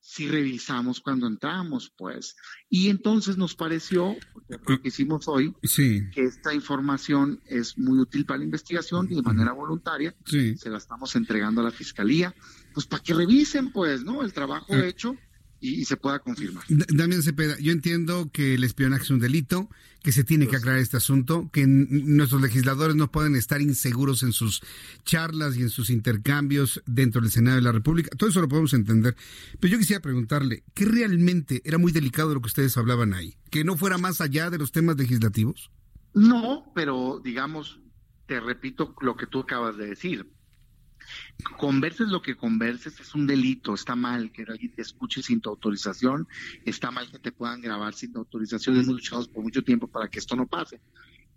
[0.01, 2.37] si revisamos cuando entramos, pues.
[2.69, 4.15] Y entonces nos pareció,
[4.49, 9.23] lo que hicimos hoy, que esta información es muy útil para la investigación y de
[9.23, 12.35] manera voluntaria se la estamos entregando a la fiscalía,
[12.75, 14.23] pues para que revisen, pues, ¿no?
[14.23, 14.85] El trabajo ah.
[14.85, 15.17] hecho
[15.65, 16.65] y, se pueda confirmar.
[16.69, 19.71] Damián Cepeda, yo entiendo que el espionaje es un delito,
[20.03, 24.33] que se tiene que aclarar este asunto, que nuestros legisladores no pueden estar inseguros en
[24.33, 24.61] sus
[25.05, 28.11] charlas y en sus intercambios dentro del Senado de la República.
[28.15, 29.17] Todo eso lo podemos entender.
[29.59, 33.35] Pero yo quisiera preguntarle, ¿qué realmente era muy delicado de lo que ustedes hablaban ahí?
[33.51, 35.71] ¿Que no fuera más allá de los temas legislativos?
[36.13, 37.81] No, pero digamos,
[38.27, 40.34] te repito lo que tú acabas de decir
[41.57, 45.51] converses lo que converses es un delito, está mal que alguien te escuche sin tu
[45.51, 46.27] autorización,
[46.65, 50.09] está mal que te puedan grabar sin tu autorización, hemos luchado por mucho tiempo para
[50.09, 50.81] que esto no pase.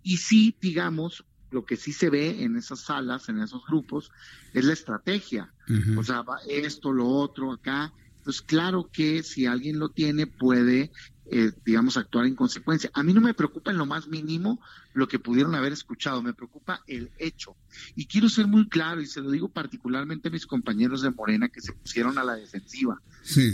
[0.02, 4.10] Y sí, digamos, lo que sí se ve en esas salas, en esos grupos,
[4.52, 5.52] es la estrategia.
[5.96, 7.92] O sea, esto, lo otro, acá.
[8.24, 10.90] Pues claro que si alguien lo tiene, puede
[11.30, 12.90] eh, digamos, actuar en consecuencia.
[12.94, 14.60] A mí no me preocupa en lo más mínimo
[14.94, 17.56] lo que pudieron haber escuchado, me preocupa el hecho.
[17.94, 21.48] Y quiero ser muy claro, y se lo digo particularmente a mis compañeros de Morena
[21.48, 23.00] que se pusieron a la defensiva.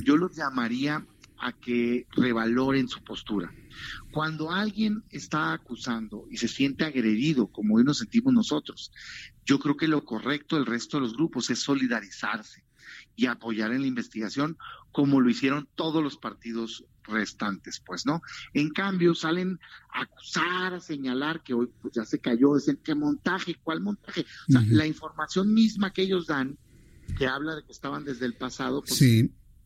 [0.05, 1.05] Yo los llamaría
[1.39, 3.53] a que revaloren su postura.
[4.13, 8.93] Cuando alguien está acusando y se siente agredido, como hoy nos sentimos nosotros,
[9.45, 12.64] yo creo que lo correcto del resto de los grupos es solidarizarse
[13.17, 14.57] y apoyar en la investigación
[14.93, 18.23] como lo hicieron todos los partidos restantes, pues, ¿no?
[18.53, 19.59] En cambio, salen
[19.93, 23.57] a acusar, a señalar que hoy pues, ya se cayó, dicen, ¿qué montaje?
[23.63, 24.25] ¿Cuál montaje?
[24.49, 26.57] O sea, la información misma que ellos dan,
[27.19, 29.03] que habla de que estaban desde el pasado, pues,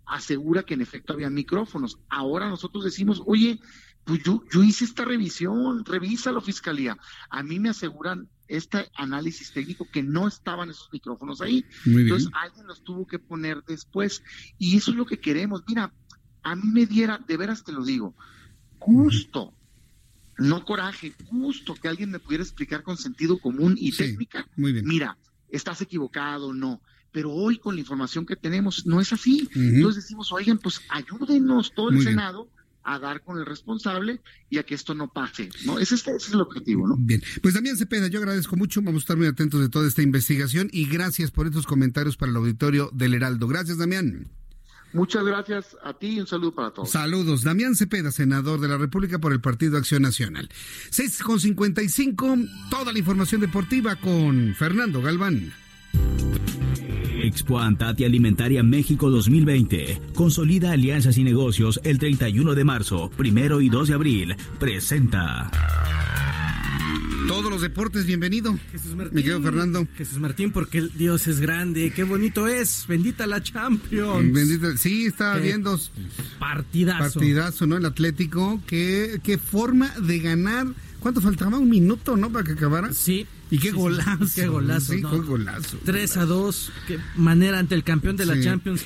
[0.06, 1.98] asegura que en efecto había micrófonos.
[2.08, 3.60] Ahora nosotros decimos, oye,
[4.08, 6.96] pues yo, yo hice esta revisión, revisa la fiscalía.
[7.28, 11.62] A mí me aseguran este análisis técnico que no estaban esos micrófonos ahí.
[11.84, 14.22] Entonces alguien los tuvo que poner después.
[14.56, 15.62] Y eso es lo que queremos.
[15.68, 15.92] Mira,
[16.42, 18.14] a mí me diera, de veras te lo digo,
[18.78, 19.52] gusto,
[20.38, 24.48] no coraje, gusto que alguien me pudiera explicar con sentido común y técnica.
[24.56, 24.86] Muy bien.
[24.86, 25.18] Mira,
[25.50, 26.80] estás equivocado, no.
[27.12, 29.50] Pero hoy con la información que tenemos no es así.
[29.54, 32.48] Entonces decimos, oigan, pues ayúdenos todo el Senado
[32.88, 35.78] a dar con el responsable y a que esto no pase, ¿no?
[35.78, 36.96] Ese, es el objetivo, ¿no?
[36.98, 40.00] Bien, pues Damián Cepeda, yo agradezco mucho, vamos a estar muy atentos de toda esta
[40.00, 43.46] investigación y gracias por estos comentarios para el auditorio del Heraldo.
[43.46, 44.28] Gracias, Damián.
[44.94, 46.90] Muchas gracias a ti y un saludo para todos.
[46.90, 47.42] Saludos.
[47.42, 50.48] Damián Cepeda, senador de la República por el Partido Acción Nacional.
[50.88, 52.36] 6 con 55,
[52.70, 55.52] toda la información deportiva con Fernando Galván.
[57.28, 60.00] Expo Antati Alimentaria México 2020.
[60.14, 64.36] Consolida alianzas y negocios el 31 de marzo, primero y 2 de abril.
[64.58, 65.50] Presenta.
[67.28, 68.58] Todos los deportes, bienvenido.
[68.72, 69.14] Jesús Martín.
[69.14, 69.86] Me quedo Fernando.
[69.98, 71.92] Jesús Martín, porque el Dios es grande.
[71.94, 72.86] Qué bonito es.
[72.88, 74.32] Bendita la Champions.
[74.32, 74.74] Bendita.
[74.78, 75.78] Sí, estaba viendo.
[76.38, 77.20] Partidazo.
[77.20, 77.76] Partidazo, ¿no?
[77.76, 78.62] El Atlético.
[78.66, 80.68] Qué, qué forma de ganar.
[81.00, 81.58] ¿Cuánto faltaba?
[81.58, 82.30] Un minuto, ¿no?
[82.30, 82.92] Para que acabara.
[82.92, 83.26] Sí.
[83.50, 84.26] Y qué golazo.
[84.34, 84.92] qué golazo.
[84.92, 85.78] Sí, qué golazo.
[85.84, 86.72] 3 a 2.
[86.86, 88.84] Qué manera ante el campeón de la Champions.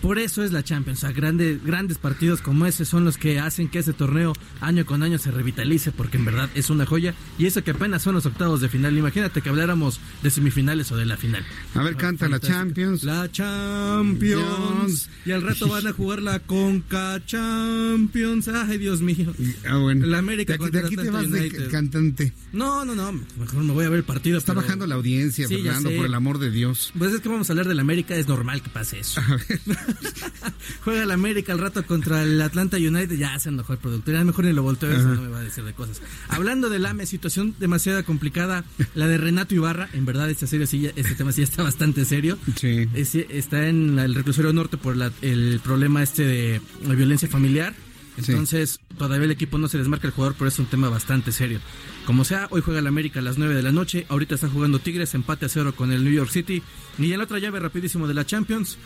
[0.00, 1.04] Por eso es la Champions.
[1.04, 5.02] O grandes, grandes partidos como ese son los que hacen que ese torneo año con
[5.02, 7.14] año se revitalice, porque en verdad es una joya.
[7.38, 8.96] Y eso que apenas son los octavos de final.
[8.96, 11.44] Imagínate que habláramos de semifinales o de la final.
[11.74, 13.04] A ver, canta la Champions.
[13.04, 15.10] La Champions.
[15.24, 18.48] Y al rato van a jugar la Conca Champions.
[18.48, 19.34] Ay, Dios mío.
[19.68, 20.06] Ah, bueno.
[20.06, 22.32] La América de aquí, te vas de cantante.
[22.52, 23.12] No, no, no.
[23.38, 24.38] Mejor me voy a ver el partido.
[24.38, 26.92] Está bajando la audiencia, Fernando, por el amor de Dios.
[26.98, 28.14] Pues es que vamos a hablar de la América.
[28.16, 29.20] Es normal que pase eso.
[30.84, 34.24] Juega el América al rato contra el Atlanta United, ya se enojó el productor, ya
[34.24, 36.00] mejor ni lo volteo, eso no me va a decir de cosas.
[36.28, 38.64] Hablando del AME, situación demasiado complicada,
[38.94, 42.38] la de Renato Ibarra, en verdad esta serie sí, este tema sí está bastante serio.
[42.56, 42.88] Sí.
[42.94, 47.74] está en el reclusorio norte por el problema este de la violencia familiar.
[48.16, 51.60] Entonces, todavía el equipo no se desmarca el jugador, pero es un tema bastante serio.
[52.04, 54.06] Como sea, hoy juega el América a las 9 de la noche.
[54.08, 56.62] Ahorita está jugando Tigres, empate a cero con el New York City.
[56.98, 58.78] Y en la otra llave rapidísimo de la Champions,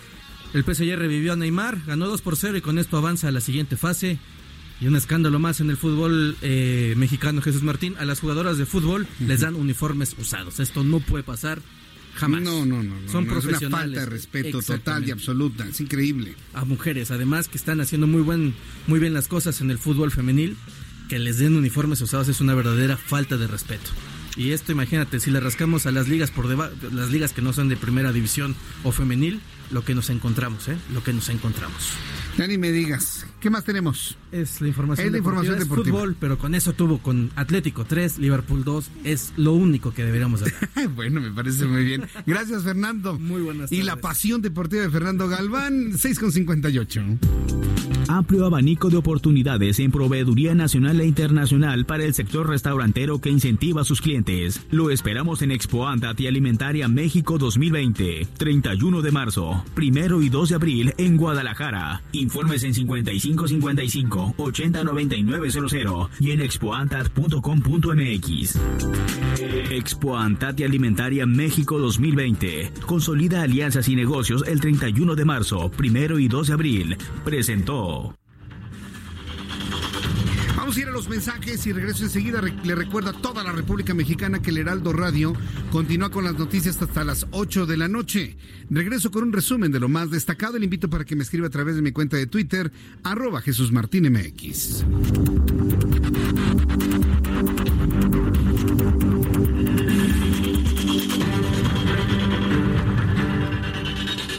[0.54, 3.40] el PSG revivió a Neymar, ganó 2 por 0 y con esto avanza a la
[3.40, 4.18] siguiente fase.
[4.80, 7.94] Y un escándalo más en el fútbol eh, mexicano, Jesús Martín.
[7.98, 10.60] A las jugadoras de fútbol les dan uniformes usados.
[10.60, 11.60] Esto no puede pasar
[12.14, 12.42] jamás.
[12.42, 12.94] No, no, no.
[13.10, 13.62] Son profesionales.
[13.62, 15.66] Es una falta de respeto total y absoluta.
[15.66, 16.34] Es increíble.
[16.52, 18.54] A mujeres, además, que están haciendo muy, buen,
[18.86, 20.56] muy bien las cosas en el fútbol femenil.
[21.08, 23.90] Que les den uniformes usados es una verdadera falta de respeto.
[24.36, 27.52] Y esto, imagínate, si le rascamos a las ligas por debajo, las ligas que no
[27.52, 29.40] son de primera división o femenil,
[29.74, 30.78] lo que nos encontramos, ¿eh?
[30.92, 31.90] Lo que nos encontramos.
[32.36, 33.26] Ya ni me digas.
[33.40, 34.18] ¿Qué más tenemos?
[34.32, 35.98] Es la información, es la información deportiva.
[35.98, 38.90] fútbol, pero con eso tuvo con Atlético 3, Liverpool 2.
[39.04, 40.54] Es lo único que deberíamos hacer.
[40.96, 42.04] bueno, me parece muy bien.
[42.26, 43.18] Gracias, Fernando.
[43.18, 43.78] Muy buenas tardes.
[43.78, 47.18] Y la pasión deportiva de Fernando Galván, 6,58.
[48.08, 53.82] Amplio abanico de oportunidades en proveeduría nacional e internacional para el sector restaurantero que incentiva
[53.82, 54.60] a sus clientes.
[54.70, 60.50] Lo esperamos en Expo Andat y Alimentaria México 2020, 31 de marzo, primero y 2
[60.50, 62.02] de abril en Guadalajara.
[62.24, 68.58] Informes en 5555 809900 y en expoantat.com.mx.
[69.70, 72.72] Expo Antat y Alimentaria México 2020.
[72.86, 76.98] Consolida alianzas y negocios el 31 de marzo, primero y 2 de abril.
[77.24, 78.14] Presentó.
[80.64, 82.40] Vamos a ir a los mensajes y regreso enseguida.
[82.40, 85.34] Le recuerda a toda la República Mexicana que el Heraldo Radio
[85.70, 88.38] continúa con las noticias hasta las 8 de la noche.
[88.70, 90.58] Regreso con un resumen de lo más destacado.
[90.58, 93.72] Le invito para que me escriba a través de mi cuenta de Twitter, arroba Jesús
[93.72, 94.86] Martín MX.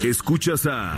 [0.02, 0.98] Escuchas a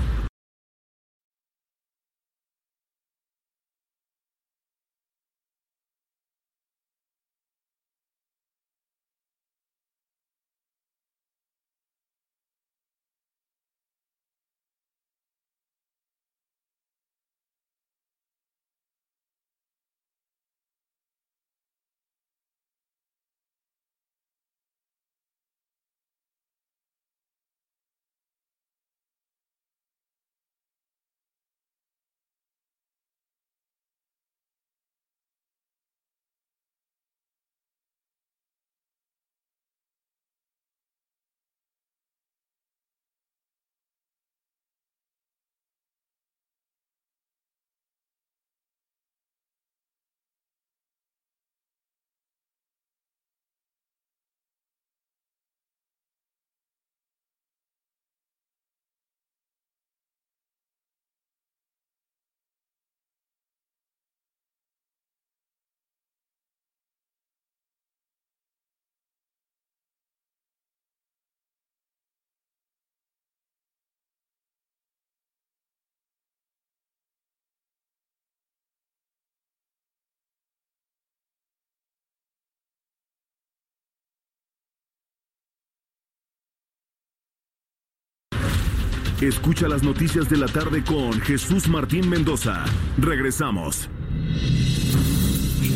[89.21, 92.65] Escucha las noticias de la tarde con Jesús Martín Mendoza.
[92.97, 93.87] Regresamos.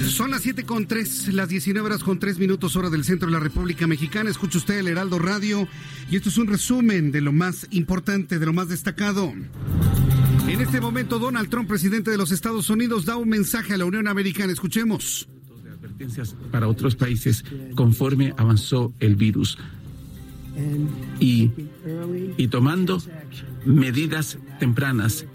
[0.08, 3.34] Son las 7 con 3, las 19 horas con 3 minutos hora del centro de
[3.34, 4.32] la República Mexicana.
[4.32, 5.68] Escucha usted el Heraldo Radio
[6.10, 9.32] y esto es un resumen de lo más importante, de lo más destacado.
[10.48, 13.86] En este momento, Donald Trump, presidente de los Estados Unidos, da un mensaje a la
[13.86, 14.54] Unión Americana.
[14.54, 15.28] Escuchemos.
[15.78, 19.60] Advertencias para otros países conforme avanzó el virus
[21.20, 21.52] y,
[22.38, 23.02] y tomando
[23.66, 25.26] medidas tempranas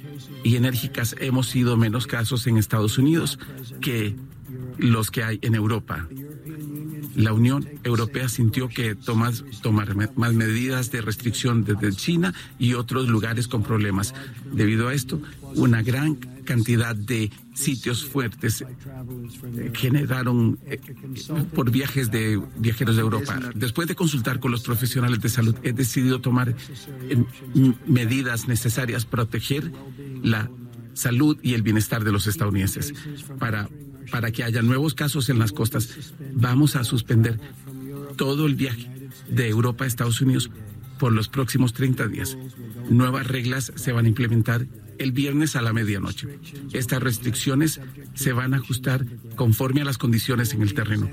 [0.42, 3.38] y enérgicas hemos sido menos casos en Estados Unidos
[3.80, 4.16] que
[4.78, 6.08] los que hay en Europa.
[7.20, 9.34] La Unión Europea sintió que tomar,
[10.16, 14.14] más medidas de restricción desde China y otros lugares con problemas.
[14.52, 15.20] Debido a esto,
[15.54, 16.14] una gran
[16.44, 20.80] cantidad de sitios fuertes eh, generaron eh,
[21.54, 23.38] por viajes de viajeros de Europa.
[23.54, 27.24] Después de consultar con los profesionales de salud, he decidido tomar eh,
[27.86, 29.70] medidas necesarias para proteger
[30.22, 30.50] la
[30.94, 32.94] salud y el bienestar de los estadounidenses
[33.38, 33.68] para
[34.10, 37.38] para que haya nuevos casos en las costas, vamos a suspender
[38.16, 38.88] todo el viaje
[39.28, 40.50] de Europa a Estados Unidos
[40.98, 42.36] por los próximos 30 días.
[42.90, 44.66] Nuevas reglas se van a implementar
[44.98, 46.28] el viernes a la medianoche.
[46.74, 47.80] Estas restricciones
[48.12, 51.10] se van a ajustar conforme a las condiciones en el terreno.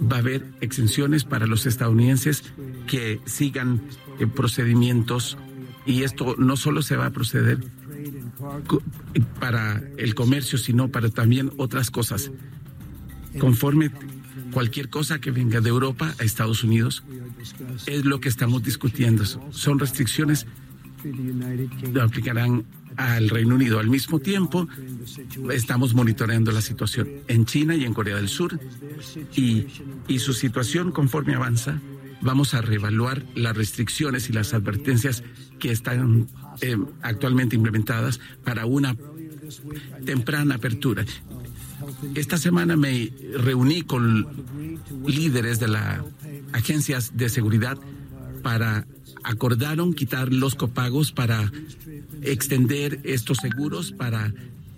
[0.00, 2.44] Va a haber exenciones para los estadounidenses
[2.86, 3.80] que sigan
[4.18, 5.38] eh, procedimientos
[5.86, 7.60] y esto no solo se va a proceder
[9.38, 12.30] para el comercio, sino para también otras cosas.
[13.38, 13.90] Conforme
[14.52, 17.04] cualquier cosa que venga de Europa a Estados Unidos,
[17.86, 19.24] es lo que estamos discutiendo.
[19.50, 20.46] Son restricciones
[21.02, 22.64] que aplicarán
[22.96, 23.78] al Reino Unido.
[23.78, 24.68] Al mismo tiempo,
[25.50, 28.58] estamos monitoreando la situación en China y en Corea del Sur
[29.36, 29.66] y,
[30.18, 31.80] su situación conforme avanza.
[32.22, 35.22] Vamos a reevaluar las restricciones y las advertencias
[35.58, 36.26] que están
[36.60, 38.96] eh, actualmente implementadas para una
[40.04, 41.04] temprana apertura.
[42.14, 44.26] Esta semana me reuní con
[45.06, 46.00] líderes de las
[46.52, 47.78] agencias de seguridad
[48.42, 48.86] para
[49.22, 51.50] acordaron quitar los copagos para
[52.22, 54.32] extender estos seguros para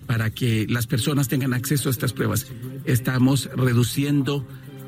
[0.07, 2.49] para que las personas tengan acceso a estas pruebas.
[2.85, 4.47] Estamos reduciendo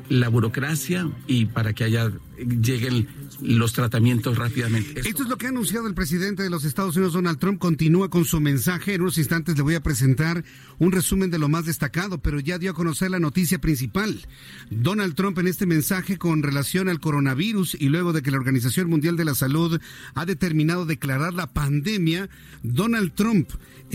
[0.09, 3.07] la burocracia y para que haya lleguen
[3.41, 5.01] los tratamientos rápidamente.
[5.01, 5.23] Esto...
[5.23, 7.59] es lo que ha anunciado el presidente de los Estados Unidos, Donald Trump.
[7.59, 8.93] Continúa con su mensaje.
[8.93, 10.43] En unos instantes le voy a presentar
[10.79, 14.25] un resumen de lo más destacado, pero ya dio a conocer la noticia principal.
[14.69, 18.89] Donald Trump en este mensaje con relación al coronavirus y luego de que la Organización
[18.89, 19.79] Mundial de la Salud
[20.13, 22.29] ha determinado declarar la pandemia,
[22.63, 23.49] Donald Trump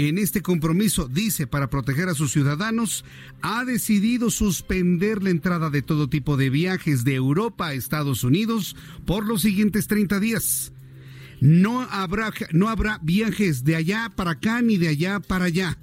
[0.09, 3.05] en este compromiso dice para proteger a sus ciudadanos,
[3.43, 8.77] ha decidido suspender la entrada de todo tipo de viajes de Europa a Estados Unidos
[9.05, 10.73] por los siguientes 30 días.
[11.41, 15.79] No habrá, no habrá viajes de allá para acá ni de allá para allá.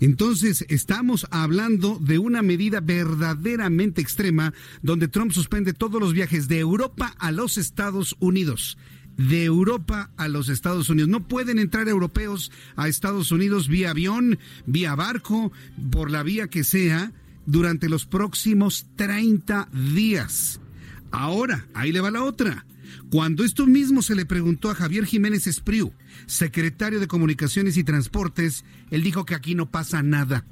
[0.00, 6.58] Entonces, estamos hablando de una medida verdaderamente extrema donde Trump suspende todos los viajes de
[6.58, 8.76] Europa a los Estados Unidos.
[9.16, 11.08] De Europa a los Estados Unidos.
[11.08, 15.52] No pueden entrar europeos a Estados Unidos vía avión, vía barco,
[15.90, 17.12] por la vía que sea,
[17.46, 20.60] durante los próximos 30 días.
[21.10, 22.66] Ahora, ahí le va la otra.
[23.10, 25.92] Cuando esto mismo se le preguntó a Javier Jiménez Espriu,
[26.26, 30.44] secretario de Comunicaciones y Transportes, él dijo que aquí no pasa nada,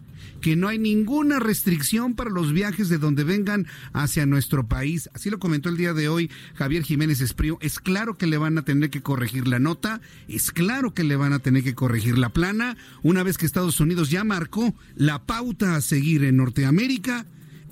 [0.44, 5.08] que no hay ninguna restricción para los viajes de donde vengan hacia nuestro país.
[5.14, 7.56] Así lo comentó el día de hoy Javier Jiménez Espriu.
[7.62, 11.16] Es claro que le van a tener que corregir la nota, es claro que le
[11.16, 15.24] van a tener que corregir la plana, una vez que Estados Unidos ya marcó la
[15.24, 17.24] pauta a seguir en Norteamérica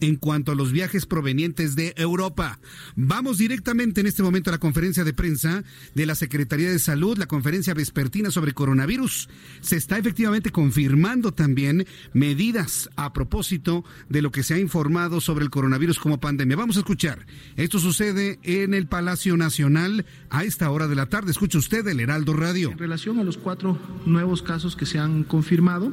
[0.03, 2.59] en cuanto a los viajes provenientes de Europa.
[2.96, 5.62] Vamos directamente en este momento a la conferencia de prensa
[5.94, 9.28] de la Secretaría de Salud, la conferencia vespertina sobre coronavirus.
[9.61, 15.44] Se está efectivamente confirmando también medidas a propósito de lo que se ha informado sobre
[15.44, 16.57] el coronavirus como pandemia.
[16.57, 17.24] Vamos a escuchar.
[17.57, 21.30] Esto sucede en el Palacio Nacional a esta hora de la tarde.
[21.30, 22.72] Escucha usted el Heraldo Radio.
[22.72, 25.92] En relación a los cuatro nuevos casos que se han confirmado,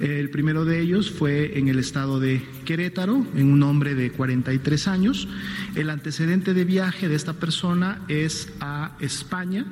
[0.00, 4.88] el primero de ellos fue en el estado de Querétaro, en un hombre de 43
[4.88, 5.28] años.
[5.74, 9.66] El antecedente de viaje de esta persona es a España.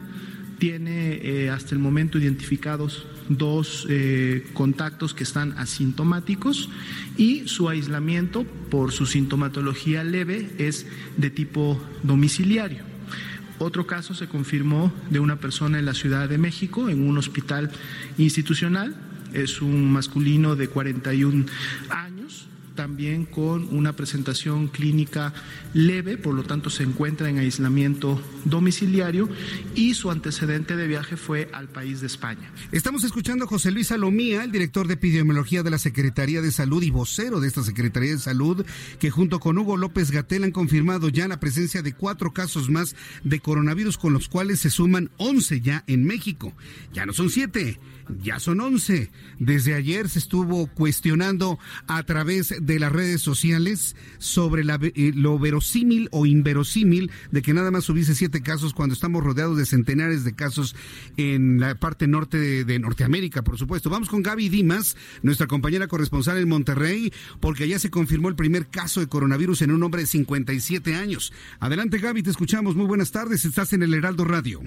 [0.59, 6.69] Tiene eh, hasta el momento identificados dos eh, contactos que están asintomáticos
[7.17, 12.85] y su aislamiento por su sintomatología leve es de tipo domiciliario.
[13.59, 17.71] Otro caso se confirmó de una persona en la Ciudad de México, en un hospital
[18.19, 18.97] institucional.
[19.33, 21.47] Es un masculino de 41
[21.89, 25.33] años, también con una presentación clínica
[25.73, 29.29] leve, por lo tanto se encuentra en aislamiento domiciliario
[29.75, 32.51] y su antecedente de viaje fue al país de España.
[32.73, 36.83] Estamos escuchando a José Luis Salomía, el director de epidemiología de la Secretaría de Salud
[36.83, 38.65] y vocero de esta Secretaría de Salud,
[38.99, 42.97] que junto con Hugo López Gatel han confirmado ya la presencia de cuatro casos más
[43.23, 46.53] de coronavirus, con los cuales se suman 11 ya en México.
[46.93, 47.79] Ya no son siete
[48.23, 49.11] ya son 11.
[49.39, 55.39] Desde ayer se estuvo cuestionando a través de las redes sociales sobre la, eh, lo
[55.39, 60.25] verosímil o inverosímil de que nada más hubiese siete casos cuando estamos rodeados de centenares
[60.25, 60.77] de casos
[61.17, 63.91] en la parte norte de, de Norteamérica, por supuesto.
[63.91, 68.67] Vamos con Gaby Dimas, nuestra compañera corresponsal en Monterrey, porque allá se confirmó el primer
[68.69, 71.33] caso de coronavirus en un hombre de 57 años.
[71.61, 72.77] Adelante Gaby, te escuchamos.
[72.77, 73.45] Muy buenas tardes.
[73.45, 74.61] Estás en el Heraldo Radio.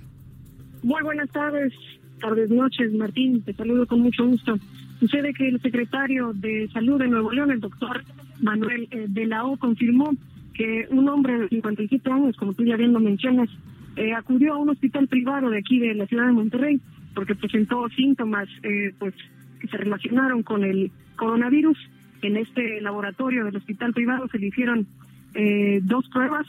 [0.84, 1.74] Muy buenas tardes
[2.18, 3.42] tardes, noches, Martín.
[3.42, 4.58] Te saludo con mucho gusto.
[5.00, 8.04] Sucede que el secretario de Salud de Nuevo León, el doctor
[8.42, 10.12] Manuel eh, de la O, confirmó
[10.54, 13.50] que un hombre de 57 años, como tú ya bien lo mencionas,
[13.96, 16.80] eh, acudió a un hospital privado de aquí de la ciudad de Monterrey
[17.18, 19.16] porque presentó síntomas eh, pues
[19.60, 21.78] que se relacionaron con el coronavirus
[22.22, 24.88] en este laboratorio del hospital privado se le hicieron
[25.34, 26.46] eh, dos pruebas,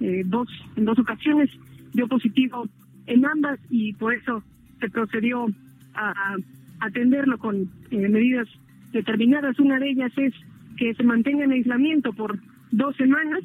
[0.00, 1.50] eh, dos en dos ocasiones,
[1.92, 2.66] dio positivo
[3.06, 4.42] en ambas y por eso
[4.80, 5.46] se procedió
[5.94, 6.36] a,
[6.80, 8.48] atenderlo con eh, medidas
[8.92, 9.58] determinadas.
[9.58, 10.32] Una de ellas es
[10.76, 12.38] que se mantenga en aislamiento por
[12.70, 13.42] dos semanas,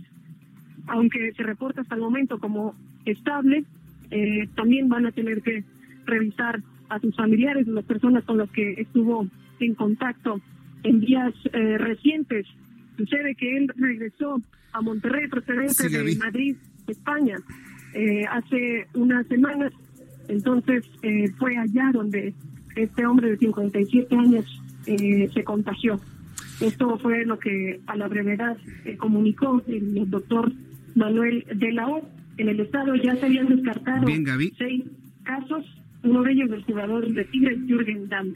[0.88, 2.76] aunque se reporta hasta el momento como
[3.06, 3.66] estable.
[4.12, 5.64] Eh, también van a tener que
[6.06, 9.28] revisar a sus familiares, las personas con las que estuvo
[9.60, 10.40] en contacto
[10.84, 12.46] en días eh, recientes.
[12.98, 14.40] Sucede que él regresó
[14.72, 16.56] a Monterrey procedente de Madrid,
[16.88, 17.38] España,
[17.94, 19.74] eh, hace unas semanas.
[20.28, 22.34] Entonces eh, fue allá donde
[22.76, 26.00] este hombre de 57 años eh, se contagió.
[26.62, 28.58] Esto fue lo que a la brevedad
[28.98, 30.52] comunicó el, doctor
[30.96, 32.10] Manuel de la O.
[32.38, 34.08] En el estado ya se habían descartado
[34.58, 34.84] seis
[35.24, 35.66] casos,
[36.04, 38.36] uno de ellos del jugador de Tigres, Jürgen Damm.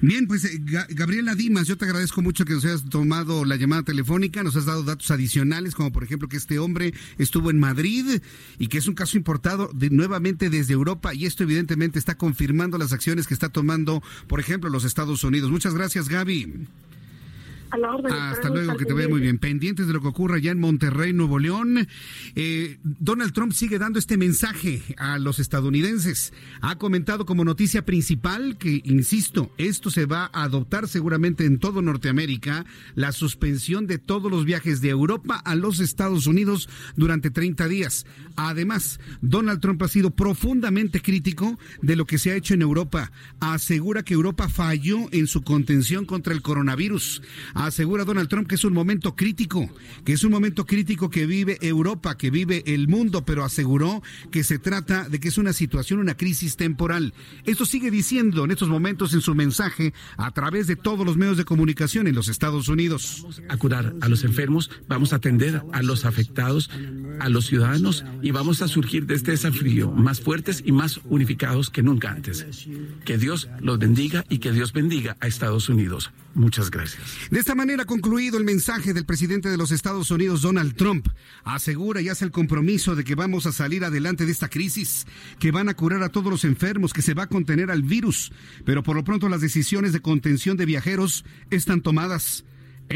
[0.00, 0.60] Bien, pues eh,
[0.90, 4.66] Gabriela Dimas, yo te agradezco mucho que nos hayas tomado la llamada telefónica, nos has
[4.66, 8.20] dado datos adicionales, como por ejemplo que este hombre estuvo en Madrid
[8.58, 12.78] y que es un caso importado de, nuevamente desde Europa y esto evidentemente está confirmando
[12.78, 15.50] las acciones que está tomando, por ejemplo, los Estados Unidos.
[15.50, 16.66] Muchas gracias, Gaby.
[17.72, 19.38] Hasta luego, que te vea muy bien.
[19.38, 21.88] Pendientes de lo que ocurra ya en Monterrey, Nuevo León.
[22.34, 26.34] Eh, Donald Trump sigue dando este mensaje a los estadounidenses.
[26.60, 31.80] Ha comentado como noticia principal que, insisto, esto se va a adoptar seguramente en todo
[31.80, 37.68] Norteamérica, la suspensión de todos los viajes de Europa a los Estados Unidos durante 30
[37.68, 38.06] días.
[38.36, 43.12] Además, Donald Trump ha sido profundamente crítico de lo que se ha hecho en Europa.
[43.40, 47.22] Asegura que Europa falló en su contención contra el coronavirus
[47.66, 49.68] asegura Donald Trump que es un momento crítico,
[50.04, 54.44] que es un momento crítico que vive Europa, que vive el mundo, pero aseguró que
[54.44, 57.14] se trata de que es una situación, una crisis temporal.
[57.44, 61.36] Esto sigue diciendo en estos momentos en su mensaje a través de todos los medios
[61.36, 63.26] de comunicación en los Estados Unidos.
[63.48, 66.70] A curar a los enfermos, vamos a atender a los afectados,
[67.20, 71.70] a los ciudadanos y vamos a surgir de este desafío más fuertes y más unificados
[71.70, 72.46] que nunca antes.
[73.04, 76.10] Que Dios los bendiga y que Dios bendiga a Estados Unidos.
[76.34, 77.02] Muchas gracias.
[77.30, 81.08] De esta manera concluido el mensaje del presidente de los Estados Unidos, Donald Trump.
[81.44, 85.06] Asegura y hace el compromiso de que vamos a salir adelante de esta crisis,
[85.38, 88.32] que van a curar a todos los enfermos, que se va a contener al virus.
[88.64, 92.44] Pero por lo pronto las decisiones de contención de viajeros están tomadas.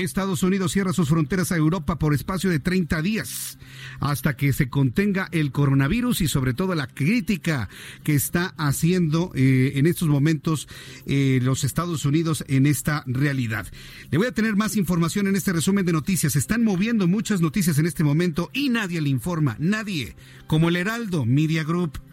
[0.00, 3.58] Estados Unidos cierra sus fronteras a Europa por espacio de 30 días
[4.00, 7.68] hasta que se contenga el coronavirus y sobre todo la crítica
[8.02, 10.68] que está haciendo eh, en estos momentos
[11.06, 13.66] eh, los Estados Unidos en esta realidad.
[14.10, 16.34] Le voy a tener más información en este resumen de noticias.
[16.34, 20.16] Se están moviendo muchas noticias en este momento y nadie le informa, nadie,
[20.46, 22.05] como el Heraldo Media Group.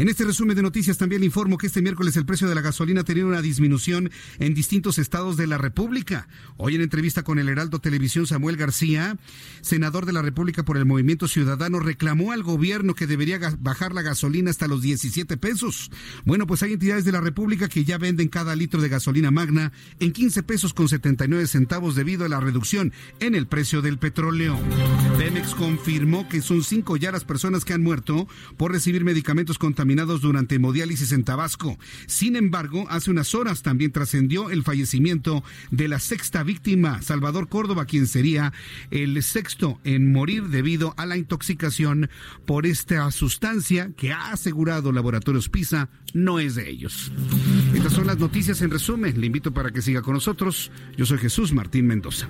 [0.00, 2.62] En este resumen de noticias también le informo que este miércoles el precio de la
[2.62, 6.26] gasolina ha tenido una disminución en distintos estados de la República.
[6.56, 9.18] Hoy en entrevista con el Heraldo Televisión, Samuel García,
[9.60, 14.00] senador de la República por el Movimiento Ciudadano, reclamó al gobierno que debería bajar la
[14.00, 15.90] gasolina hasta los 17 pesos.
[16.24, 19.70] Bueno, pues hay entidades de la República que ya venden cada litro de gasolina magna
[19.98, 24.58] en 15 pesos con 79 centavos debido a la reducción en el precio del petróleo.
[25.18, 28.26] Pemex confirmó que son cinco ya las personas que han muerto
[28.56, 31.78] por recibir medicamentos contaminados durante hemodiálisis en Tabasco.
[32.06, 37.86] Sin embargo, hace unas horas también trascendió el fallecimiento de la sexta víctima, Salvador Córdoba,
[37.86, 38.52] quien sería
[38.90, 42.08] el sexto en morir debido a la intoxicación
[42.46, 47.12] por esta sustancia que ha asegurado Laboratorios PISA no es de ellos.
[47.74, 49.20] Estas son las noticias en resumen.
[49.20, 50.70] Le invito para que siga con nosotros.
[50.96, 52.28] Yo soy Jesús Martín Mendoza.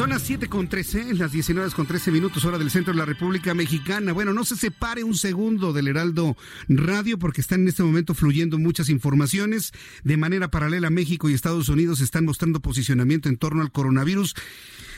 [0.00, 3.04] Son las 7 con 13, las 19 con 13 minutos, hora del centro de la
[3.04, 4.14] República Mexicana.
[4.14, 6.38] Bueno, no se separe un segundo del Heraldo
[6.70, 9.72] Radio porque están en este momento fluyendo muchas informaciones.
[10.02, 14.34] De manera paralela, México y Estados Unidos están mostrando posicionamiento en torno al coronavirus.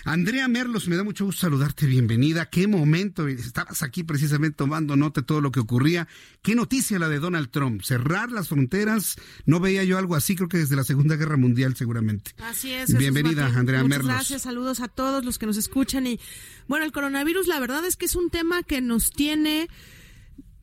[0.04, 2.46] Andrea Merlos, me da mucho gusto saludarte, bienvenida.
[2.46, 6.08] Qué momento, estabas aquí precisamente tomando nota de todo lo que ocurría.
[6.42, 9.16] Qué noticia la de Donald Trump, cerrar las fronteras.
[9.46, 12.32] No veía yo algo así, creo que desde la Segunda Guerra Mundial seguramente.
[12.42, 12.96] Así es.
[12.96, 16.06] Bienvenida, Andrea Muchas Gracias, saludos a todos los que nos escuchan.
[16.06, 16.18] Y
[16.66, 19.68] bueno, el coronavirus, la verdad es que es un tema que nos tiene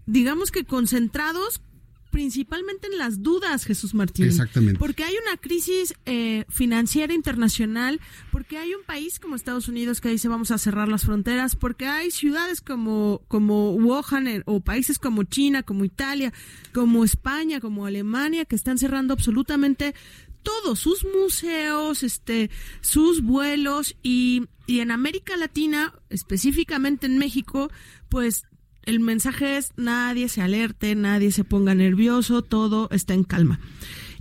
[0.06, 1.62] digamos que concentrados
[2.10, 4.26] principalmente en las dudas, Jesús Martín.
[4.26, 4.80] Exactamente.
[4.80, 8.00] Porque hay una crisis eh, financiera internacional,
[8.32, 11.86] porque hay un país como Estados Unidos que dice vamos a cerrar las fronteras, porque
[11.86, 16.34] hay ciudades como, como Wuhan o países como China, como Italia,
[16.74, 19.94] como España, como Alemania, que están cerrando absolutamente
[20.42, 22.50] todos sus museos, este,
[22.82, 27.70] sus vuelos y, y en América Latina, específicamente en México,
[28.10, 28.46] pues
[28.84, 33.60] el mensaje es nadie se alerte, nadie se ponga nervioso, todo está en calma.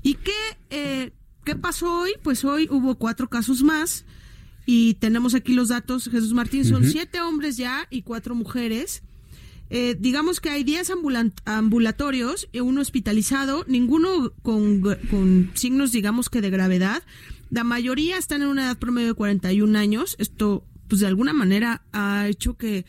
[0.03, 0.33] ¿Y qué,
[0.71, 1.13] eh,
[1.45, 2.13] qué pasó hoy?
[2.23, 4.05] Pues hoy hubo cuatro casos más
[4.67, 9.03] y tenemos aquí los datos, Jesús Martín, son siete hombres ya y cuatro mujeres.
[9.71, 10.93] Eh, digamos que hay 10
[11.45, 17.03] ambulatorios, y uno hospitalizado, ninguno con, con, signos, digamos que de gravedad.
[17.51, 20.17] La mayoría están en una edad promedio de 41 años.
[20.19, 22.85] Esto, pues de alguna manera, ha hecho que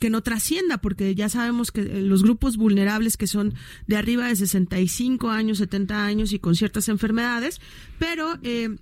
[0.00, 3.54] que no trascienda, porque ya sabemos que los grupos vulnerables que son
[3.86, 7.60] de arriba de 65 años, 70 años y con ciertas enfermedades,
[7.98, 8.76] pero eh,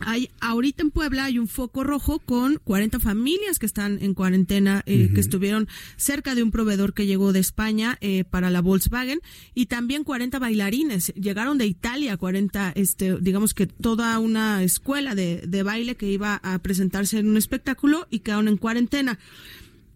[0.00, 4.82] hay, ahorita en Puebla hay un foco rojo con 40 familias que están en cuarentena,
[4.86, 9.20] eh, que estuvieron cerca de un proveedor que llegó de España eh, para la Volkswagen
[9.54, 11.12] y también 40 bailarines.
[11.14, 16.40] Llegaron de Italia 40, este, digamos que toda una escuela de, de baile que iba
[16.42, 19.18] a presentarse en un espectáculo y quedaron en cuarentena.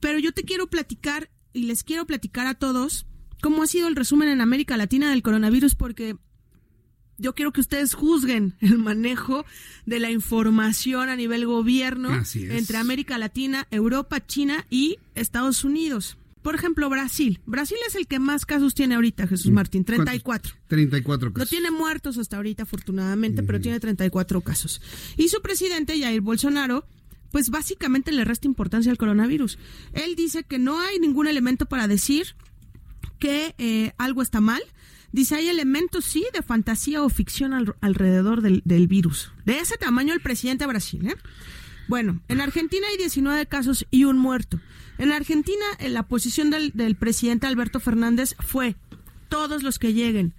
[0.00, 3.06] Pero yo te quiero platicar y les quiero platicar a todos
[3.40, 6.16] cómo ha sido el resumen en América Latina del coronavirus porque
[7.18, 9.44] yo quiero que ustedes juzguen el manejo
[9.86, 16.16] de la información a nivel gobierno entre América Latina, Europa, China y Estados Unidos.
[16.42, 17.40] Por ejemplo, Brasil.
[17.46, 20.54] Brasil es el que más casos tiene ahorita, Jesús Martín, 34.
[20.68, 21.46] 34 casos.
[21.46, 24.80] No tiene muertos hasta ahorita, afortunadamente, pero tiene 34 casos.
[25.16, 26.86] Y su presidente, Jair Bolsonaro,
[27.30, 29.58] pues básicamente le resta importancia al coronavirus.
[29.92, 32.34] Él dice que no hay ningún elemento para decir
[33.18, 34.62] que eh, algo está mal,
[35.10, 39.32] Dice, hay elementos, sí, de fantasía o ficción alrededor del, virus.
[39.46, 41.16] De ese tamaño el presidente de Brasil, ¿eh?
[41.88, 44.60] Bueno, en Argentina hay 19 casos y un muerto.
[44.98, 48.76] En Argentina, en la posición del, del presidente Alberto Fernández fue,
[49.30, 50.34] todos los que lleguen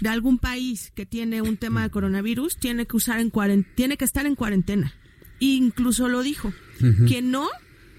[0.00, 3.30] de algún país que tiene un tema de coronavirus tiene que usar en
[3.74, 4.94] tiene que estar en cuarentena.
[5.38, 6.52] Incluso lo dijo.
[7.06, 7.48] Quien no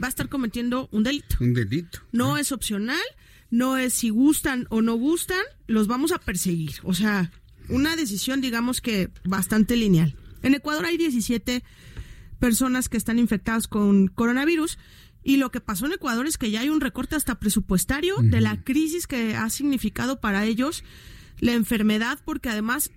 [0.02, 1.38] va a estar cometiendo un delito.
[1.40, 2.00] Un delito.
[2.12, 3.02] No es opcional
[3.50, 6.76] no es si gustan o no gustan, los vamos a perseguir.
[6.84, 7.32] O sea,
[7.70, 10.16] una decisión, digamos que bastante lineal.
[10.44, 11.64] En Ecuador hay 17
[12.40, 14.78] personas que están infectadas con coronavirus.
[15.24, 18.40] Y lo que pasó en Ecuador es que ya hay un recorte hasta presupuestario de
[18.40, 20.86] la crisis que ha significado para ellos
[21.40, 22.92] la enfermedad, porque además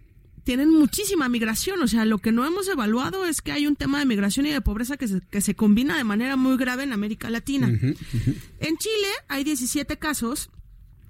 [0.50, 1.80] tienen muchísima migración.
[1.80, 4.50] O sea, lo que no hemos evaluado es que hay un tema de migración y
[4.50, 7.68] de pobreza que se, que se combina de manera muy grave en América Latina.
[7.68, 10.50] En Chile hay 17 casos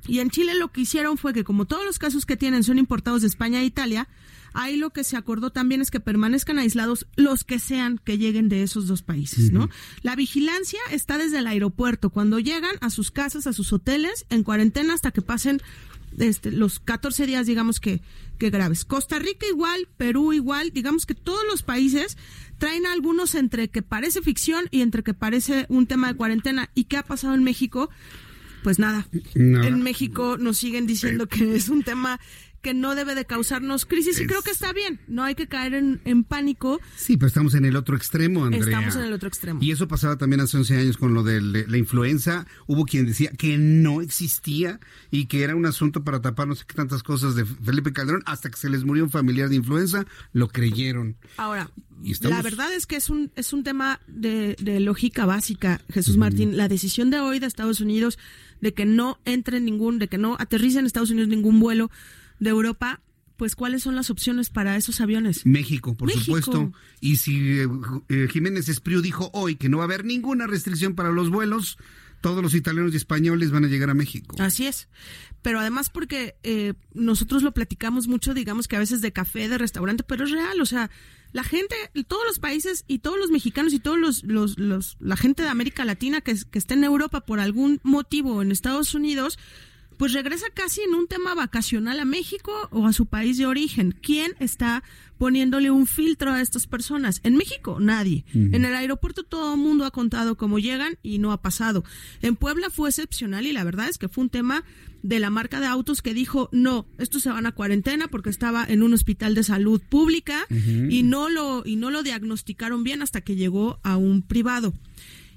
[0.06, 2.78] y en Chile lo que hicieron fue que como todos los casos que tienen son
[2.78, 4.08] importados de España e Italia,
[4.52, 8.50] ahí lo que se acordó también es que permanezcan aislados los que sean que lleguen
[8.50, 9.70] de esos dos países, ¿no?
[10.02, 14.42] La vigilancia está desde el aeropuerto, cuando llegan a sus casas, a sus hoteles, en
[14.42, 15.62] cuarentena hasta que pasen
[16.18, 18.02] este, los 14 días, digamos que,
[18.38, 18.84] que graves.
[18.84, 22.16] Costa Rica igual, Perú igual, digamos que todos los países
[22.58, 26.70] traen algunos entre que parece ficción y entre que parece un tema de cuarentena.
[26.74, 27.90] ¿Y qué ha pasado en México?
[28.62, 29.08] Pues nada.
[29.34, 32.20] En México nos siguen diciendo que es un tema
[32.62, 35.74] que no debe de causarnos crisis y creo que está bien, no hay que caer
[35.74, 36.80] en, pánico.
[36.96, 38.62] Sí, pero estamos en el otro extremo, Andrea.
[38.62, 39.60] Estamos en el otro extremo.
[39.62, 42.46] Y eso pasaba también hace 11 años con lo de la influenza.
[42.66, 44.78] Hubo quien decía que no existía
[45.10, 48.22] y que era un asunto para tapar no sé qué tantas cosas de Felipe Calderón
[48.26, 51.16] hasta que se les murió un familiar de influenza, lo creyeron.
[51.36, 51.70] Ahora,
[52.22, 56.56] la verdad es que es un, es un tema de, lógica básica, Jesús Martín.
[56.56, 58.18] La decisión de hoy de Estados Unidos
[58.60, 61.90] de que no entre ningún, de que no aterrice en Estados Unidos ningún vuelo
[62.40, 63.00] de Europa,
[63.36, 65.46] pues cuáles son las opciones para esos aviones.
[65.46, 66.72] México, por supuesto.
[67.00, 67.68] Y si eh,
[68.08, 71.78] eh, Jiménez Espriu dijo hoy que no va a haber ninguna restricción para los vuelos,
[72.20, 74.36] todos los italianos y españoles van a llegar a México.
[74.38, 74.88] Así es.
[75.42, 79.56] Pero además porque eh, nosotros lo platicamos mucho, digamos que a veces de café, de
[79.56, 80.90] restaurante, pero es real, o sea,
[81.32, 81.74] la gente,
[82.08, 85.48] todos los países y todos los mexicanos y todos los, los, los la gente de
[85.48, 89.38] América Latina que, que esté en Europa por algún motivo en Estados Unidos,
[90.00, 93.94] pues regresa casi en un tema vacacional a México o a su país de origen.
[94.00, 94.82] ¿Quién está
[95.18, 97.20] poniéndole un filtro a estas personas?
[97.22, 98.24] En México, nadie.
[98.32, 101.84] En el aeropuerto todo el mundo ha contado cómo llegan y no ha pasado.
[102.22, 104.64] En Puebla fue excepcional y la verdad es que fue un tema
[105.02, 108.64] de la marca de autos que dijo, no, estos se van a cuarentena porque estaba
[108.64, 113.20] en un hospital de salud pública y, no lo, y no lo diagnosticaron bien hasta
[113.20, 114.72] que llegó a un privado.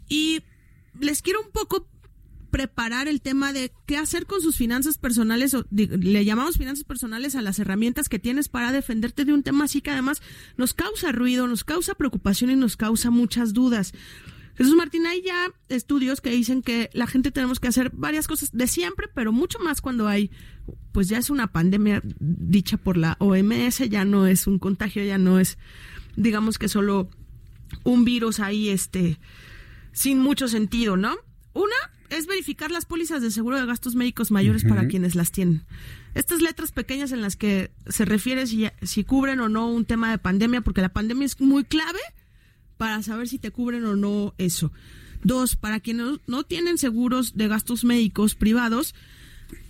[0.07, 0.39] Y
[1.01, 1.85] les quiero un poco
[2.53, 7.35] preparar el tema de qué hacer con sus finanzas personales, o le llamamos finanzas personales
[7.35, 10.21] a las herramientas que tienes para defenderte de un tema así que además
[10.55, 13.93] nos causa ruido, nos causa preocupación y nos causa muchas dudas.
[14.53, 18.51] Jesús Martín, hay ya estudios que dicen que la gente tenemos que hacer varias cosas
[18.51, 20.29] de siempre, pero mucho más cuando hay,
[20.91, 25.17] pues ya es una pandemia dicha por la OMS, ya no es un contagio, ya
[25.17, 25.57] no es,
[26.15, 27.09] digamos que solo
[27.83, 29.19] un virus ahí, este,
[29.91, 31.15] sin mucho sentido, ¿no?
[31.53, 35.63] Una es verificar las pólizas de seguro de gastos médicos mayores para quienes las tienen.
[36.15, 40.11] Estas letras pequeñas en las que se refiere si, si cubren o no un tema
[40.11, 41.99] de pandemia, porque la pandemia es muy clave
[42.77, 44.71] para saber si te cubren o no eso.
[45.23, 48.93] Dos, para quienes no tienen seguros de gastos médicos privados,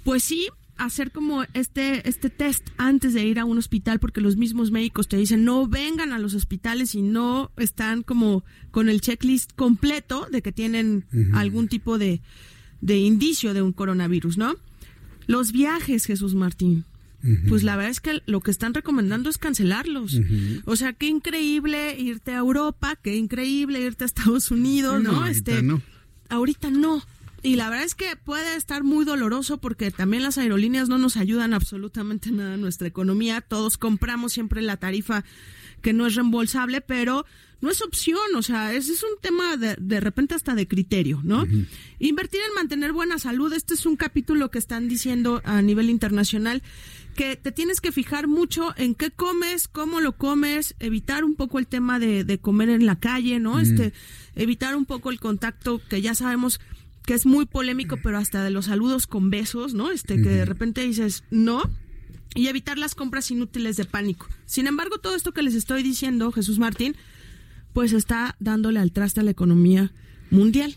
[0.03, 4.38] pues sí, hacer como este, este test antes de ir a un hospital porque los
[4.38, 9.02] mismos médicos te dicen no vengan a los hospitales y no están como con el
[9.02, 12.22] checklist completo de que tienen algún tipo de,
[12.82, 14.56] de indicio de un coronavirus, ¿no?
[15.28, 16.86] Los viajes, Jesús Martín.
[17.48, 20.20] Pues la verdad es que lo que están recomendando es cancelarlos.
[20.66, 25.12] O sea, qué increíble irte a Europa, qué increíble irte a Estados Unidos, ¿no?
[25.12, 25.82] ahorita este, no.
[26.28, 27.02] Ahorita no.
[27.44, 31.18] Y la verdad es que puede estar muy doloroso porque también las aerolíneas no nos
[31.18, 33.41] ayudan absolutamente nada a nuestra economía.
[33.41, 35.26] Todos compramos siempre la tarifa
[35.82, 37.26] que no es reembolsable, pero
[37.60, 41.22] no es opción, o sea, ese es un tema de, de repente hasta de criterio,
[41.24, 41.45] ¿no?
[41.98, 46.61] Invertir en mantener buena salud, este es un capítulo que están diciendo a nivel internacional
[47.15, 51.57] que te tienes que fijar mucho en qué comes, cómo lo comes, evitar un poco
[51.57, 53.60] el tema de, de comer en la calle, ¿no?
[53.60, 53.94] Este,
[54.36, 56.60] evitar un poco el contacto que ya sabemos
[57.06, 59.92] que es muy polémico, pero hasta de los saludos con besos, ¿no?
[59.92, 61.62] Este, que de repente dices, no,
[62.36, 64.28] y evitar las compras inútiles de pánico.
[64.46, 66.96] Sin embargo, todo esto que les estoy diciendo, Jesús Martín,
[67.74, 69.92] pues está dándole al traste a la economía
[70.30, 70.76] mundial.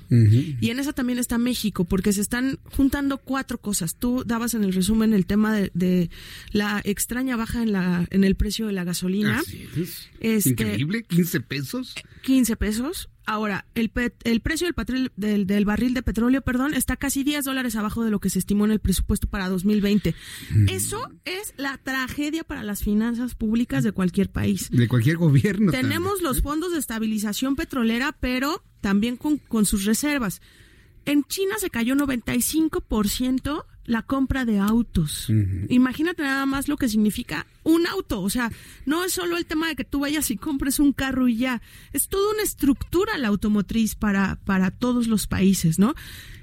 [0.60, 3.94] Y en esa también está México, porque se están juntando cuatro cosas.
[3.96, 6.10] Tú dabas en el resumen el tema de, de
[6.52, 9.38] la extraña baja en la en el precio de la gasolina.
[9.38, 10.08] Así es.
[10.20, 11.94] Este- Increíble, 15 pesos.
[12.22, 13.08] 15 pesos.
[13.26, 17.24] Ahora, el, pet- el precio del, patril- del, del barril de petróleo, perdón, está casi
[17.24, 20.14] 10 dólares abajo de lo que se estimó en el presupuesto para 2020.
[20.68, 24.70] Eso es la tragedia para las finanzas públicas de cualquier país.
[24.70, 25.72] De cualquier gobierno.
[25.72, 30.40] Tenemos los fondos de estabilización petrolera, pero también con, con sus reservas.
[31.04, 35.28] En China se cayó 95% la compra de autos.
[35.68, 38.22] Imagínate nada más lo que significa un auto.
[38.22, 38.50] O sea,
[38.86, 41.60] no es solo el tema de que tú vayas y compres un carro y ya.
[41.92, 45.94] Es toda una estructura la automotriz para, para todos los países, ¿no?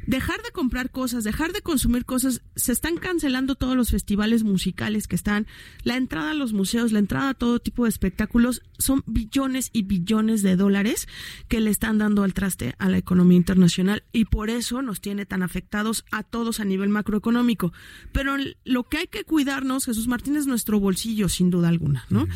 [0.06, 5.08] Dejar de comprar cosas, dejar de consumir cosas, se están cancelando todos los festivales musicales
[5.08, 5.48] que están,
[5.84, 9.84] la entrada a los museos, la entrada a todo tipo de espectáculos, son billones y
[9.84, 11.08] billones de dólares
[11.48, 15.26] que le están dando al traste a la economía internacional y por eso nos tiene
[15.26, 17.72] tan afectados a todos a nivel macroeconómico.
[18.12, 18.36] Pero
[18.66, 22.28] lo que hay que cuidarnos, Jesús Martín, es nuestro bolsillo, sin duda alguna, ¿no?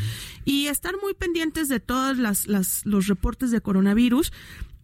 [0.45, 4.31] Y estar muy pendientes de todos las, las, los reportes de coronavirus,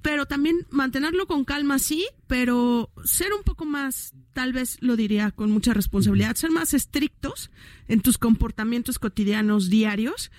[0.04, 5.32] pero también mantenerlo con calma, sí, pero ser un poco más, tal vez lo diría
[5.32, 7.50] con mucha responsabilidad, ser más estrictos
[7.88, 10.30] en tus comportamientos cotidianos diarios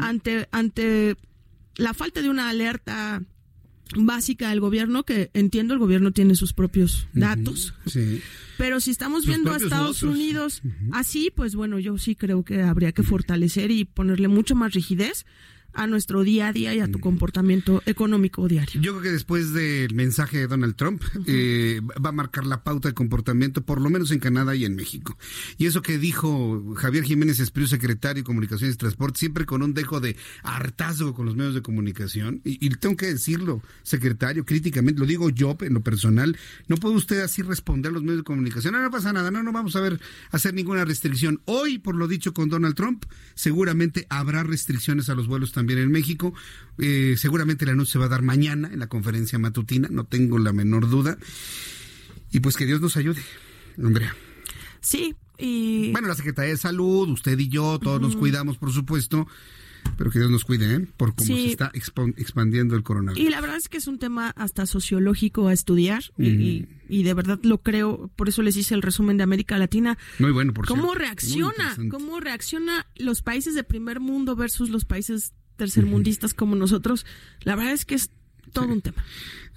[0.00, 1.16] ante, ante
[1.74, 3.22] la falta de una alerta
[3.96, 8.20] básica del gobierno, que entiendo el gobierno tiene sus propios datos, Sí.
[8.58, 10.16] pero si estamos Sus viendo a Estados votos.
[10.16, 10.62] Unidos
[10.92, 15.24] así, pues bueno, yo sí creo que habría que fortalecer y ponerle mucho más rigidez
[15.72, 18.80] a nuestro día a día y a tu comportamiento económico diario.
[18.80, 22.88] Yo creo que después del mensaje de Donald Trump eh, va a marcar la pauta
[22.88, 25.16] de comportamiento, por lo menos en Canadá y en México.
[25.56, 29.74] Y eso que dijo Javier Jiménez Espriu, secretario de Comunicaciones y Transporte, siempre con un
[29.74, 32.40] dejo de hartazgo con los medios de comunicación.
[32.44, 36.36] Y, y tengo que decirlo, secretario, críticamente, lo digo yo en lo personal,
[36.66, 38.72] no puede usted así responder a los medios de comunicación.
[38.72, 40.00] No, no pasa nada, no, no vamos a ver
[40.30, 41.40] hacer ninguna restricción.
[41.44, 43.04] Hoy, por lo dicho con Donald Trump,
[43.34, 46.32] seguramente habrá restricciones a los vuelos también en México.
[46.78, 50.38] Eh, seguramente el anuncio se va a dar mañana en la conferencia matutina, no tengo
[50.38, 51.18] la menor duda.
[52.30, 53.20] Y pues que Dios nos ayude,
[53.82, 54.14] Andrea.
[54.80, 55.90] Sí, y...
[55.92, 59.26] Bueno, la Secretaría de Salud, usted y yo, todos nos cuidamos, por supuesto,
[59.96, 60.86] pero que Dios nos cuide, ¿eh?
[60.96, 61.44] Por cómo Sí.
[61.46, 63.26] se está expandiendo el coronavirus.
[63.26, 66.40] Y la verdad es que es un tema hasta sociológico a estudiar y, Ujú.
[66.40, 69.98] y- y de verdad lo creo, por eso les hice el resumen de América Latina.
[70.18, 70.98] Muy bueno, por ¿Cómo cierto.
[71.00, 71.76] Reacciona?
[71.90, 77.04] ¿Cómo reacciona los países de primer mundo versus los países tercermundistas como nosotros?
[77.42, 78.10] La verdad es que es
[78.48, 79.02] todo un tema.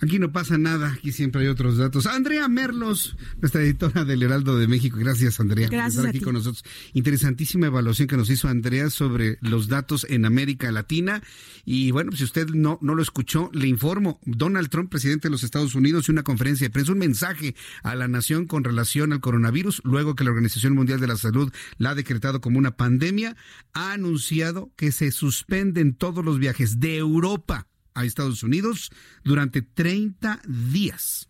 [0.02, 2.08] Aquí no pasa nada, aquí siempre hay otros datos.
[2.08, 4.98] Andrea Merlos, nuestra editora del Heraldo de México.
[4.98, 6.26] Gracias, Andrea, Gracias por estar a aquí ti.
[6.26, 6.64] con nosotros.
[6.94, 11.22] Interesantísima evaluación que nos hizo Andrea sobre los datos en América Latina.
[11.66, 14.20] Y bueno, si usted no, no lo escuchó, le informo.
[14.26, 17.94] Donald Trump, presidente de los Estados Unidos, y una conferencia de prensa, un mensaje a
[17.94, 21.92] la nación con relación al coronavirus, luego que la Organización Mundial de la Salud la
[21.92, 23.38] ha decretado como una pandemia,
[23.74, 28.92] ha anunciado que se suspenden todos los viajes de Europa a Estados Unidos
[29.24, 31.28] durante 30 días.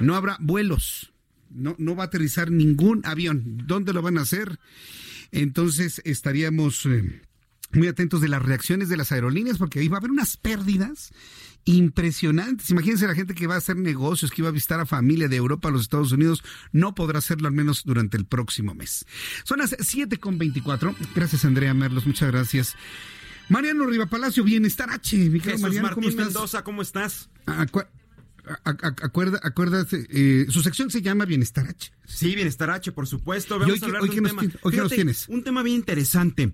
[0.00, 1.12] No habrá vuelos,
[1.50, 3.58] no, no va a aterrizar ningún avión.
[3.66, 4.58] ¿Dónde lo van a hacer?
[5.30, 6.86] Entonces estaríamos...
[6.86, 7.22] eh,
[7.74, 11.12] muy atentos de las reacciones de las aerolíneas porque ahí va a haber unas pérdidas
[11.64, 12.70] impresionantes.
[12.70, 15.36] Imagínense la gente que va a hacer negocios, que iba a visitar a familia de
[15.36, 16.42] Europa a los Estados Unidos,
[16.72, 19.06] no podrá hacerlo al menos durante el próximo mes.
[19.44, 20.94] Son las 7.24.
[21.14, 22.06] Gracias, Andrea Merlos.
[22.06, 22.76] Muchas gracias.
[23.48, 25.16] Mariano Riva Palacio, Bienestar H.
[25.16, 26.26] Mi Jesús Mariano, Martín ¿cómo estás?
[26.26, 27.30] Mendoza, ¿cómo estás?
[28.64, 31.92] acuerda, acuérdate, eh, su sección se llama Bienestar H.
[32.04, 33.58] Sí, Bienestar H, por supuesto.
[33.58, 34.42] Vamos a hablar de un tema.
[34.62, 35.28] Hoy nos tienes.
[35.28, 36.52] Un tema bien interesante.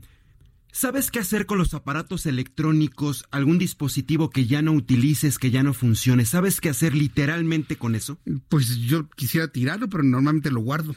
[0.71, 3.25] ¿Sabes qué hacer con los aparatos electrónicos?
[3.31, 6.25] ¿Algún dispositivo que ya no utilices, que ya no funcione?
[6.25, 8.19] ¿Sabes qué hacer literalmente con eso?
[8.49, 10.95] Pues yo quisiera tirarlo, pero normalmente lo guardo.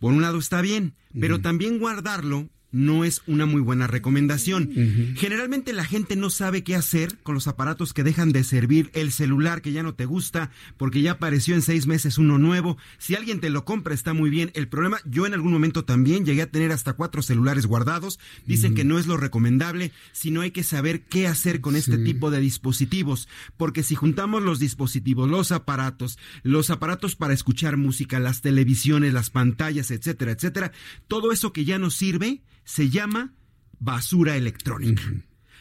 [0.00, 5.14] Por un lado está bien, pero también guardarlo no es una muy buena recomendación.
[5.16, 9.12] Generalmente la gente no sabe qué hacer con los aparatos que dejan de servir, el
[9.12, 12.76] celular que ya no te gusta porque ya apareció en seis meses uno nuevo.
[12.98, 14.50] Si alguien te lo compra está muy bien.
[14.54, 18.18] El problema, yo en algún momento también llegué a tener hasta cuatro celulares guardados.
[18.46, 22.30] Dicen que no es lo recomendable, sino hay que saber qué hacer con este tipo
[22.30, 23.28] de dispositivos.
[23.56, 29.30] Porque si juntamos los dispositivos, los aparatos, los aparatos para escuchar música, las televisiones, las
[29.30, 30.72] pantallas, etcétera, etcétera,
[31.08, 33.32] todo eso que ya no sirve, se llama
[33.80, 35.02] basura electrónica.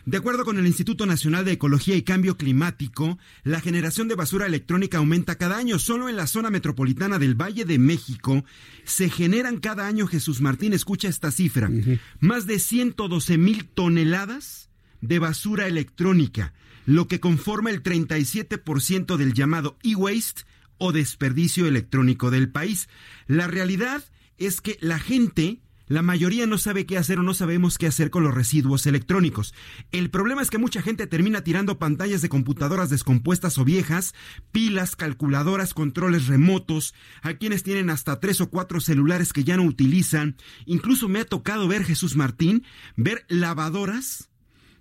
[0.06, 4.46] De acuerdo con el Instituto Nacional de Ecología y Cambio Climático, la generación de basura
[4.46, 5.80] electrónica aumenta cada año.
[5.80, 8.46] Solo en la zona metropolitana del Valle de México
[8.84, 11.72] se generan cada año, Jesús Martín, escucha esta cifra,
[12.20, 14.70] más de 112 mil toneladas
[15.02, 16.54] de basura electrónica,
[16.86, 20.44] lo que conforma el 37% del llamado e-waste
[20.78, 22.88] o desperdicio electrónico del país.
[23.26, 24.04] La realidad
[24.38, 25.60] es que la gente
[25.90, 29.54] la mayoría no sabe qué hacer o no sabemos qué hacer con los residuos electrónicos.
[29.92, 34.14] El problema es que mucha gente termina tirando pantallas de computadoras descompuestas o viejas,
[34.52, 36.94] pilas, calculadoras, controles remotos,
[37.24, 40.38] a quienes tienen hasta tres o cuatro celulares que ya no utilizan.
[40.66, 42.64] Incluso me ha tocado ver, Jesús Martín,
[42.96, 44.29] ver lavadoras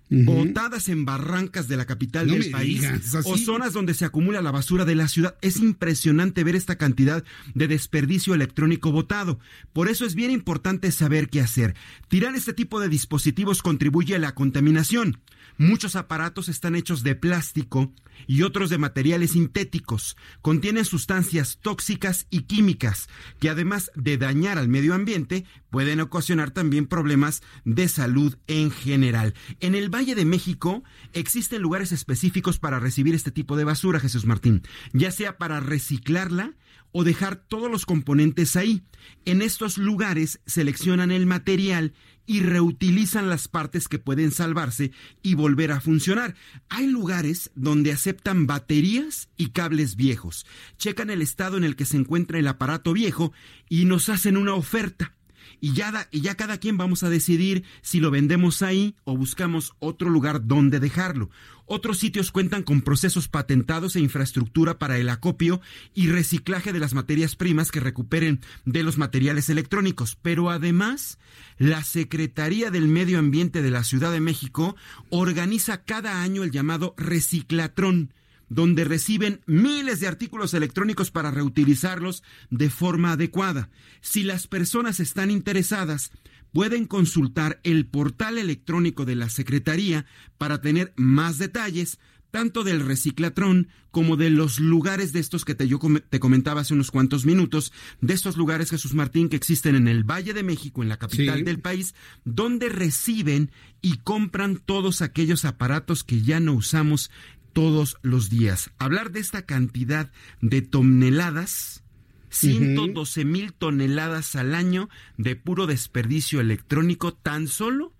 [0.09, 2.81] botadas en barrancas de la capital del país
[3.25, 5.35] o zonas donde se acumula la basura de la ciudad.
[5.41, 7.23] Es impresionante ver esta cantidad
[7.53, 9.39] de desperdicio electrónico botado.
[9.73, 11.75] Por eso es bien importante saber qué hacer.
[12.07, 15.19] Tirar este tipo de dispositivos contribuye a la contaminación.
[15.59, 17.91] Muchos aparatos están hechos de plástico
[18.27, 20.15] y otros de materiales sintéticos.
[20.41, 23.09] Contienen sustancias tóxicas y químicas
[23.41, 29.33] que además de dañar al medio ambiente, pueden ocasionar también problemas de salud en general.
[29.59, 30.81] En el Valle de México
[31.11, 34.63] existen lugares específicos para recibir este tipo de basura, Jesús Martín,
[34.93, 36.53] ya sea para reciclarla
[36.93, 38.81] o dejar todos los componentes ahí.
[39.25, 41.93] En estos lugares seleccionan el material
[42.29, 44.91] y reutilizan las partes que pueden salvarse
[45.23, 46.35] y volver a funcionar.
[46.69, 50.45] Hay lugares donde aceptan baterías y cables viejos.
[50.77, 53.33] Checan el estado en el que se encuentra el aparato viejo
[53.67, 55.15] y nos hacen una oferta
[55.61, 60.45] y ya, cada quien vamos a decidir si lo vendemos ahí o buscamos otro lugar
[60.45, 61.29] donde dejarlo.
[61.65, 65.61] Otros sitios cuentan con procesos patentados e infraestructura para el acopio
[65.93, 70.17] y reciclaje de las materias primas que recuperen de los materiales electrónicos.
[70.19, 71.19] Pero además,
[71.59, 74.75] la Secretaría del Medio Ambiente de la Ciudad de México
[75.11, 78.13] organiza cada año el llamado Reciclatrón
[78.49, 83.69] donde reciben miles de artículos electrónicos para reutilizarlos de forma adecuada.
[84.01, 86.11] Si las personas están interesadas,
[86.51, 90.05] pueden consultar el portal electrónico de la Secretaría
[90.37, 91.99] para tener más detalles
[92.31, 96.75] tanto del reciclatrón como de los lugares de estos que te, yo te comentaba hace
[96.75, 100.83] unos cuantos minutos, de estos lugares, Jesús Martín, que existen en el Valle de México,
[100.83, 101.95] en la capital del país,
[102.25, 103.51] donde reciben
[103.81, 107.09] y compran todos aquellos aparatos que ya no usamos
[107.53, 108.71] todos los días.
[108.77, 110.11] Hablar de esta cantidad
[110.41, 111.83] de toneladas,
[112.29, 117.93] 112 mil toneladas al año de puro desperdicio electrónico tan solo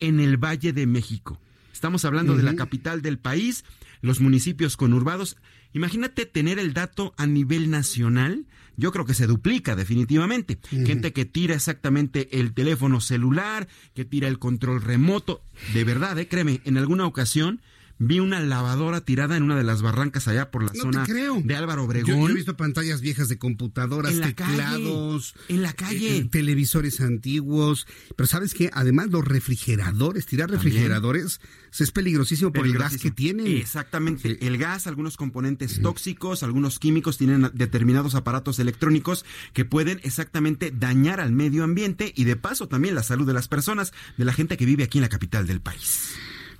[0.00, 1.40] en el Valle de México.
[1.72, 3.64] Estamos hablando de la capital del país,
[4.02, 5.36] los municipios conurbados.
[5.72, 8.46] Imagínate tener el dato a nivel nacional.
[8.76, 10.58] Yo creo que se duplica definitivamente.
[10.68, 15.42] Gente que tira exactamente el teléfono celular, que tira el control remoto.
[15.72, 17.60] De verdad, eh, créeme, en alguna ocasión
[17.98, 21.84] vi una lavadora tirada en una de las barrancas allá por la zona de Álvaro
[21.84, 22.16] Obregón.
[22.16, 27.86] Yo, he visto pantallas viejas de computadoras, teclados, en la calle, eh, televisores antiguos,
[28.16, 31.40] pero sabes qué, además los refrigeradores, tirar refrigeradores
[31.80, 33.46] es peligrosísimo por el gas que tienen.
[33.46, 40.70] Exactamente, el gas, algunos componentes tóxicos, algunos químicos tienen determinados aparatos electrónicos que pueden exactamente
[40.70, 44.32] dañar al medio ambiente y de paso también la salud de las personas, de la
[44.32, 46.14] gente que vive aquí en la capital del país.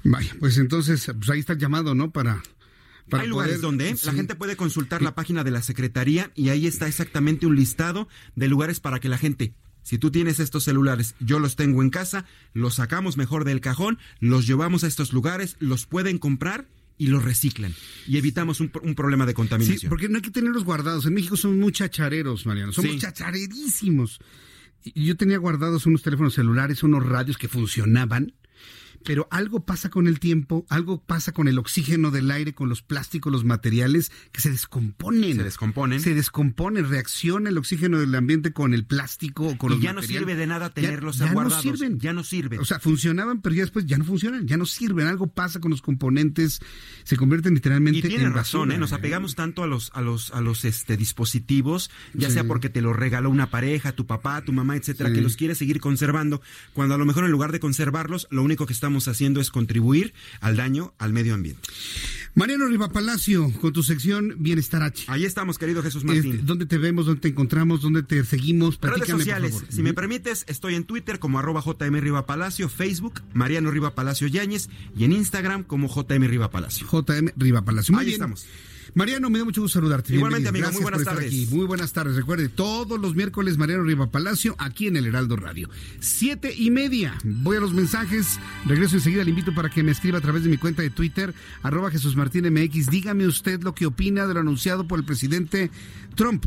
[0.04, 2.10] Vaya, pues entonces, pues ahí está el llamado, ¿no?
[2.10, 2.42] Para,
[3.12, 6.88] Hay lugares donde la gente puede consultar la página de la Secretaría y ahí está
[6.88, 11.38] exactamente un listado de lugares para que la gente si tú tienes estos celulares, yo
[11.38, 15.86] los tengo en casa, los sacamos mejor del cajón, los llevamos a estos lugares, los
[15.86, 16.68] pueden comprar
[16.98, 17.74] y los reciclan.
[18.06, 19.80] Y evitamos un, problema de contaminación.
[19.80, 21.04] Sí, porque no hay que tenerlos guardados.
[21.06, 22.72] En México son muy chachareros, Mariano.
[22.72, 24.20] Somos chacharerísimos.
[24.94, 28.34] Yo tenía guardados unos teléfonos celulares, unos radios que funcionaban
[29.04, 32.82] pero algo pasa con el tiempo, algo pasa con el oxígeno del aire, con los
[32.82, 35.36] plásticos, los materiales que se descomponen.
[35.36, 36.00] Se descomponen.
[36.00, 40.02] Se descomponen, reacciona el oxígeno del ambiente con el plástico o con y ya no
[40.02, 41.98] sirve de nada tenerlos ya, ya No sirven.
[41.98, 42.60] Ya no sirven.
[42.60, 45.06] O sea, funcionaban, pero ya después ya no funcionan, ya no sirven.
[45.06, 46.60] Algo pasa con los componentes,
[47.04, 48.78] se convierten literalmente y en razón, ¿eh?
[48.78, 52.80] Nos apegamos tanto a los a los a los este dispositivos, ya sea porque te
[52.80, 56.42] los regaló una pareja, tu papá, tu mamá, etcétera, que los quieres seguir conservando,
[56.72, 60.14] cuando a lo mejor en lugar de conservarlos, lo único que estamos haciendo es contribuir
[60.40, 61.68] al daño al medio ambiente.
[62.34, 65.04] Mariano Riva Palacio, con tu sección Bienestar H.
[65.08, 66.40] Ahí estamos, querido Jesús Martín.
[66.44, 67.04] ¿Dónde te vemos?
[67.04, 67.82] ¿Dónde te encontramos?
[67.82, 68.78] ¿Dónde te seguimos?
[68.80, 69.62] Redes sociales.
[69.68, 74.28] Si me permites, estoy en Twitter como arroba JM Riva Palacio, Facebook Mariano Riva Palacio
[74.28, 76.86] Yáñez y en Instagram como JM Riva Palacio.
[76.90, 77.96] JM Riva Palacio.
[77.98, 78.46] Ahí estamos.
[78.94, 80.14] Mariano, me da mucho gusto saludarte.
[80.14, 81.50] Igualmente, amigo, muy buenas tardes.
[81.50, 82.16] Muy buenas tardes.
[82.16, 85.70] Recuerde, todos los miércoles, Mariano Riva Palacio, aquí en el Heraldo Radio.
[86.00, 87.16] Siete y media.
[87.24, 88.38] Voy a los mensajes.
[88.66, 89.24] Regreso enseguida.
[89.24, 92.16] Le invito para que me escriba a través de mi cuenta de Twitter, arroba Jesús
[92.16, 92.90] Martín MX.
[92.90, 95.70] Dígame usted lo que opina de lo anunciado por el presidente
[96.14, 96.44] Trump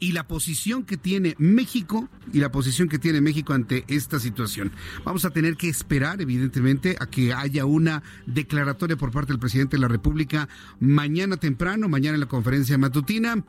[0.00, 4.72] y la posición que tiene México y la posición que tiene México ante esta situación.
[5.04, 9.76] Vamos a tener que esperar, evidentemente, a que haya una declaratoria por parte del presidente
[9.76, 10.48] de la República
[10.80, 13.44] mañana temprano, mañana en la conferencia matutina.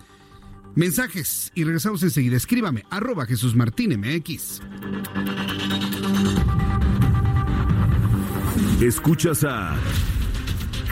[0.76, 2.36] Mensajes y regresamos enseguida.
[2.36, 4.62] Escríbame, arroba Jesús Martín MX.
[8.82, 9.78] Escuchas a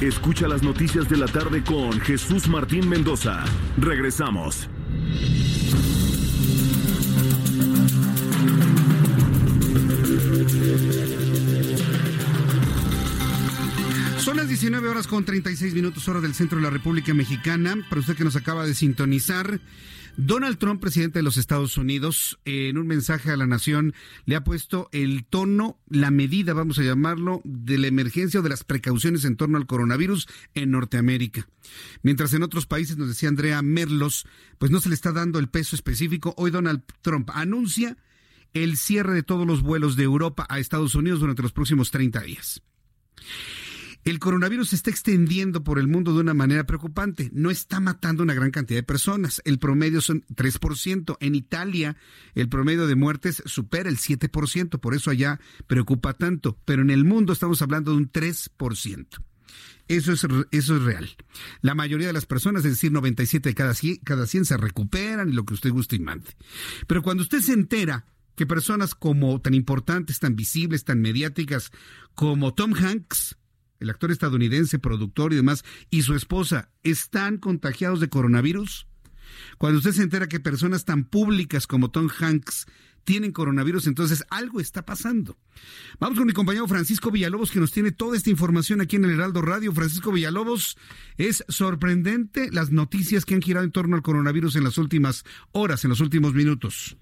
[0.00, 3.42] Escucha las noticias de la tarde con Jesús Martín Mendoza.
[3.78, 4.68] Regresamos.
[14.18, 17.74] Son las 19 horas con 36 minutos hora del centro de la República Mexicana.
[17.88, 19.60] Para usted que nos acaba de sintonizar,
[20.16, 23.92] Donald Trump, presidente de los Estados Unidos, en un mensaje a la nación,
[24.24, 28.48] le ha puesto el tono, la medida, vamos a llamarlo, de la emergencia o de
[28.48, 31.48] las precauciones en torno al coronavirus en Norteamérica.
[32.02, 34.26] Mientras en otros países, nos decía Andrea Merlos,
[34.56, 36.34] pues no se le está dando el peso específico.
[36.38, 37.98] Hoy Donald Trump anuncia
[38.54, 42.22] el cierre de todos los vuelos de Europa a Estados Unidos durante los próximos 30
[42.22, 42.62] días.
[44.06, 47.28] El coronavirus se está extendiendo por el mundo de una manera preocupante.
[47.32, 49.42] No está matando una gran cantidad de personas.
[49.44, 51.16] El promedio son 3%.
[51.18, 51.96] En Italia,
[52.36, 54.78] el promedio de muertes supera el 7%.
[54.78, 56.56] Por eso allá preocupa tanto.
[56.64, 59.06] Pero en el mundo estamos hablando de un 3%.
[59.88, 61.10] Eso es, eso es real.
[61.60, 65.30] La mayoría de las personas, es decir, 97 de cada 100, cada 100 se recuperan
[65.30, 66.30] y lo que usted guste y mande.
[66.86, 68.06] Pero cuando usted se entera
[68.36, 71.72] que personas como tan importantes, tan visibles, tan mediáticas
[72.14, 73.36] como Tom Hanks,
[73.80, 78.86] el actor estadounidense, productor y demás, y su esposa están contagiados de coronavirus?
[79.58, 82.66] Cuando usted se entera que personas tan públicas como Tom Hanks
[83.04, 85.38] tienen coronavirus, entonces algo está pasando.
[86.00, 89.12] Vamos con mi compañero Francisco Villalobos que nos tiene toda esta información aquí en el
[89.12, 89.72] Heraldo Radio.
[89.72, 90.76] Francisco Villalobos,
[91.16, 95.84] es sorprendente las noticias que han girado en torno al coronavirus en las últimas horas,
[95.84, 96.96] en los últimos minutos.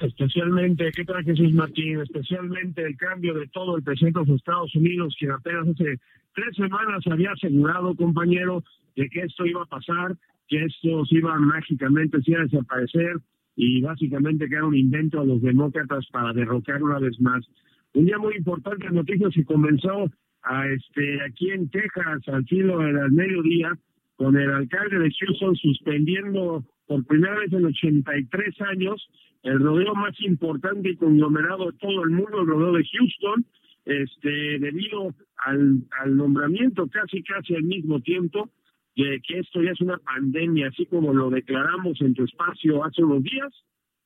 [0.00, 2.00] Especialmente, ¿qué tal Jesús Martín?
[2.00, 5.98] Especialmente el cambio de todo el presidente de los Estados Unidos, que apenas hace
[6.34, 8.62] tres semanas había asegurado, compañero,
[8.94, 10.14] de que esto iba a pasar,
[10.46, 13.16] que esto se iba mágicamente a desaparecer
[13.56, 17.44] y básicamente que era un invento a los demócratas para derrocar una vez más.
[17.94, 20.08] Un día muy importante en noticias que comenzó
[20.42, 23.72] a este aquí en Texas al filo del mediodía
[24.14, 29.08] con el alcalde de Houston suspendiendo por primera vez en 83 años
[29.42, 33.46] el rodeo más importante y conglomerado de todo el mundo, el rodeo de Houston,
[33.84, 35.86] este debido al,
[36.16, 38.50] nombramiento casi casi al mismo tiempo
[38.96, 43.04] de que esto ya es una pandemia, así como lo declaramos en tu espacio hace
[43.04, 43.52] unos días,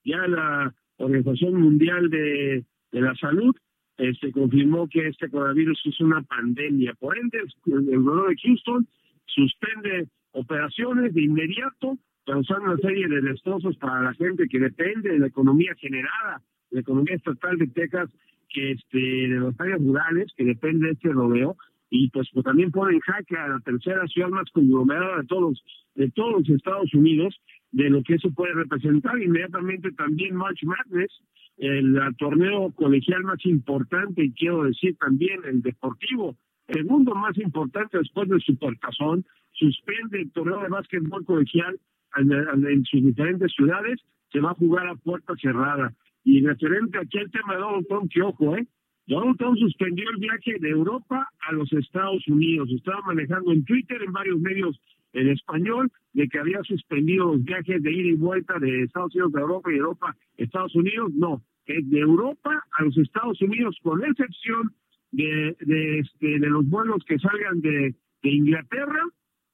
[0.04, 3.56] ya la Organización Mundial de, la Salud
[3.96, 6.94] este, confirmó que este coronavirus es una pandemia.
[6.94, 8.86] Por ende, el gobierno de Houston
[9.26, 15.18] suspende operaciones de inmediato, causando una serie de destrozos para la gente que depende de
[15.18, 18.10] la economía generada, la economía estatal de Texas,
[18.48, 21.56] que este, de las áreas rurales, que depende de este rodeo,
[21.90, 25.62] y pues, pues, también pone en jaque a la tercera ciudad más conglomerada de todos
[25.94, 27.38] de todos los Estados Unidos
[27.70, 29.20] de lo que eso puede representar.
[29.20, 31.12] Inmediatamente también March Madness
[31.58, 36.36] el, torneo colegial más importante y quiero decir también el deportivo
[36.66, 41.78] segundo más importante después del Supertazón suspende el torneo de básquetbol colegial
[42.16, 45.93] en sus diferentes ciudades se va a jugar a puerta cerrada
[46.24, 48.66] y referente aquí al tema de Donald Trump que ojo eh
[49.06, 52.68] Donald Trump suspendió el viaje de Europa a los Estados Unidos.
[52.70, 54.80] Estaba manejando en Twitter, en varios medios
[55.12, 59.34] en español, de que había suspendido los viajes de ida y vuelta de Estados Unidos
[59.34, 61.12] a Europa y Europa a Estados Unidos.
[61.14, 64.72] No, es de Europa a los Estados Unidos, con excepción
[65.10, 69.02] de, de, este, de los vuelos que salgan de, de Inglaterra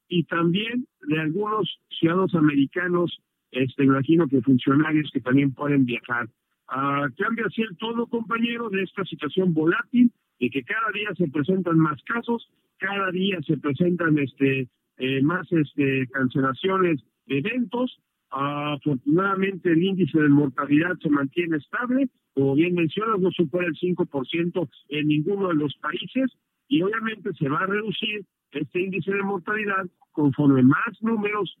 [0.09, 3.21] y también de algunos ciudadanos americanos,
[3.51, 6.27] este, imagino que funcionarios que también pueden viajar.
[6.71, 11.27] Uh, cambia así el todo, compañero, de esta situación volátil, y que cada día se
[11.27, 14.67] presentan más casos, cada día se presentan este
[14.97, 17.99] eh, más este cancelaciones de eventos.
[18.31, 24.69] afortunadamente el índice de mortalidad se mantiene estable, como bien mencionas, no supera el 5%
[24.89, 26.31] en ninguno de los países
[26.67, 31.55] y obviamente se va a reducir este índice de mortalidad conforme más números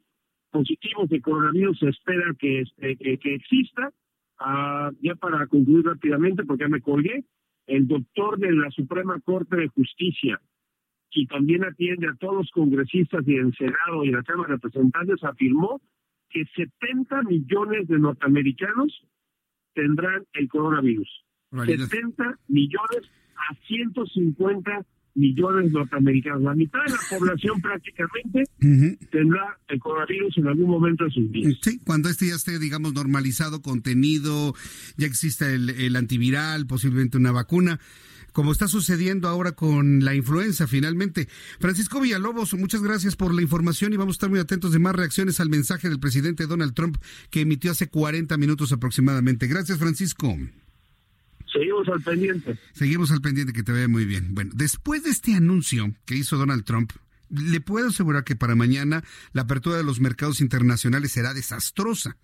[0.51, 3.91] positivos de coronavirus se espera que, este, que, que exista
[4.39, 7.25] Ah, ya para concluir rápidamente, porque ya me colgué,
[7.67, 10.39] el doctor de la Suprema Corte de Justicia,
[11.11, 15.23] y también atiende a todos los congresistas y el Senado y la Cámara de Representantes,
[15.23, 15.81] afirmó
[16.29, 19.05] que 70 millones de norteamericanos
[19.73, 21.09] tendrán el coronavirus.
[21.51, 24.85] 70 millones a 150
[25.19, 26.41] millones norteamericanos.
[26.41, 28.43] La mitad de la población prácticamente
[29.11, 31.53] tendrá el coronavirus en algún momento de sus vidas.
[31.61, 34.53] Sí, cuando este ya esté, digamos, normalizado, contenido,
[34.97, 37.79] ya exista el, el antiviral, posiblemente una vacuna
[38.31, 41.27] como está sucediendo ahora con la influenza finalmente.
[41.59, 44.95] Francisco Villalobos, muchas gracias por la información y vamos a estar muy atentos de más
[44.95, 46.97] reacciones al mensaje del presidente Donald Trump
[47.29, 49.47] que emitió hace 40 minutos aproximadamente.
[49.47, 50.37] Gracias, Francisco.
[51.59, 52.57] Seguimos al pendiente.
[52.71, 54.33] Seguimos al pendiente, que te vea muy bien.
[54.33, 56.91] Bueno, después de este anuncio que hizo Donald Trump,
[57.29, 59.03] le puedo asegurar que para mañana
[59.33, 62.17] la apertura de los mercados internacionales será desastrosa.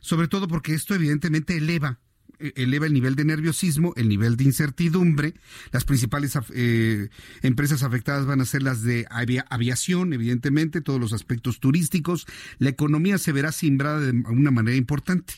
[0.00, 1.98] Sobre todo porque esto evidentemente eleva
[2.38, 5.34] eleva el nivel de nerviosismo, el nivel de incertidumbre.
[5.72, 7.08] Las principales eh,
[7.42, 9.06] empresas afectadas van a ser las de
[9.50, 12.26] aviación, evidentemente, todos los aspectos turísticos.
[12.58, 15.34] La economía se verá simbrada de una manera importante.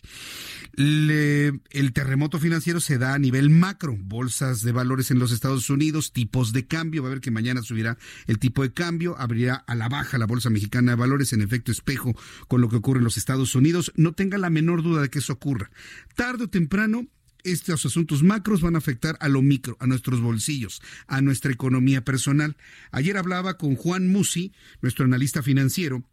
[0.76, 6.12] el terremoto financiero se da a nivel macro, bolsas de valores en los Estados Unidos,
[6.12, 9.74] tipos de cambio, va a ver que mañana subirá el tipo de cambio, abrirá a
[9.74, 12.14] la baja la Bolsa Mexicana de Valores en efecto espejo
[12.46, 13.92] con lo que ocurre en los Estados Unidos.
[13.96, 15.70] No tenga la menor duda de que eso ocurra.
[16.14, 16.87] Tarde o temprano
[17.44, 22.04] estos asuntos macros van a afectar a lo micro, a nuestros bolsillos, a nuestra economía
[22.04, 22.56] personal.
[22.90, 24.52] Ayer hablaba con Juan Musi,
[24.82, 26.04] nuestro analista financiero,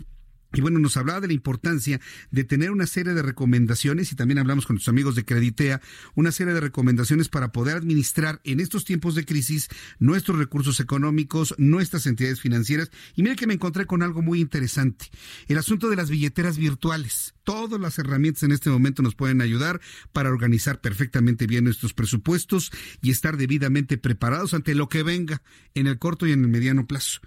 [0.56, 2.00] y bueno, nos hablaba de la importancia
[2.32, 5.82] de tener una serie de recomendaciones y también hablamos con nuestros amigos de Creditea,
[6.16, 9.68] una serie de recomendaciones para poder administrar en estos tiempos de crisis
[10.00, 12.90] nuestros recursos económicos, nuestras entidades financieras.
[13.16, 15.08] Y mire que me encontré con algo muy interesante,
[15.48, 17.34] el asunto de las billeteras virtuales.
[17.44, 19.80] Todas las herramientas en este momento nos pueden ayudar
[20.14, 22.72] para organizar perfectamente bien nuestros presupuestos
[23.04, 25.44] y estar debidamente preparados ante lo que venga
[25.76, 27.20] en el corto y en el mediano plazo.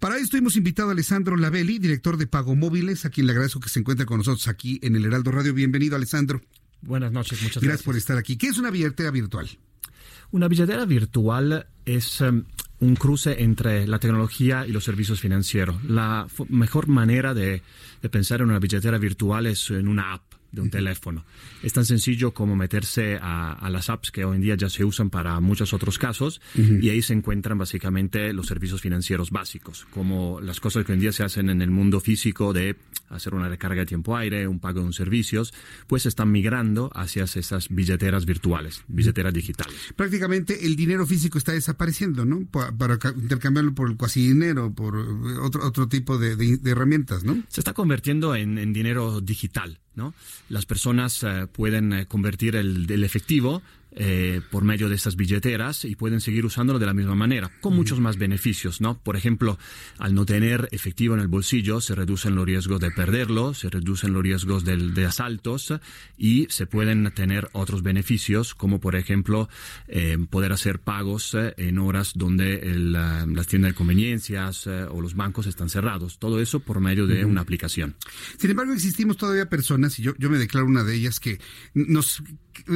[0.00, 3.58] Para esto hemos invitado a Alessandro Lavelli, director de Pago móviles, a quien le agradezco
[3.58, 5.52] que se encuentre con nosotros aquí en el Heraldo Radio.
[5.52, 6.40] Bienvenido, Alessandro.
[6.80, 7.64] Buenas noches, muchas gracias.
[7.64, 8.36] Gracias por estar aquí.
[8.36, 9.50] ¿Qué es una billetera virtual?
[10.30, 12.44] Una billetera virtual es em,
[12.78, 15.82] un cruce entre la tecnología y los servicios financieros.
[15.84, 17.62] La mejor manera de,
[18.00, 21.24] de pensar en una billetera virtual es en una app de un teléfono.
[21.62, 25.08] Es tan sencillo como meterse a, las apps que hoy en día ya se usan
[25.08, 30.60] para muchos otros casos y ahí se encuentran básicamente los servicios financieros básicos, como las
[30.60, 32.76] cosas que hoy en día se hacen en el mundo físico de
[33.08, 35.54] hacer una recarga de tiempo aire, un pago de un servicios,
[35.86, 39.74] pues están migrando hacia esas billeteras virtuales, billeteras digitales.
[39.96, 42.46] Prácticamente el dinero físico está desapareciendo, ¿no?
[42.46, 44.96] Para, intercambiarlo por el cuasi dinero, por
[45.40, 47.42] otro, otro tipo de, herramientas, ¿no?
[47.48, 49.81] Se está convirtiendo en dinero digital.
[49.94, 50.14] ¿No?
[50.48, 53.62] Las personas eh, pueden eh, convertir el, el efectivo
[53.94, 57.76] eh, por medio de estas billeteras y pueden seguir usándolo de la misma manera, con
[57.76, 58.98] muchos más beneficios, ¿no?
[58.98, 59.58] Por ejemplo,
[59.98, 64.14] al no tener efectivo en el bolsillo, se reducen los riesgos de perderlo, se reducen
[64.14, 65.74] los riesgos de, asaltos
[66.16, 69.48] y se pueden tener otros beneficios, como por ejemplo
[69.88, 75.46] eh, poder hacer pagos eh, en horas donde las tiendas de conveniencias o los bancos
[75.46, 76.18] están cerrados.
[76.18, 77.96] Todo eso por medio de una aplicación.
[78.38, 81.40] Sin embargo, existimos todavía personas, y yo, yo me declaro una de ellas, que
[81.74, 82.22] nos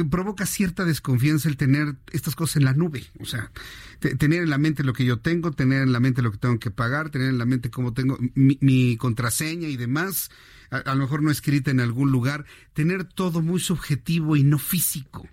[0.09, 3.05] provoca cierta desconfianza el tener estas cosas en la nube.
[3.19, 3.51] O sea,
[3.99, 6.59] tener en la mente lo que yo tengo, tener en la mente lo que tengo
[6.59, 10.29] que pagar, tener en la mente cómo tengo mi, contraseña y demás,
[10.69, 15.27] a, lo mejor no escrita en algún lugar, tener todo muy subjetivo y no físico.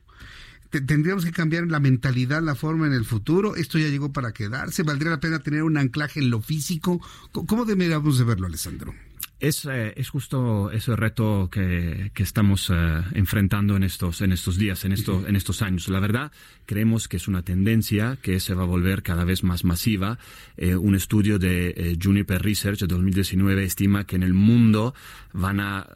[0.70, 3.54] Tendríamos que cambiar la mentalidad, la forma en el futuro.
[3.54, 4.82] Esto ya llegó para quedarse.
[4.82, 7.00] ¿Valdría la pena tener un anclaje en lo físico?
[7.30, 8.92] ¿Cómo deberíamos de verlo, Alessandro?
[9.40, 14.56] Es, eh, es justo ese reto que, que estamos eh, enfrentando en estos, en estos
[14.56, 15.88] días, en, esto, en estos años.
[15.88, 16.32] La verdad,
[16.66, 20.18] creemos que es una tendencia que se va a volver cada vez más masiva.
[20.56, 24.94] Eh, un estudio de Juniper Research de 2019 estima que en el mundo
[25.32, 25.88] van a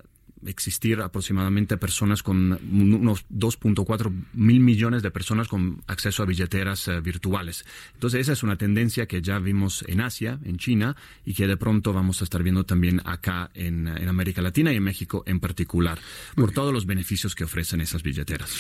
[0.47, 7.01] existir aproximadamente personas con unos 2.4 mil millones de personas con acceso a billeteras eh,
[7.01, 7.65] virtuales.
[7.94, 11.56] Entonces esa es una tendencia que ya vimos en Asia, en China, y que de
[11.56, 15.98] pronto vamos a estar viendo también acá en, América Latina y en México en particular,
[16.35, 18.51] por todos los beneficios que ofrecen esas billeteras.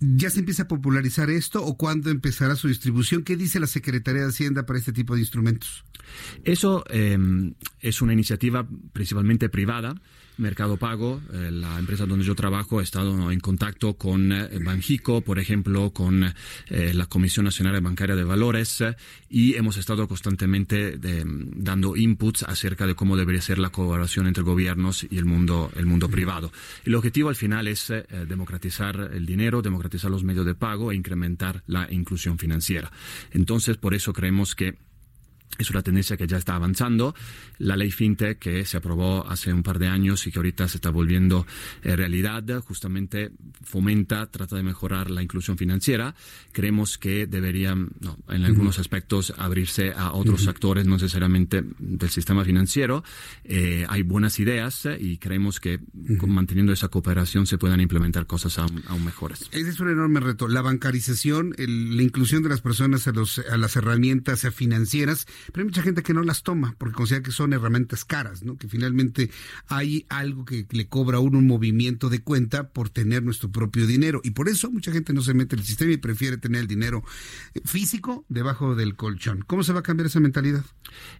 [0.00, 3.22] ¿Ya se empieza a popularizar esto o cuándo empezará su distribución?
[3.22, 5.84] ¿Qué dice la Secretaría de Hacienda para este tipo de instrumentos?
[6.44, 7.18] Eso eh,
[7.80, 9.94] es una iniciativa principalmente privada.
[10.36, 15.20] Mercado Pago, eh, la empresa donde yo trabajo, ha estado en contacto con eh, Banjico,
[15.20, 18.82] por ejemplo, con eh, la Comisión Nacional Bancaria de Valores
[19.28, 25.06] y hemos estado constantemente dando inputs acerca de cómo debería ser la colaboración entre gobiernos
[25.08, 26.52] y el mundo, el mundo privado.
[26.84, 27.92] El objetivo al final es
[28.28, 32.92] democratizar el dinero, democratizar los medios de pago e incrementar la inclusión financiera.
[33.32, 34.78] Entonces, por eso creemos que
[35.62, 37.14] es una tendencia que ya está avanzando.
[37.58, 40.78] La ley FinTech que se aprobó hace un par de años y que ahorita se
[40.78, 41.46] está volviendo
[41.82, 43.30] eh, realidad, justamente
[43.62, 46.14] fomenta, trata de mejorar la inclusión financiera.
[46.52, 47.90] Creemos que deberían,
[48.28, 53.04] en algunos aspectos, abrirse a otros actores, no necesariamente del sistema financiero.
[53.44, 55.80] Eh, hay buenas ideas y creemos que
[56.26, 59.48] manteniendo esa cooperación se puedan implementar cosas aún, mejores.
[59.52, 60.48] Ese es un enorme reto.
[60.48, 65.66] La bancarización, la inclusión de las personas a, los, a las herramientas financieras pero hay
[65.66, 68.56] mucha gente que no las toma porque considera que son herramientas caras, ¿no?
[68.56, 69.30] Que finalmente
[69.68, 73.86] hay algo que le cobra a uno un movimiento de cuenta por tener nuestro propio
[73.86, 74.20] dinero.
[74.24, 76.66] Y por eso mucha gente no se mete en el sistema y prefiere tener el
[76.66, 77.04] dinero
[77.64, 79.44] físico debajo del colchón.
[79.46, 80.64] ¿Cómo se va a cambiar esa mentalidad?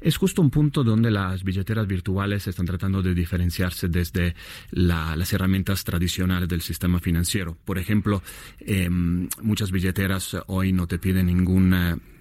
[0.01, 4.35] Es justo un punto donde las billeteras virtuales están tratando de diferenciarse desde
[4.71, 7.57] las herramientas tradicionales del sistema financiero.
[7.65, 8.23] Por ejemplo,
[8.61, 11.75] em, muchas billeteras hoy no te piden ningún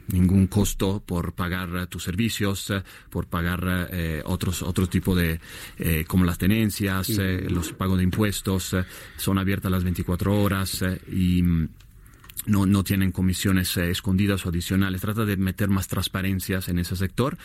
[0.07, 5.39] ningún costo por pagar tus servicios, eh, por pagar eh, otros otro tipo de
[5.77, 8.75] eh, como las tenencias, los pagos de impuestos,
[9.17, 11.69] son abiertas las 24 horas y mm,
[12.45, 15.01] no, no tienen comisiones escondidas o adicionales.
[15.01, 17.38] Trata de meter más transparencias en ese sector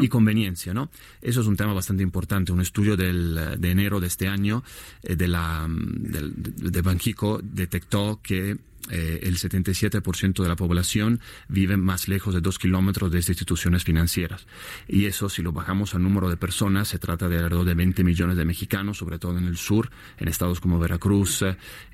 [0.00, 0.90] y conveniencia, ¿no?
[1.20, 2.52] Eso es un tema bastante importante.
[2.52, 4.62] Un estudio del, de enero de este año
[5.02, 8.56] de, la, mm, de Banjico detectó que
[8.90, 13.84] eh, el 77% de la población vive más lejos de dos kilómetros de estas instituciones
[13.84, 14.46] financieras.
[14.88, 18.04] Y eso, si lo bajamos al número de personas, se trata de alrededor de 20
[18.04, 21.42] millones de mexicanos, sobre todo en el sur, en estados como Veracruz,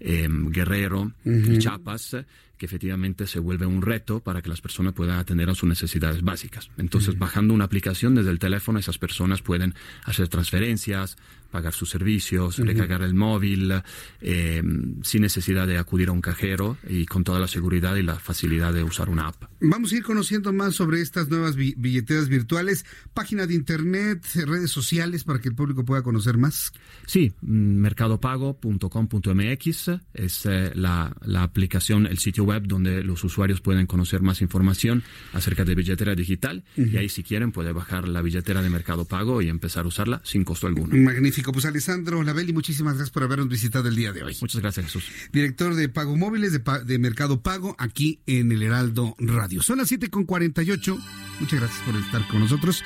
[0.01, 2.17] eh, Guerrero y Chiapas
[2.61, 6.21] que efectivamente se vuelve un reto para que las personas puedan atender a sus necesidades
[6.21, 6.71] básicas.
[6.77, 11.17] Entonces, bajando una aplicación desde el teléfono, esas personas pueden hacer transferencias,
[11.51, 13.73] pagar sus servicios, recargar el móvil,
[14.21, 14.63] eh,
[15.03, 18.73] sin necesidad de acudir a un cajero y con toda la seguridad y la facilidad
[18.73, 19.45] de usar una app.
[19.61, 25.25] Vamos a ir conociendo más sobre estas nuevas billeteras virtuales, página de internet, redes sociales
[25.25, 26.73] para que el público pueda conocer más.
[27.07, 34.23] Sí, mercadopago.com.mx es eh, la, la, aplicación, el sitio web donde los usuarios pueden conocer
[34.23, 35.03] más información
[35.33, 39.43] acerca de billetera digital y ahí si quieren puede bajar la billetera de Mercado Pago
[39.43, 40.97] y empezar a usarla sin costo alguno.
[40.97, 41.40] Magnífico.
[41.43, 44.37] Pues Alessandro Lavelli, muchísimas gracias por habernos visitado el día de hoy.
[44.41, 45.05] Muchas gracias Jesús.
[45.33, 49.63] Director de Pago Móviles de, de Mercado Pago aquí en el Heraldo Radio.
[49.63, 50.99] Son las 7 con 48.
[51.41, 52.85] Muchas gracias por estar con nosotros.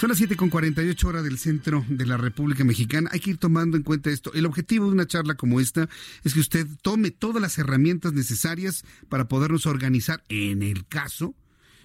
[0.00, 3.10] Son las 7 con 48 horas del centro de la República Mexicana.
[3.12, 4.32] Hay que ir tomando en cuenta esto.
[4.32, 5.90] El objetivo de una charla como esta
[6.24, 11.34] es que usted tome todas las herramientas necesarias para podernos organizar en el caso,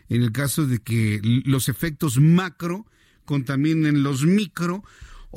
[0.07, 2.85] en el caso de que los efectos macro
[3.25, 4.85] contaminen los micro.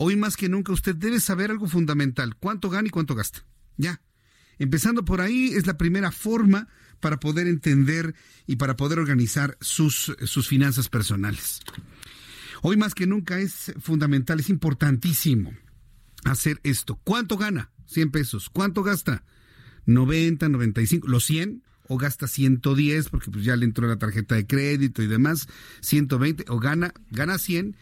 [0.00, 2.36] Hoy más que nunca usted debe saber algo fundamental.
[2.36, 3.44] ¿Cuánto gana y cuánto gasta?
[3.78, 4.00] Ya.
[4.60, 6.68] Empezando por ahí es la primera forma
[7.00, 8.14] para poder entender
[8.46, 11.62] y para poder organizar sus, sus finanzas personales.
[12.62, 15.52] Hoy más que nunca es fundamental, es importantísimo
[16.22, 17.00] hacer esto.
[17.02, 17.72] ¿Cuánto gana?
[17.86, 18.50] 100 pesos.
[18.50, 19.24] ¿Cuánto gasta?
[19.86, 24.46] 90, 95, los 100 o gasta 110 porque pues ya le entró la tarjeta de
[24.46, 25.48] crédito y demás,
[25.80, 27.74] 120 o gana gana 100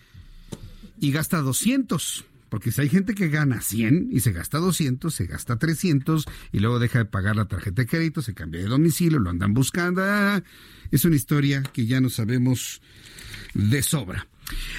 [1.01, 2.25] y gasta 200.
[2.49, 6.61] Porque si hay gente que gana 100 y se gasta 200, se gasta 300 y
[6.61, 10.03] luego deja de pagar la tarjeta de crédito, se cambia de domicilio, lo andan buscando.
[10.05, 10.43] Ah,
[10.91, 12.81] es una historia que ya no sabemos
[13.55, 14.29] de sobra.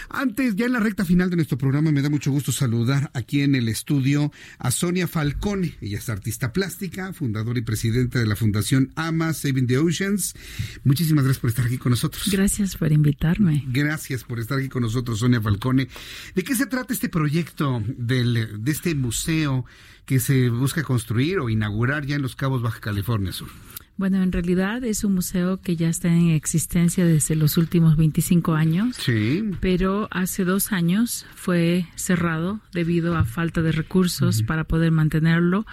[0.09, 3.41] Antes, ya en la recta final de nuestro programa, me da mucho gusto saludar aquí
[3.41, 5.75] en el estudio a Sonia Falcone.
[5.81, 10.35] Ella es artista plástica, fundadora y presidenta de la Fundación AMA Saving the Oceans.
[10.83, 12.29] Muchísimas gracias por estar aquí con nosotros.
[12.31, 13.63] Gracias por invitarme.
[13.67, 15.87] Gracias por estar aquí con nosotros, Sonia Falcone.
[16.35, 19.65] ¿De qué se trata este proyecto del, de este museo
[20.05, 23.49] que se busca construir o inaugurar ya en Los Cabos, Baja California Sur?
[23.97, 28.53] Bueno, en realidad es un museo que ya está en existencia desde los últimos 25
[28.53, 28.95] años.
[28.97, 29.43] Sí.
[29.59, 35.65] Pero hace dos años fue cerrado debido a falta de recursos para poder mantenerlo.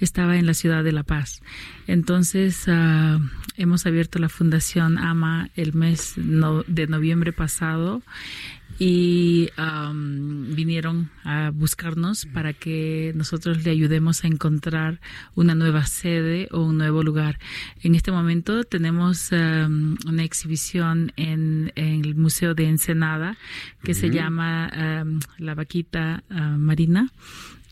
[0.00, 1.42] Estaba en la ciudad de La Paz.
[1.86, 3.20] Entonces, uh,
[3.56, 8.02] hemos abierto la Fundación AMA el mes no, de noviembre pasado
[8.78, 15.00] y um, vinieron a buscarnos para que nosotros le ayudemos a encontrar
[15.34, 17.38] una nueva sede o un nuevo lugar.
[17.82, 23.38] En este momento tenemos um, una exhibición en, en, el Museo de Ensenada
[23.82, 24.70] que se llama
[25.02, 27.10] um, La Vaquita uh, Marina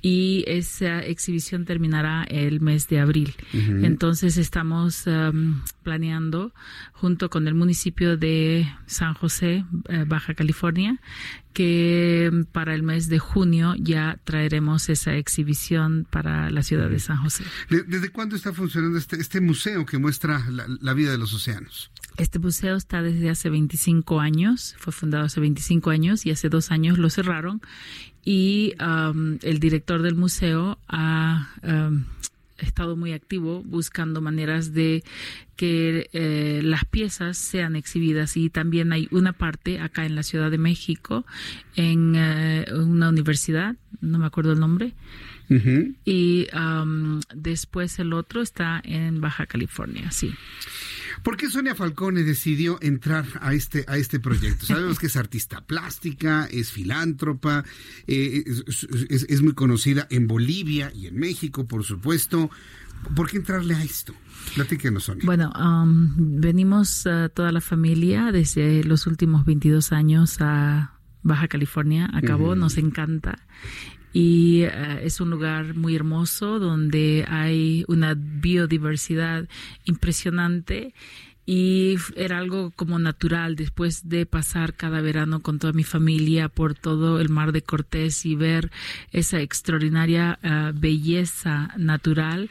[0.04, 3.34] y esa exhibición terminará el mes de abril.
[3.54, 6.52] Entonces estamos um, planeando
[6.92, 11.00] junto con el municipio de San José, eh, Baja California,
[11.54, 17.16] que para el mes de junio ya traeremos esa exhibición para la ciudad de San
[17.22, 17.44] José.
[17.70, 21.90] ¿Desde cuándo está funcionando este, este museo que muestra la, la vida de los océanos?
[22.18, 26.70] Este museo está desde hace 25 años, fue fundado hace 25 años y hace dos
[26.70, 27.62] años lo cerraron
[28.24, 32.04] y um, el director del museo ha um,
[32.58, 35.02] estado muy activo buscando maneras de
[35.56, 40.50] que eh, las piezas sean exhibidas y también hay una parte acá en la Ciudad
[40.50, 41.24] de México
[41.76, 44.94] en eh, una universidad, no me acuerdo el nombre,
[46.04, 50.32] y um, después el otro está en Baja California, sí.
[51.24, 54.66] ¿Por qué Sonia Falcone decidió entrar a este, a este proyecto?
[54.66, 57.64] Sabemos que es artista plástica, es filántropa,
[58.06, 58.44] eh,
[59.08, 62.50] es, muy conocida en Bolivia y en México, por supuesto.
[63.16, 64.14] ¿Por qué entrarle a esto?
[64.54, 65.24] Platíquenos, Sonia.
[65.24, 72.10] Bueno, um, venimos uh, toda la familia desde los últimos 22 años a Baja California.
[72.12, 73.38] Acabó, nos encanta
[74.14, 74.70] y eh,
[75.02, 79.46] es un lugar muy hermoso donde hay una biodiversidad
[79.84, 80.94] impresionante
[81.46, 86.74] y era algo como natural después de pasar cada verano con toda mi familia por
[86.74, 88.70] todo el mar de Cortés y ver
[89.10, 92.50] esa extraordinaria eh, belleza natural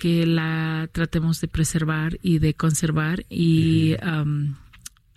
[0.00, 3.94] que la tratemos de preservar y de conservar y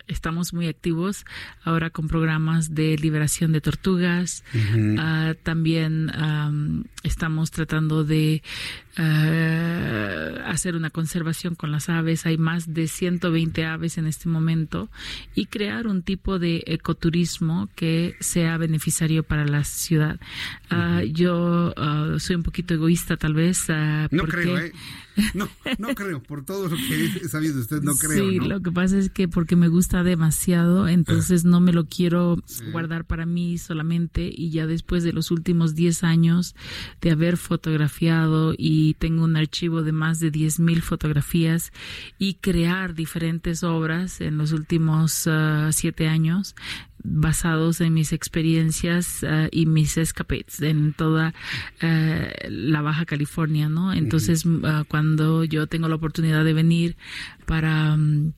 [0.08, 1.24] estamos muy activos
[1.62, 4.42] ahora con programas de liberación de tortugas.
[4.98, 6.10] Ah, también
[7.02, 8.42] estamos tratando de
[8.98, 12.26] uh, hacer una conservación con las aves.
[12.26, 14.88] Hay más de 120 aves en este momento
[15.34, 20.20] y crear un tipo de ecoturismo que sea beneficiario para la ciudad.
[20.70, 23.68] Uh, yo uh, soy un poquito egoísta tal vez.
[24.10, 24.72] no creo, ¿eh?
[25.34, 25.48] No,
[25.78, 26.22] no creo.
[26.22, 28.30] Por todo lo que he sabido usted, no creo.
[28.30, 32.42] Sí, lo que pasa es que porque me gusta demasiado, entonces no me lo quiero
[32.72, 36.54] guardar para mí solamente y ya después de los últimos 10 años
[37.00, 41.72] de haber fotografiado y y tengo un archivo de más de 10.000 fotografías
[42.18, 46.54] y crear diferentes obras en los últimos uh, siete años
[47.04, 51.34] basados en mis experiencias uh, y mis escapades en toda
[51.82, 53.92] uh, la Baja California, ¿no?
[53.92, 56.96] Entonces, uh, cuando yo tengo la oportunidad de venir
[57.46, 58.32] para um,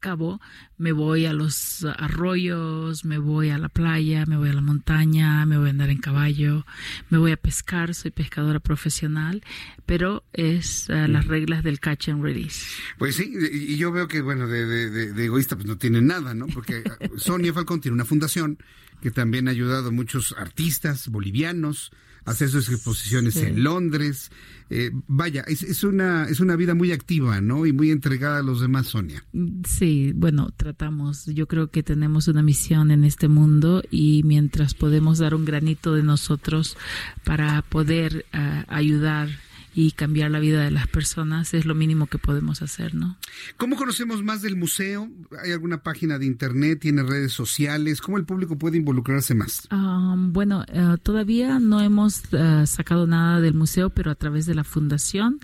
[0.00, 0.40] Cabo,
[0.76, 5.44] me voy a los arroyos, me voy a la playa, me voy a la montaña,
[5.46, 6.64] me voy a andar en caballo,
[7.10, 9.42] me voy a pescar, soy pescadora profesional,
[9.86, 12.66] pero es uh, las reglas del catch and release.
[12.98, 16.34] Pues sí, y yo veo que, bueno, de, de, de egoísta pues no tiene nada,
[16.34, 16.46] ¿no?
[16.46, 16.84] Porque
[17.16, 18.58] Sonia Falcón tiene una fundación
[19.00, 21.92] que también ha ayudado a muchos artistas bolivianos
[22.28, 23.40] hacer sus exposiciones sí.
[23.40, 24.30] en Londres.
[24.70, 27.64] Eh, vaya, es, es, una, es una vida muy activa, ¿no?
[27.64, 29.24] Y muy entregada a los demás, Sonia.
[29.66, 31.24] Sí, bueno, tratamos.
[31.26, 35.94] Yo creo que tenemos una misión en este mundo y mientras podemos dar un granito
[35.94, 36.76] de nosotros
[37.24, 39.30] para poder uh, ayudar
[39.74, 43.16] y cambiar la vida de las personas es lo mínimo que podemos hacer, ¿no?
[43.56, 45.08] ¿Cómo conocemos más del museo?
[45.42, 46.80] ¿Hay alguna página de internet?
[46.80, 48.00] ¿Tiene redes sociales?
[48.00, 49.68] ¿Cómo el público puede involucrarse más?
[49.70, 54.54] Um, bueno, uh, todavía no hemos uh, sacado nada del museo, pero a través de
[54.54, 55.40] la fundación,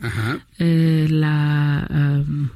[0.59, 1.87] eh, la...
[1.91, 2.51] Um,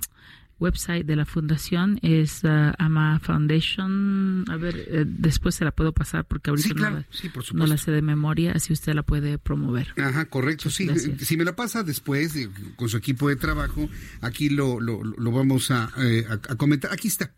[0.60, 4.44] website de la fundación es uh, AMA Foundation.
[4.48, 6.96] A ver, eh, después se la puedo pasar porque ahorita sí, claro.
[6.96, 9.94] no, la, sí, no, la, sé de memoria, así usted la puede promover.
[9.96, 10.86] Ajá, correcto, sí.
[10.86, 11.26] Gracias.
[11.26, 13.88] Si me la pasa después eh, con su equipo de trabajo,
[14.20, 16.92] aquí lo, lo, lo vamos a, eh, a, a, comentar.
[16.92, 17.32] Aquí está.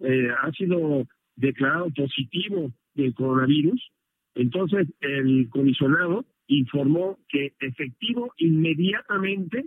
[0.00, 1.06] eh, ha sido
[1.36, 3.92] declarado positivo del coronavirus
[4.36, 9.64] entonces, el comisionado informó que efectivo inmediatamente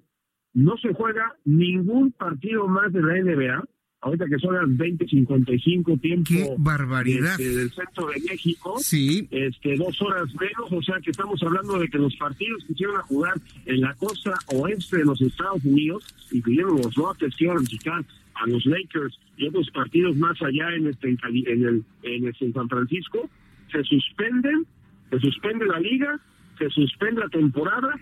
[0.54, 3.64] no se juega ningún partido más de la NBA,
[4.02, 7.40] ahorita que son las 20:55 tiempo ¡Qué barbaridad!
[7.40, 9.28] Este, del centro de México, sí.
[9.32, 12.98] este, dos horas menos, o sea que estamos hablando de que los partidos que hicieron
[12.98, 13.34] a jugar
[13.66, 18.06] en la costa oeste de los Estados Unidos, incluyendo los Rockets que iban a visitar
[18.36, 21.18] a los Lakers y otros partidos más allá en, este, en,
[21.66, 23.30] el, en, este, en San Francisco,
[23.72, 24.66] se suspenden,
[25.10, 26.20] se suspende la liga,
[26.58, 28.00] se suspende la temporada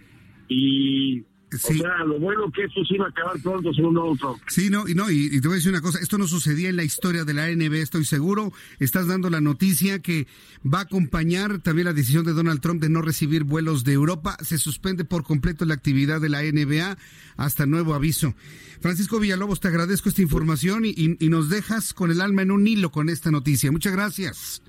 [0.48, 1.80] y Sí.
[1.80, 4.38] O sea, lo bueno que esto sí va a acabar pronto, según Trump.
[4.48, 6.68] Sí, no, y no, y, y, te voy a decir una cosa, esto no sucedía
[6.68, 8.52] en la historia de la NBA, estoy seguro.
[8.80, 10.28] Estás dando la noticia que
[10.66, 14.36] va a acompañar también la decisión de Donald Trump de no recibir vuelos de Europa.
[14.42, 16.98] Se suspende por completo la actividad de la NBA
[17.38, 18.36] hasta nuevo aviso.
[18.82, 22.52] Francisco Villalobos, te agradezco esta información y, y, y nos dejas con el alma en
[22.52, 23.72] un hilo con esta noticia.
[23.72, 24.62] Muchas gracias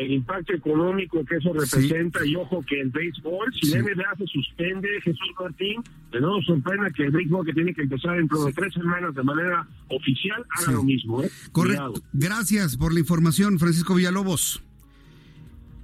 [0.00, 2.30] el impacto económico que eso representa sí.
[2.30, 3.72] y ojo que el béisbol, si sí.
[3.72, 7.74] la NBA se suspende, Jesús Martín, de no nos sorprenda que el béisbol que tiene
[7.74, 10.72] que empezar dentro de tres semanas de manera oficial haga sí.
[10.72, 11.22] lo mismo.
[11.22, 11.30] ¿eh?
[11.52, 11.92] Correcto.
[11.92, 11.94] Cuidado.
[12.12, 14.62] Gracias por la información, Francisco Villalobos.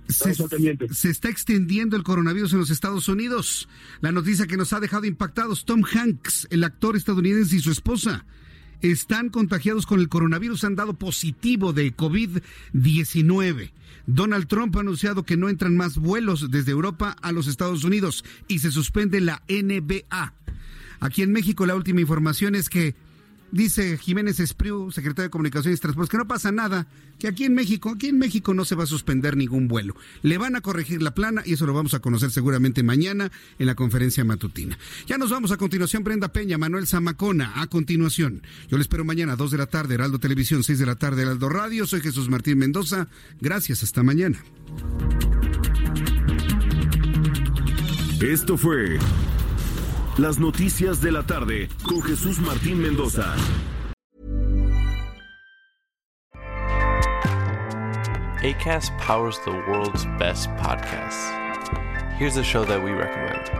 [0.08, 3.68] Se, se, está extendiendo el coronavirus en los Estados Unidos.
[4.00, 8.24] La noticia que nos ha dejado impactados, Tom Hanks, el actor estadounidense y su esposa,
[8.82, 13.73] están contagiados con el coronavirus, han dado positivo de COVID-19.
[14.07, 18.24] Donald Trump ha anunciado que no entran más vuelos desde Europa a los Estados Unidos
[18.48, 20.35] y se suspende la NBA.
[21.01, 22.94] Aquí en México la última información es que
[23.52, 26.86] Dice Jiménez Espriu, secretario de Comunicaciones y Transportes, que no pasa nada,
[27.18, 29.97] que aquí en México, aquí en México no se va a suspender ningún vuelo.
[30.22, 33.66] Le van a corregir la plana y eso lo vamos a conocer seguramente mañana en
[33.66, 34.78] la conferencia matutina.
[35.06, 38.43] Ya nos vamos a continuación, Brenda Peña, Manuel Zamacona, a continuación.
[38.68, 41.48] Yo le espero mañana, 2 de la tarde, Heraldo Televisión, 6 de la tarde, Heraldo
[41.48, 41.86] Radio.
[41.86, 43.09] Soy Jesús Martín Mendoza.
[43.40, 44.39] Gracias, hasta mañana.
[48.20, 48.98] Esto fue
[50.20, 53.34] Las noticias de la tarde con Jesús Martín Mendoza.
[58.42, 61.32] ACAST powers the world's best podcasts.
[62.18, 63.59] Here's a show that we recommend.